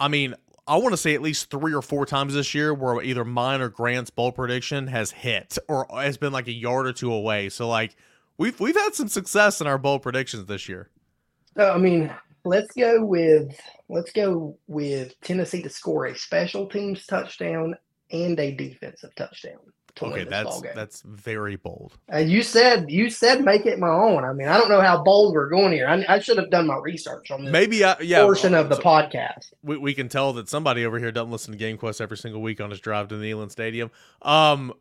I 0.00 0.08
mean, 0.08 0.34
I 0.66 0.76
want 0.76 0.92
to 0.92 0.96
say 0.96 1.14
at 1.14 1.22
least 1.22 1.50
three 1.50 1.74
or 1.74 1.82
four 1.82 2.06
times 2.06 2.34
this 2.34 2.54
year 2.54 2.74
where 2.74 3.02
either 3.02 3.24
mine 3.24 3.60
or 3.60 3.68
Grant's 3.68 4.10
bold 4.10 4.34
prediction 4.34 4.86
has 4.88 5.10
hit 5.10 5.58
or 5.68 5.86
has 5.90 6.16
been 6.16 6.32
like 6.32 6.48
a 6.48 6.52
yard 6.52 6.86
or 6.86 6.92
two 6.92 7.12
away. 7.12 7.48
So 7.48 7.68
like 7.68 7.96
we've 8.36 8.58
we've 8.60 8.76
had 8.76 8.94
some 8.94 9.08
success 9.08 9.60
in 9.60 9.66
our 9.66 9.78
bold 9.78 10.02
predictions 10.02 10.46
this 10.46 10.68
year. 10.68 10.90
Uh, 11.56 11.72
I 11.72 11.78
mean, 11.78 12.12
let's 12.44 12.74
go 12.74 13.04
with 13.04 13.58
let's 13.88 14.12
go 14.12 14.56
with 14.66 15.18
Tennessee 15.20 15.62
to 15.62 15.70
score 15.70 16.06
a 16.06 16.16
special 16.16 16.66
teams 16.66 17.06
touchdown 17.06 17.76
and 18.10 18.38
a 18.38 18.52
defensive 18.52 19.14
touchdown. 19.14 19.58
Okay, 20.00 20.24
that's 20.24 20.60
that's 20.74 21.02
very 21.02 21.56
bold. 21.56 21.98
And 22.08 22.30
you 22.30 22.42
said 22.42 22.90
you 22.90 23.10
said 23.10 23.44
make 23.44 23.66
it 23.66 23.78
my 23.78 23.88
own. 23.88 24.24
I 24.24 24.32
mean, 24.32 24.48
I 24.48 24.56
don't 24.56 24.68
know 24.68 24.80
how 24.80 25.02
bold 25.02 25.34
we're 25.34 25.48
going 25.48 25.72
here. 25.72 25.88
I, 25.88 26.04
I 26.08 26.18
should 26.20 26.38
have 26.38 26.50
done 26.50 26.66
my 26.66 26.76
research 26.76 27.30
on 27.30 27.44
this. 27.44 27.52
Maybe 27.52 27.82
I, 27.82 27.96
yeah, 28.00 28.22
portion 28.22 28.54
of 28.54 28.68
the 28.68 28.76
so 28.76 28.82
podcast. 28.82 29.52
We, 29.62 29.76
we 29.76 29.94
can 29.94 30.08
tell 30.08 30.32
that 30.34 30.48
somebody 30.48 30.84
over 30.84 30.98
here 30.98 31.10
doesn't 31.10 31.32
listen 31.32 31.56
to 31.56 31.58
GameQuest 31.58 32.00
every 32.00 32.16
single 32.16 32.40
week 32.40 32.60
on 32.60 32.70
his 32.70 32.80
drive 32.80 33.08
to 33.08 33.16
the 33.16 33.24
Neyland 33.24 33.50
Stadium. 33.50 33.90
Um, 34.22 34.72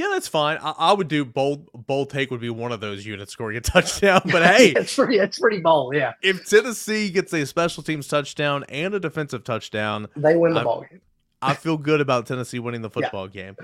yeah, 0.00 0.08
that's 0.12 0.28
fine. 0.28 0.56
I, 0.62 0.70
I, 0.78 0.92
would 0.94 1.08
do 1.08 1.26
bold. 1.26 1.68
Bold 1.74 2.08
take 2.08 2.30
would 2.30 2.40
be 2.40 2.48
one 2.48 2.72
of 2.72 2.80
those 2.80 3.04
units 3.04 3.32
scoring 3.32 3.58
a 3.58 3.60
touchdown. 3.60 4.22
But 4.24 4.42
hey, 4.42 4.70
it's 4.76 4.94
pretty. 4.94 5.18
It's 5.18 5.38
pretty 5.38 5.60
bold. 5.60 5.94
Yeah. 5.94 6.14
If 6.22 6.48
Tennessee 6.48 7.10
gets 7.10 7.34
a 7.34 7.44
special 7.44 7.82
teams 7.82 8.08
touchdown 8.08 8.64
and 8.70 8.94
a 8.94 9.00
defensive 9.00 9.44
touchdown, 9.44 10.08
they 10.16 10.36
win 10.36 10.54
the 10.54 10.60
I, 10.60 10.64
ball 10.64 10.86
game. 10.88 11.02
I 11.42 11.52
feel 11.52 11.76
good 11.76 12.00
about 12.00 12.26
Tennessee 12.26 12.58
winning 12.58 12.80
the 12.80 12.88
football 12.96 13.28
yeah. 13.30 13.52
game. 13.52 13.56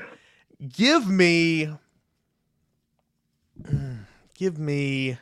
Give 0.69 1.09
me. 1.09 1.71
Give 4.35 4.59
me. 4.59 5.17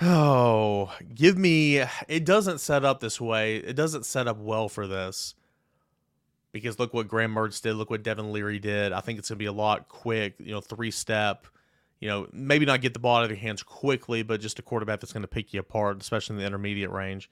Oh, 0.00 0.90
give 1.14 1.36
me. 1.36 1.84
It 2.08 2.24
doesn't 2.24 2.60
set 2.60 2.86
up 2.86 3.00
this 3.00 3.20
way. 3.20 3.56
It 3.56 3.74
doesn't 3.76 4.06
set 4.06 4.26
up 4.26 4.38
well 4.38 4.70
for 4.70 4.86
this 4.86 5.34
because 6.52 6.78
look 6.78 6.92
what 6.92 7.08
Graham 7.08 7.34
Mertz 7.34 7.60
did, 7.60 7.74
look 7.74 7.90
what 7.90 8.02
Devin 8.02 8.32
Leary 8.32 8.58
did. 8.58 8.92
I 8.92 9.00
think 9.00 9.18
it's 9.18 9.28
going 9.28 9.36
to 9.36 9.38
be 9.38 9.46
a 9.46 9.52
lot 9.52 9.88
quick, 9.88 10.34
you 10.38 10.52
know, 10.52 10.60
three 10.60 10.90
step, 10.90 11.46
you 12.00 12.08
know, 12.08 12.26
maybe 12.32 12.66
not 12.66 12.80
get 12.80 12.92
the 12.92 12.98
ball 12.98 13.18
out 13.18 13.24
of 13.24 13.30
your 13.30 13.38
hands 13.38 13.62
quickly, 13.62 14.22
but 14.22 14.40
just 14.40 14.58
a 14.58 14.62
quarterback 14.62 15.00
that's 15.00 15.12
going 15.12 15.22
to 15.22 15.28
pick 15.28 15.54
you 15.54 15.60
apart, 15.60 16.00
especially 16.00 16.34
in 16.34 16.40
the 16.40 16.46
intermediate 16.46 16.90
range. 16.90 17.30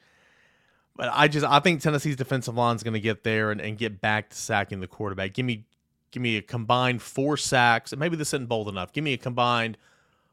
But 0.97 1.11
I 1.13 1.29
just 1.29 1.47
I 1.47 1.61
think 1.61 1.81
Tennessee's 1.81 2.17
defensive 2.17 2.57
line 2.57 2.77
is 2.77 2.83
going 2.83 2.95
to 2.95 3.01
get 3.01 3.23
there 3.23 3.51
and, 3.51 3.61
and 3.61 3.79
get 3.79 4.01
back 4.01 4.31
to 4.31 4.37
sacking 4.37 4.81
the 4.81 4.89
quarterback. 4.89 5.33
Give 5.33 5.47
me 5.47 5.65
give 6.11 6.23
me 6.23 6.37
a 6.37 6.43
combined 6.43 7.03
four 7.03 7.37
sacks, 7.37 7.93
and 7.93 8.01
maybe 8.01 8.17
this 8.17 8.29
isn't 8.31 8.49
bold 8.49 8.69
enough. 8.69 8.93
Give 8.93 9.05
me 9.05 9.13
a 9.13 9.19
combined 9.19 9.79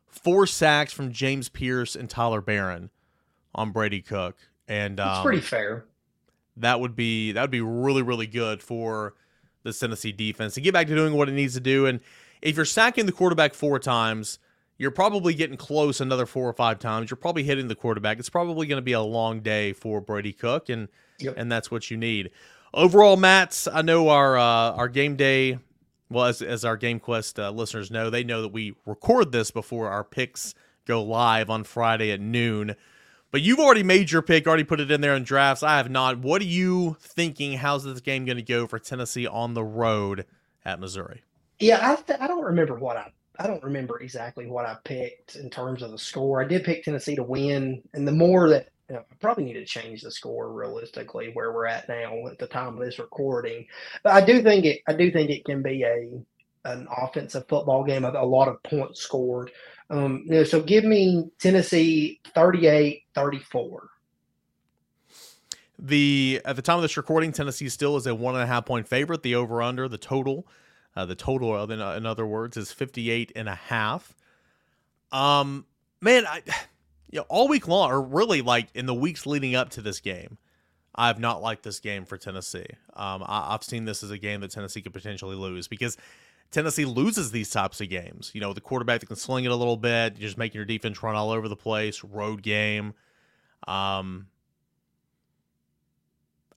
four 0.08 0.48
sacks 0.48 0.92
from 0.92 1.12
James 1.12 1.50
Pearce 1.50 1.96
and 1.96 2.10
Tyler 2.10 2.42
Baron 2.42 2.90
on 3.54 3.72
Brady 3.72 4.02
Cook. 4.02 4.38
And 4.68 5.00
um, 5.00 5.22
pretty 5.24 5.42
fair 5.42 5.86
that 6.58 6.80
would 6.80 6.96
be 6.96 7.32
that 7.34 7.42
would 7.42 7.52
be 7.52 7.62
really 7.62 8.02
really 8.02 8.28
good 8.28 8.62
for 8.62 9.14
the 9.64 9.74
Tennessee 9.74 10.12
defense 10.12 10.54
to 10.54 10.62
get 10.62 10.74
back 10.74 10.88
to 10.88 10.96
doing 10.96 11.14
what 11.14 11.28
it 11.28 11.34
needs 11.34 11.56
to 11.56 11.60
do. 11.60 11.86
And 11.86 12.00
if 12.42 12.56
you're 12.56 12.66
sacking 12.66 13.06
the 13.08 13.12
quarterback 13.12 13.54
four 13.54 13.80
times, 13.80 14.40
you're 14.78 14.92
probably 14.92 15.34
getting 15.34 15.58
close 15.58 16.02
another 16.02 16.26
four 16.26 16.48
or 16.48 16.54
five 16.54 16.80
times. 16.80 17.10
You're 17.10 17.18
probably 17.18 17.44
hitting 17.44 17.68
the 17.68 17.76
quarterback. 17.76 18.20
It's 18.20 18.30
probably 18.30 18.68
going 18.68 18.78
to 18.78 18.84
be 18.84 18.94
a 18.94 19.02
long 19.02 19.42
day 19.42 19.74
for 19.74 20.02
Brady 20.02 20.34
Cook, 20.34 20.70
and 20.70 20.88
yep. 21.20 21.36
and 21.38 21.52
that's 21.52 21.72
what 21.72 21.90
you 21.90 21.98
need. 21.98 22.32
Overall, 22.74 23.18
Matt's. 23.18 23.68
I 23.68 23.82
know 23.82 24.10
our 24.10 24.38
uh, 24.38 24.72
our 24.74 24.88
game 24.88 25.16
day. 25.16 25.60
Well, 26.10 26.26
as 26.26 26.42
as 26.42 26.64
our 26.64 26.78
GameQuest 26.78 27.44
uh, 27.44 27.50
listeners 27.52 27.90
know, 27.90 28.10
they 28.10 28.24
know 28.24 28.42
that 28.44 28.50
we 28.50 28.76
record 28.86 29.32
this 29.32 29.50
before 29.50 29.90
our 29.90 30.04
picks 30.04 30.54
go 30.86 31.02
live 31.02 31.50
on 31.50 31.64
Friday 31.64 32.12
at 32.12 32.20
noon. 32.20 32.76
But 33.36 33.42
you've 33.42 33.60
already 33.60 33.84
made 33.84 34.12
your 34.12 34.22
pick, 34.22 34.48
already 34.48 34.64
put 34.64 34.80
it 34.80 34.90
in 34.90 35.02
there 35.02 35.14
in 35.14 35.26
drafts. 35.26 35.62
I 35.62 35.76
have 35.76 35.90
not. 35.90 36.20
What 36.20 36.42
are 36.42 36.46
you 36.46 36.96
thinking? 37.02 37.58
How's 37.58 37.84
this 37.84 38.00
game 38.00 38.24
going 38.24 38.38
to 38.38 38.42
go 38.42 38.66
for 38.66 38.80
Tennessee 38.80 39.28
on 39.28 39.54
the 39.54 39.62
road 39.62 40.26
at 40.64 40.80
Missouri? 40.80 41.22
Yeah, 41.60 41.80
I, 41.82 41.96
th- 42.02 42.18
I 42.22 42.28
don't 42.28 42.46
remember 42.46 42.76
what 42.76 42.96
I 42.96 43.12
I 43.38 43.46
don't 43.46 43.62
remember 43.62 44.00
exactly 44.00 44.48
what 44.48 44.66
I 44.66 44.78
picked 44.86 45.36
in 45.36 45.50
terms 45.50 45.82
of 45.82 45.92
the 45.92 45.98
score. 45.98 46.42
I 46.42 46.48
did 46.48 46.64
pick 46.64 46.86
Tennessee 46.86 47.18
to 47.18 47.24
win, 47.24 47.84
and 47.94 48.08
the 48.08 48.14
more 48.14 48.48
that 48.52 48.70
you 48.88 48.96
know, 48.96 49.02
I 49.02 49.16
probably 49.20 49.44
need 49.44 49.56
to 49.56 49.66
change 49.66 50.02
the 50.02 50.12
score 50.12 50.54
realistically 50.54 51.32
where 51.34 51.52
we're 51.52 51.66
at 51.66 51.90
now 51.90 52.28
at 52.28 52.40
the 52.40 52.48
time 52.48 52.78
of 52.78 52.86
this 52.86 53.00
recording. 53.00 53.68
But 54.02 54.14
I 54.14 54.26
do 54.26 54.42
think 54.44 54.64
it 54.64 54.80
I 54.88 54.94
do 54.94 55.12
think 55.12 55.30
it 55.30 55.44
can 55.44 55.62
be 55.62 55.84
a 55.84 56.22
an 56.64 56.88
offensive 56.90 57.50
football 57.50 57.84
game, 57.84 58.06
a, 58.06 58.12
a 58.12 58.26
lot 58.26 58.48
of 58.48 58.64
points 58.64 59.02
scored. 59.02 59.52
Um, 59.90 60.24
you 60.26 60.32
know, 60.32 60.44
so 60.44 60.62
give 60.62 60.84
me 60.84 61.30
Tennessee 61.40 62.20
38-34. 62.36 63.80
The 65.78 66.42
at 66.46 66.56
the 66.56 66.62
time 66.62 66.78
of 66.78 66.82
this 66.82 66.96
recording, 66.96 67.34
Tennessee 67.34 67.68
still 67.68 67.98
is 67.98 68.08
a 68.08 68.16
one 68.16 68.36
and 68.36 68.44
a 68.44 68.48
half 68.48 68.66
point 68.66 68.88
favorite. 68.88 69.24
The 69.24 69.36
over 69.36 69.62
under 69.62 69.90
the 69.90 69.98
total, 69.98 70.48
uh, 70.96 71.06
the 71.06 71.16
total 71.16 71.62
in, 71.70 71.82
in 71.82 72.06
other 72.06 72.26
words 72.26 72.56
is 72.56 72.72
58 72.72 73.34
and 73.36 73.50
a 73.50 73.56
half. 73.56 74.16
Um, 75.12 75.66
man, 76.02 76.26
I 76.26 76.42
you 77.12 77.20
know, 77.20 77.26
all 77.30 77.48
week 77.48 77.68
long, 77.68 77.92
or 77.92 78.02
really 78.02 78.42
like 78.42 78.70
in 78.74 78.86
the 78.86 78.94
weeks 78.94 79.26
leading 79.26 79.56
up 79.56 79.70
to 79.72 79.82
this 79.82 80.00
game, 80.00 80.38
I 80.96 81.08
have 81.08 81.20
not 81.20 81.42
liked 81.42 81.64
this 81.64 81.80
game 81.80 82.06
for 82.06 82.18
Tennessee. 82.18 82.68
Um, 82.94 83.24
I, 83.26 83.52
have 83.52 83.64
seen 83.64 83.86
this 83.86 84.02
as 84.02 84.12
a 84.12 84.18
game 84.18 84.42
that 84.42 84.52
Tennessee 84.52 84.82
could 84.82 84.94
potentially 84.94 85.36
lose 85.36 85.68
because 85.68 85.98
Tennessee 86.52 86.86
loses 86.86 87.32
these 87.32 87.50
types 87.50 87.82
of 87.82 87.90
games. 87.90 88.32
You 88.34 88.42
know, 88.42 88.54
the 88.54 88.62
quarterback 88.62 89.02
that 89.02 89.08
can 89.08 89.16
sling 89.16 89.46
it 89.46 89.52
a 89.52 89.56
little 89.56 89.78
bit, 89.78 90.18
just 90.18 90.38
making 90.38 90.58
your 90.58 90.66
defense 90.66 91.02
run 91.04 91.16
all 91.16 91.32
over 91.32 91.48
the 91.48 91.56
place, 91.56 92.04
road 92.04 92.42
game. 92.42 92.94
Um, 93.68 94.28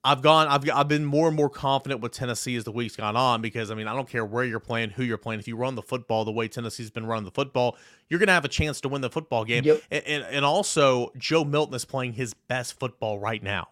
I've 0.04 0.22
gone. 0.22 0.46
I've 0.46 0.68
I've 0.70 0.88
been 0.88 1.04
more 1.04 1.26
and 1.26 1.36
more 1.36 1.50
confident 1.50 2.00
with 2.00 2.12
Tennessee 2.12 2.54
as 2.56 2.64
the 2.64 2.70
weeks 2.70 2.94
gone 2.94 3.16
on 3.16 3.42
because 3.42 3.70
I 3.70 3.74
mean 3.74 3.88
I 3.88 3.94
don't 3.94 4.08
care 4.08 4.24
where 4.24 4.44
you're 4.44 4.60
playing, 4.60 4.90
who 4.90 5.02
you're 5.02 5.18
playing. 5.18 5.40
If 5.40 5.48
you 5.48 5.56
run 5.56 5.74
the 5.74 5.82
football 5.82 6.24
the 6.24 6.32
way 6.32 6.46
Tennessee's 6.46 6.90
been 6.90 7.04
running 7.04 7.24
the 7.24 7.32
football, 7.32 7.76
you're 8.08 8.18
going 8.18 8.28
to 8.28 8.32
have 8.32 8.44
a 8.44 8.48
chance 8.48 8.80
to 8.82 8.88
win 8.88 9.00
the 9.00 9.10
football 9.10 9.44
game. 9.44 9.64
Yep. 9.64 9.82
And, 9.90 10.04
and, 10.06 10.24
and 10.24 10.44
also 10.44 11.12
Joe 11.18 11.44
Milton 11.44 11.74
is 11.74 11.84
playing 11.84 12.12
his 12.12 12.32
best 12.32 12.78
football 12.78 13.18
right 13.18 13.42
now, 13.42 13.68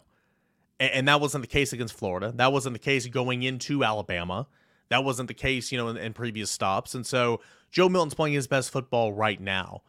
and, 0.81 0.91
and, 0.93 1.09
that 1.09 1.21
wasn't 1.21 1.43
the 1.43 1.49
case 1.49 1.73
against 1.73 1.95
Florida. 1.95 2.33
That 2.35 2.53
wasn't 2.53 2.75
the 2.75 2.81
case 2.81 3.07
going 3.07 3.45
into 3.45 3.85
Alabama. 3.85 4.49
That 4.89 5.05
wasn't 5.05 5.29
the 5.29 5.35
case, 5.35 5.73
you 5.73 5.79
know, 5.79 5.89
in, 5.89 5.97
in 5.97 6.13
previous 6.13 6.51
stops. 6.51 6.95
And 6.95 7.07
so 7.07 7.41
Joe 7.71 7.89
Milton's 7.89 8.15
playing 8.15 8.35
his 8.35 8.47
best 8.47 8.71
football 8.71 9.13
right 9.13 9.41
now. 9.41 9.83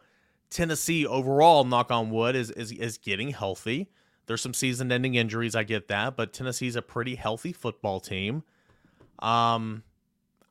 Tennessee 0.50 1.06
overall, 1.06 1.64
knock 1.64 1.90
on 1.90 2.10
wood, 2.10 2.34
is 2.34 2.50
is 2.50 2.72
is 2.72 2.98
getting 2.98 3.30
healthy. 3.30 3.90
There's 4.26 4.42
some 4.42 4.54
season 4.54 4.92
ending 4.92 5.14
injuries, 5.14 5.54
I 5.54 5.62
get 5.62 5.88
that, 5.88 6.16
but 6.16 6.32
Tennessee's 6.32 6.76
a 6.76 6.82
pretty 6.82 7.14
healthy 7.14 7.52
football 7.52 7.98
team. 7.98 8.42
Um, 9.20 9.84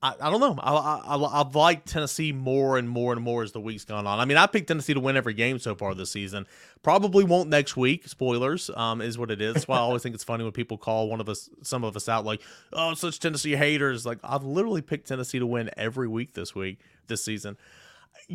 I, 0.02 0.14
I 0.22 0.30
don't 0.30 0.40
know. 0.40 0.56
I, 0.60 0.74
I, 0.74 1.42
I've 1.42 1.56
liked 1.56 1.88
Tennessee 1.88 2.32
more 2.32 2.78
and 2.78 2.88
more 2.88 3.14
and 3.14 3.22
more 3.22 3.42
as 3.42 3.52
the 3.52 3.60
week's 3.60 3.84
gone 3.84 4.06
on. 4.06 4.20
I 4.20 4.26
mean, 4.26 4.38
I 4.38 4.46
picked 4.46 4.68
Tennessee 4.68 4.94
to 4.94 5.00
win 5.00 5.18
every 5.18 5.34
game 5.34 5.58
so 5.58 5.74
far 5.74 5.96
this 5.96 6.12
season. 6.12 6.46
Probably 6.84 7.24
won't 7.24 7.50
next 7.50 7.76
week. 7.76 8.08
Spoilers, 8.08 8.70
um, 8.76 9.02
is 9.02 9.18
what 9.18 9.32
it 9.32 9.42
is. 9.42 9.56
That's 9.56 9.68
why 9.68 9.78
I 9.78 9.82
always 9.82 10.04
think 10.04 10.14
it's 10.14 10.24
funny 10.24 10.44
when 10.44 10.54
people 10.54 10.78
call 10.78 11.10
one 11.10 11.20
of 11.20 11.28
us, 11.28 11.50
some 11.64 11.84
of 11.84 11.96
us 11.96 12.08
out, 12.08 12.26
like, 12.26 12.42
"Oh, 12.72 12.94
such 12.94 13.20
Tennessee 13.20 13.56
haters." 13.56 14.06
Like, 14.06 14.20
I've 14.24 14.44
literally 14.44 14.84
picked 14.84 15.08
Tennessee 15.08 15.40
to 15.40 15.48
win 15.48 15.72
every 15.76 16.08
week 16.08 16.34
this 16.34 16.54
week, 16.54 16.80
this 17.08 17.24
season 17.24 17.58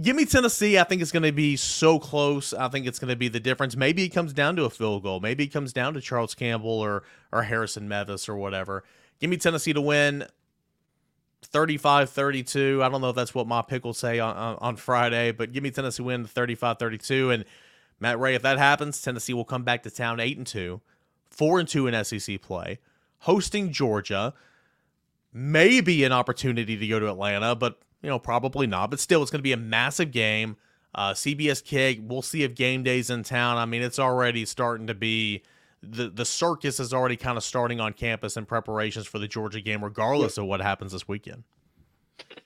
give 0.00 0.16
me 0.16 0.24
Tennessee. 0.24 0.78
I 0.78 0.84
think 0.84 1.02
it's 1.02 1.12
going 1.12 1.22
to 1.24 1.32
be 1.32 1.56
so 1.56 1.98
close. 1.98 2.54
I 2.54 2.68
think 2.68 2.86
it's 2.86 2.98
going 2.98 3.10
to 3.10 3.16
be 3.16 3.28
the 3.28 3.40
difference. 3.40 3.76
Maybe 3.76 4.04
it 4.04 4.10
comes 4.10 4.32
down 4.32 4.56
to 4.56 4.64
a 4.64 4.70
field 4.70 5.02
goal. 5.02 5.20
Maybe 5.20 5.44
it 5.44 5.48
comes 5.48 5.72
down 5.72 5.94
to 5.94 6.00
Charles 6.00 6.34
Campbell 6.34 6.80
or 6.80 7.02
or 7.32 7.42
Harrison 7.42 7.88
Mevis 7.88 8.28
or 8.28 8.36
whatever. 8.36 8.84
Give 9.20 9.30
me 9.30 9.36
Tennessee 9.36 9.72
to 9.72 9.80
win 9.80 10.26
35-32. 11.52 12.82
I 12.82 12.88
don't 12.88 13.00
know 13.00 13.10
if 13.10 13.16
that's 13.16 13.34
what 13.34 13.46
my 13.46 13.62
pick 13.62 13.84
will 13.84 13.94
say 13.94 14.18
on, 14.18 14.56
on, 14.60 14.76
Friday, 14.76 15.32
but 15.32 15.52
give 15.52 15.62
me 15.62 15.70
Tennessee 15.70 16.02
win 16.02 16.26
35-32 16.26 17.34
and 17.34 17.44
Matt 18.02 18.18
Ray, 18.18 18.34
if 18.34 18.42
that 18.42 18.58
happens, 18.58 19.00
Tennessee 19.00 19.32
will 19.32 19.44
come 19.44 19.62
back 19.62 19.84
to 19.84 19.90
town 19.90 20.18
8 20.18 20.36
and 20.36 20.46
2, 20.46 20.80
4 21.30 21.60
and 21.60 21.68
2 21.68 21.86
in 21.86 22.04
SEC 22.04 22.42
play, 22.42 22.80
hosting 23.20 23.70
Georgia. 23.70 24.34
Maybe 25.32 26.02
an 26.02 26.10
opportunity 26.10 26.76
to 26.76 26.86
go 26.88 26.98
to 26.98 27.08
Atlanta, 27.08 27.54
but 27.54 27.78
you 28.02 28.08
know, 28.08 28.18
probably 28.18 28.66
not, 28.66 28.90
but 28.90 28.98
still, 28.98 29.22
it's 29.22 29.30
going 29.30 29.38
to 29.38 29.44
be 29.44 29.52
a 29.52 29.56
massive 29.56 30.10
game. 30.10 30.56
Uh, 30.94 31.12
CBS 31.12 31.64
Kick, 31.64 32.00
we'll 32.02 32.22
see 32.22 32.42
if 32.42 32.56
game 32.56 32.82
day's 32.82 33.08
in 33.08 33.22
town. 33.22 33.56
I 33.56 33.64
mean, 33.64 33.82
it's 33.82 34.00
already 34.00 34.44
starting 34.44 34.88
to 34.88 34.94
be 34.94 35.44
the 35.82 36.08
the 36.08 36.24
circus 36.24 36.78
is 36.78 36.94
already 36.94 37.16
kind 37.16 37.36
of 37.36 37.44
starting 37.44 37.80
on 37.80 37.92
campus 37.92 38.36
in 38.36 38.46
preparations 38.46 39.06
for 39.06 39.18
the 39.18 39.28
Georgia 39.28 39.60
game, 39.60 39.82
regardless 39.82 40.36
yeah. 40.36 40.42
of 40.42 40.48
what 40.48 40.60
happens 40.60 40.92
this 40.92 41.08
weekend. 41.08 41.44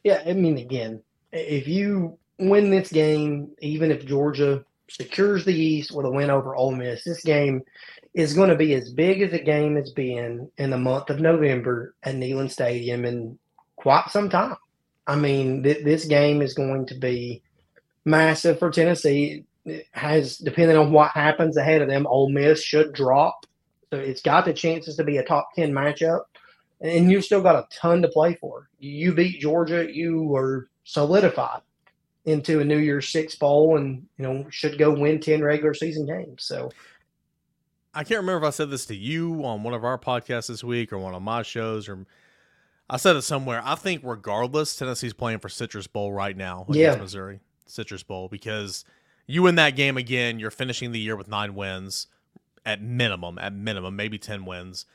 Yeah, 0.04 0.22
I 0.26 0.32
mean, 0.32 0.58
again, 0.58 1.02
if 1.32 1.68
you 1.68 2.18
win 2.38 2.70
this 2.70 2.90
game, 2.90 3.50
even 3.60 3.90
if 3.90 4.06
Georgia 4.06 4.64
secures 4.88 5.44
the 5.44 5.54
East 5.54 5.92
with 5.92 6.06
a 6.06 6.10
win 6.10 6.30
over 6.30 6.54
Ole 6.54 6.74
Miss, 6.74 7.04
this 7.04 7.22
game 7.22 7.62
is 8.14 8.34
going 8.34 8.48
to 8.48 8.56
be 8.56 8.74
as 8.74 8.90
big 8.90 9.20
as 9.20 9.32
a 9.32 9.38
game 9.38 9.76
has 9.76 9.90
been 9.90 10.50
in 10.56 10.70
the 10.70 10.78
month 10.78 11.10
of 11.10 11.20
November 11.20 11.94
at 12.04 12.14
Neyland 12.14 12.50
Stadium 12.50 13.04
in 13.04 13.38
quite 13.76 14.08
some 14.10 14.30
time. 14.30 14.56
I 15.06 15.16
mean, 15.16 15.62
th- 15.62 15.84
this 15.84 16.06
game 16.06 16.40
is 16.40 16.54
going 16.54 16.86
to 16.86 16.94
be 16.94 17.42
massive 18.04 18.58
for 18.58 18.70
Tennessee. 18.70 19.44
It 19.66 19.86
has, 19.92 20.38
depending 20.38 20.76
on 20.76 20.92
what 20.92 21.10
happens 21.10 21.56
ahead 21.56 21.82
of 21.82 21.88
them, 21.88 22.06
Ole 22.06 22.30
Miss 22.30 22.62
should 22.62 22.92
drop. 22.92 23.44
So 23.90 23.98
it's 23.98 24.22
got 24.22 24.44
the 24.44 24.54
chances 24.54 24.96
to 24.96 25.04
be 25.04 25.18
a 25.18 25.24
top 25.24 25.50
10 25.54 25.72
matchup. 25.72 26.22
And 26.80 27.10
you've 27.10 27.24
still 27.24 27.42
got 27.42 27.56
a 27.56 27.66
ton 27.70 28.02
to 28.02 28.08
play 28.08 28.34
for. 28.34 28.68
You 28.78 29.14
beat 29.14 29.40
Georgia, 29.40 29.92
you 29.92 30.34
are 30.34 30.68
solidified 30.84 31.62
into 32.24 32.60
a 32.60 32.64
New 32.64 32.78
Year's 32.78 33.08
Six 33.08 33.34
bowl 33.36 33.76
and, 33.76 34.06
you 34.18 34.24
know, 34.24 34.46
should 34.50 34.78
go 34.78 34.92
win 34.92 35.20
10 35.20 35.42
regular 35.42 35.74
season 35.74 36.06
games. 36.06 36.44
So 36.44 36.70
I 37.94 38.04
can't 38.04 38.20
remember 38.20 38.46
if 38.46 38.48
I 38.48 38.50
said 38.50 38.70
this 38.70 38.86
to 38.86 38.96
you 38.96 39.44
on 39.44 39.62
one 39.62 39.74
of 39.74 39.84
our 39.84 39.98
podcasts 39.98 40.48
this 40.48 40.64
week 40.64 40.92
or 40.92 40.98
one 40.98 41.14
of 41.14 41.22
my 41.22 41.42
shows 41.42 41.88
or– 41.88 42.06
I 42.88 42.98
said 42.98 43.16
it 43.16 43.22
somewhere. 43.22 43.60
I 43.64 43.74
think 43.74 44.02
regardless, 44.04 44.76
Tennessee's 44.76 45.12
playing 45.12 45.40
for 45.40 45.48
Citrus 45.48 45.86
Bowl 45.86 46.12
right 46.12 46.36
now 46.36 46.62
against 46.68 46.78
yeah. 46.78 46.96
Missouri. 46.96 47.40
Citrus 47.66 48.04
Bowl 48.04 48.28
because 48.28 48.84
you 49.26 49.42
win 49.42 49.56
that 49.56 49.76
game 49.76 49.96
again, 49.96 50.38
you're 50.38 50.50
finishing 50.50 50.92
the 50.92 51.00
year 51.00 51.16
with 51.16 51.28
nine 51.28 51.54
wins 51.54 52.06
at 52.64 52.82
minimum, 52.82 53.38
at 53.38 53.54
minimum, 53.54 53.96
maybe 53.96 54.18
ten 54.18 54.44
wins, 54.44 54.86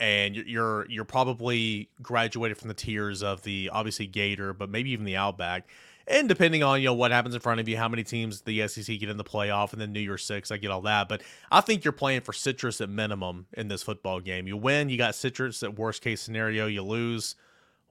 and 0.00 0.36
you're 0.36 0.86
you're 0.88 1.04
probably 1.04 1.88
graduated 2.02 2.58
from 2.58 2.68
the 2.68 2.74
tiers 2.74 3.22
of 3.22 3.42
the 3.42 3.70
obviously 3.72 4.06
Gator, 4.06 4.52
but 4.52 4.70
maybe 4.70 4.90
even 4.90 5.04
the 5.04 5.16
Outback. 5.16 5.68
And 6.06 6.28
depending 6.28 6.64
on 6.64 6.80
you 6.80 6.86
know 6.86 6.94
what 6.94 7.12
happens 7.12 7.34
in 7.34 7.40
front 7.40 7.60
of 7.60 7.68
you, 7.68 7.76
how 7.76 7.88
many 7.88 8.02
teams 8.02 8.40
the 8.42 8.66
SEC 8.66 8.98
get 8.98 9.08
in 9.08 9.16
the 9.16 9.24
playoff, 9.24 9.72
and 9.72 9.80
then 9.80 9.92
New 9.92 10.00
Year's 10.00 10.24
Six, 10.24 10.50
I 10.50 10.56
get 10.56 10.70
all 10.70 10.82
that. 10.82 11.08
But 11.08 11.22
I 11.50 11.60
think 11.60 11.84
you're 11.84 11.92
playing 11.92 12.22
for 12.22 12.32
citrus 12.32 12.80
at 12.80 12.88
minimum 12.88 13.46
in 13.52 13.68
this 13.68 13.82
football 13.82 14.20
game. 14.20 14.48
You 14.48 14.56
win, 14.56 14.88
you 14.88 14.98
got 14.98 15.14
citrus 15.14 15.62
at 15.62 15.78
worst 15.78 16.02
case 16.02 16.20
scenario. 16.20 16.66
You 16.66 16.82
lose, 16.82 17.36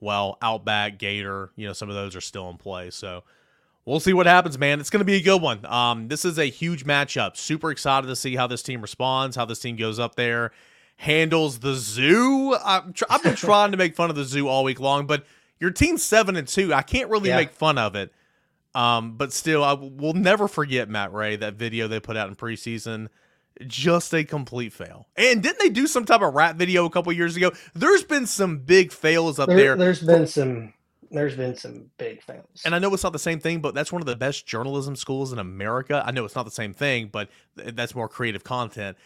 well, 0.02 0.38
Outback, 0.42 1.00
Gator, 1.00 1.52
you 1.56 1.66
know 1.68 1.74
some 1.74 1.90
of 1.90 1.96
those 1.96 2.16
are 2.16 2.22
still 2.22 2.50
in 2.50 2.58
play. 2.58 2.90
So 2.90 3.24
we'll 3.86 4.00
see 4.00 4.14
what 4.14 4.26
happens, 4.26 4.58
man. 4.58 4.80
It's 4.80 4.90
going 4.90 5.00
to 5.00 5.06
be 5.06 5.16
a 5.16 5.22
good 5.22 5.42
one. 5.42 5.66
Um, 5.66 6.08
this 6.08 6.26
is 6.26 6.38
a 6.38 6.46
huge 6.46 6.86
matchup. 6.86 7.38
Super 7.38 7.72
excited 7.72 8.08
to 8.08 8.16
see 8.16 8.36
how 8.36 8.48
this 8.48 8.64
team 8.64 8.82
responds, 8.82 9.36
how 9.36 9.46
this 9.46 9.60
team 9.60 9.76
goes 9.76 10.00
up 10.00 10.16
there, 10.16 10.52
handles 10.98 11.60
the 11.60 11.74
zoo. 11.74 12.56
I've, 12.64 12.94
tr- 12.94 13.06
I've 13.10 13.24
been 13.24 13.36
trying 13.36 13.72
to 13.72 13.78
make 13.78 13.96
fun 13.96 14.10
of 14.10 14.16
the 14.16 14.26
zoo 14.26 14.48
all 14.48 14.64
week 14.64 14.80
long, 14.80 15.08
but 15.08 15.26
your 15.60 15.72
team's 15.72 16.04
seven 16.04 16.36
and 16.36 16.48
two. 16.48 16.74
I 16.74 16.82
can't 16.82 17.10
really 17.10 17.30
yeah. 17.30 17.38
make 17.38 17.52
fun 17.52 17.78
of 17.78 17.96
it. 17.96 18.14
Um, 18.74 19.18
but 19.18 19.34
still, 19.34 19.64
I 19.64 19.74
will 19.74 20.14
never 20.14 20.48
forget 20.48 20.90
Matt 20.90 21.14
Ray 21.14 21.36
that 21.36 21.56
video 21.56 21.88
they 21.88 22.00
put 22.00 22.16
out 22.18 22.30
in 22.30 22.36
preseason. 22.36 23.10
Just 23.68 24.14
a 24.14 24.24
complete 24.24 24.72
fail. 24.72 25.08
And 25.18 25.44
didn't 25.44 25.60
they 25.60 25.70
do 25.70 25.88
some 25.88 26.06
type 26.06 26.22
of 26.22 26.34
rap 26.34 26.56
video 26.56 26.86
a 26.86 26.90
couple 26.90 27.12
years 27.12 27.36
ago? 27.36 27.52
There's 27.76 28.04
been 28.04 28.26
some 28.26 28.60
big 28.60 28.92
fails 28.92 29.40
up 29.40 29.50
there. 29.50 29.76
there. 29.76 29.88
has 29.88 30.02
been 30.02 30.26
some. 30.26 30.74
There's 31.12 31.36
been 31.36 31.56
some 31.56 31.92
big 31.98 32.24
fails. 32.24 32.62
And 32.64 32.74
I 32.74 32.80
know 32.80 32.94
it's 32.94 33.04
not 33.04 33.14
the 33.14 33.20
same 33.20 33.40
thing, 33.40 33.60
but 33.60 33.76
that's 33.76 33.92
one 33.92 34.02
of 34.02 34.06
the 34.06 34.16
best 34.16 34.48
journalism 34.48 34.96
schools 34.96 35.34
in 35.34 35.40
America. 35.40 36.02
I 36.06 36.12
know 36.12 36.24
it's 36.24 36.36
not 36.36 36.46
the 36.46 36.52
same 36.52 36.74
thing, 36.74 37.10
but 37.12 37.30
that's 37.56 37.94
more 37.94 38.08
creative 38.08 38.44
content. 38.44 38.98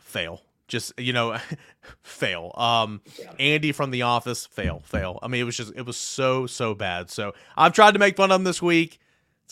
Fail 0.00 0.42
just 0.68 0.92
you 0.98 1.12
know 1.14 1.36
fail 2.02 2.52
um 2.54 3.00
yeah. 3.18 3.32
andy 3.40 3.72
from 3.72 3.90
the 3.90 4.02
office 4.02 4.46
fail 4.46 4.82
fail 4.84 5.18
i 5.22 5.26
mean 5.26 5.40
it 5.40 5.44
was 5.44 5.56
just 5.56 5.72
it 5.74 5.84
was 5.84 5.96
so 5.96 6.46
so 6.46 6.74
bad 6.74 7.10
so 7.10 7.34
i've 7.56 7.72
tried 7.72 7.92
to 7.92 7.98
make 7.98 8.16
fun 8.16 8.30
of 8.30 8.34
them 8.34 8.44
this 8.44 8.60
week 8.60 9.00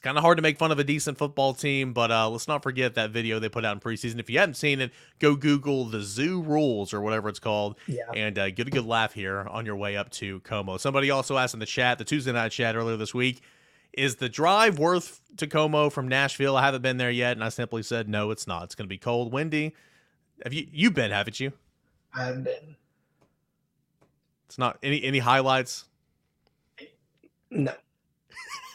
kind 0.06 0.18
of 0.18 0.22
hard 0.22 0.38
to 0.38 0.42
make 0.42 0.58
fun 0.58 0.70
of 0.70 0.78
a 0.78 0.84
decent 0.84 1.18
football 1.18 1.52
team 1.52 1.92
but 1.92 2.10
uh 2.10 2.28
let's 2.28 2.46
not 2.46 2.62
forget 2.62 2.94
that 2.94 3.10
video 3.10 3.38
they 3.38 3.48
put 3.48 3.64
out 3.64 3.74
in 3.74 3.80
preseason 3.80 4.20
if 4.20 4.30
you 4.30 4.38
haven't 4.38 4.54
seen 4.54 4.80
it 4.80 4.92
go 5.18 5.34
google 5.34 5.84
the 5.84 6.00
zoo 6.00 6.40
rules 6.42 6.94
or 6.94 7.00
whatever 7.00 7.28
it's 7.28 7.40
called 7.40 7.76
yeah. 7.88 8.10
and 8.14 8.38
uh, 8.38 8.50
get 8.50 8.68
a 8.68 8.70
good 8.70 8.86
laugh 8.86 9.12
here 9.12 9.40
on 9.50 9.66
your 9.66 9.76
way 9.76 9.96
up 9.96 10.08
to 10.10 10.40
como 10.40 10.76
somebody 10.76 11.10
also 11.10 11.36
asked 11.36 11.54
in 11.54 11.60
the 11.60 11.66
chat 11.66 11.98
the 11.98 12.04
tuesday 12.04 12.32
night 12.32 12.52
chat 12.52 12.76
earlier 12.76 12.96
this 12.96 13.12
week 13.12 13.42
is 13.92 14.16
the 14.16 14.28
drive 14.28 14.78
worth 14.78 15.20
to 15.36 15.46
como 15.46 15.90
from 15.90 16.06
nashville 16.06 16.56
i 16.56 16.64
haven't 16.64 16.82
been 16.82 16.98
there 16.98 17.10
yet 17.10 17.32
and 17.32 17.42
i 17.42 17.48
simply 17.48 17.82
said 17.82 18.08
no 18.08 18.30
it's 18.30 18.46
not 18.46 18.62
it's 18.62 18.74
going 18.74 18.86
to 18.86 18.88
be 18.88 18.98
cold 18.98 19.32
windy 19.32 19.74
have 20.42 20.52
you 20.52 20.66
you've 20.70 20.94
been, 20.94 21.10
haven't 21.10 21.40
you? 21.40 21.52
I've 22.14 22.44
been. 22.44 22.76
It's 24.46 24.58
not 24.58 24.78
any 24.82 25.02
any 25.02 25.18
highlights. 25.18 25.84
No. 27.50 27.72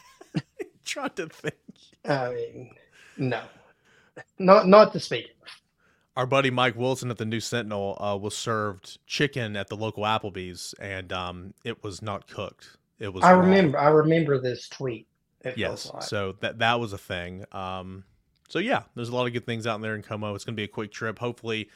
trying 0.92 1.10
to 1.10 1.28
think. 1.28 1.54
I 2.04 2.30
mean, 2.30 2.70
no, 3.16 3.42
not 4.38 4.68
not 4.68 4.92
to 4.92 5.00
speak. 5.00 5.26
Our 6.16 6.26
buddy 6.26 6.50
Mike 6.50 6.76
Wilson 6.76 7.10
at 7.10 7.16
the 7.16 7.24
News 7.24 7.46
Sentinel 7.46 7.96
uh, 8.00 8.16
was 8.16 8.36
served 8.36 8.98
chicken 9.06 9.56
at 9.56 9.68
the 9.68 9.76
local 9.76 10.02
Applebee's, 10.04 10.74
and 10.78 11.10
um, 11.12 11.54
it 11.64 11.82
was 11.82 12.02
not 12.02 12.28
cooked. 12.28 12.76
It 12.98 13.12
was. 13.12 13.24
I 13.24 13.32
raw. 13.32 13.40
remember. 13.40 13.78
I 13.78 13.88
remember 13.88 14.38
this 14.40 14.68
tweet. 14.68 15.06
it 15.40 15.56
Yes, 15.56 15.90
like. 15.92 16.02
so 16.02 16.36
that 16.40 16.58
that 16.58 16.78
was 16.78 16.92
a 16.92 16.98
thing. 16.98 17.44
Um, 17.52 18.04
so 18.48 18.58
yeah, 18.58 18.82
there's 18.94 19.08
a 19.08 19.14
lot 19.14 19.26
of 19.26 19.32
good 19.32 19.46
things 19.46 19.66
out 19.66 19.80
there 19.80 19.94
in 19.94 20.02
Como. 20.02 20.34
It's 20.34 20.44
going 20.44 20.54
to 20.54 20.60
be 20.60 20.64
a 20.64 20.68
quick 20.68 20.92
trip. 20.92 21.18
Hopefully, 21.18 21.70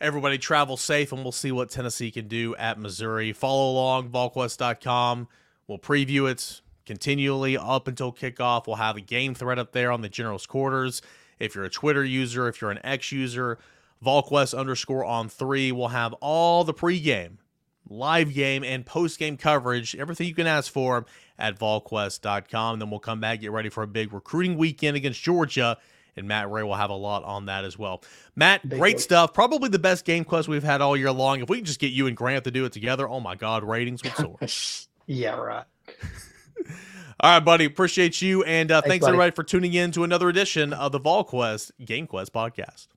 everybody 0.00 0.38
travels 0.38 0.80
safe, 0.80 1.12
and 1.12 1.22
we'll 1.22 1.30
see 1.30 1.52
what 1.52 1.70
Tennessee 1.70 2.10
can 2.10 2.26
do 2.26 2.56
at 2.56 2.80
Missouri. 2.80 3.32
Follow 3.32 3.70
along 3.70 4.10
VolQuest.com. 4.10 5.28
We'll 5.68 5.78
preview 5.78 6.28
it 6.28 6.62
continually 6.88 7.56
up 7.56 7.86
until 7.86 8.12
kickoff. 8.12 8.66
We'll 8.66 8.76
have 8.76 8.96
a 8.96 9.00
game 9.00 9.34
thread 9.34 9.58
up 9.60 9.70
there 9.72 9.92
on 9.92 10.00
the 10.00 10.08
General's 10.08 10.46
Quarters. 10.46 11.00
If 11.38 11.54
you're 11.54 11.64
a 11.64 11.70
Twitter 11.70 12.04
user, 12.04 12.48
if 12.48 12.60
you're 12.60 12.70
an 12.72 12.80
X 12.82 13.12
user, 13.12 13.58
VolQuest 14.04 14.58
underscore 14.58 15.04
on 15.04 15.28
three. 15.28 15.70
We'll 15.70 15.88
have 15.88 16.14
all 16.14 16.64
the 16.64 16.74
pregame, 16.74 17.36
live 17.88 18.32
game, 18.34 18.64
and 18.64 18.84
post 18.84 19.18
game 19.18 19.36
coverage, 19.36 19.94
everything 19.94 20.26
you 20.26 20.34
can 20.34 20.46
ask 20.48 20.72
for 20.72 21.04
at 21.38 21.58
volquest.com. 21.58 22.78
Then 22.78 22.90
we'll 22.90 23.00
come 23.00 23.20
back, 23.20 23.40
get 23.40 23.52
ready 23.52 23.68
for 23.68 23.82
a 23.82 23.86
big 23.86 24.12
recruiting 24.12 24.56
weekend 24.56 24.96
against 24.96 25.22
Georgia. 25.22 25.76
And 26.16 26.26
Matt 26.26 26.50
Ray 26.50 26.64
will 26.64 26.74
have 26.74 26.90
a 26.90 26.94
lot 26.94 27.22
on 27.22 27.46
that 27.46 27.64
as 27.64 27.78
well. 27.78 28.02
Matt, 28.34 28.68
Big 28.68 28.80
great 28.80 28.96
week. 28.96 29.00
stuff. 29.02 29.32
Probably 29.32 29.68
the 29.68 29.78
best 29.78 30.04
GameQuest 30.04 30.48
we've 30.48 30.64
had 30.64 30.80
all 30.80 30.96
year 30.96 31.12
long. 31.12 31.40
If 31.40 31.48
we 31.48 31.58
can 31.58 31.64
just 31.64 31.78
get 31.78 31.92
you 31.92 32.08
and 32.08 32.16
Grant 32.16 32.42
to 32.44 32.50
do 32.50 32.64
it 32.64 32.72
together, 32.72 33.08
oh 33.08 33.20
my 33.20 33.36
God, 33.36 33.62
ratings 33.62 34.02
would 34.40 34.48
soar. 34.48 34.88
yeah, 35.06 35.36
right. 35.36 35.64
all 37.20 37.30
right, 37.32 37.40
buddy. 37.40 37.64
Appreciate 37.64 38.20
you. 38.22 38.44
And 38.44 38.70
uh, 38.70 38.80
Thanks, 38.80 38.88
thanks, 38.88 39.06
everybody, 39.06 39.32
for 39.32 39.42
tuning 39.42 39.74
in 39.74 39.92
to 39.92 40.04
another 40.04 40.28
edition 40.28 40.72
of 40.72 40.92
the 40.92 41.00
VolQuest 41.00 41.72
GameQuest 41.80 42.30
podcast. 42.30 42.88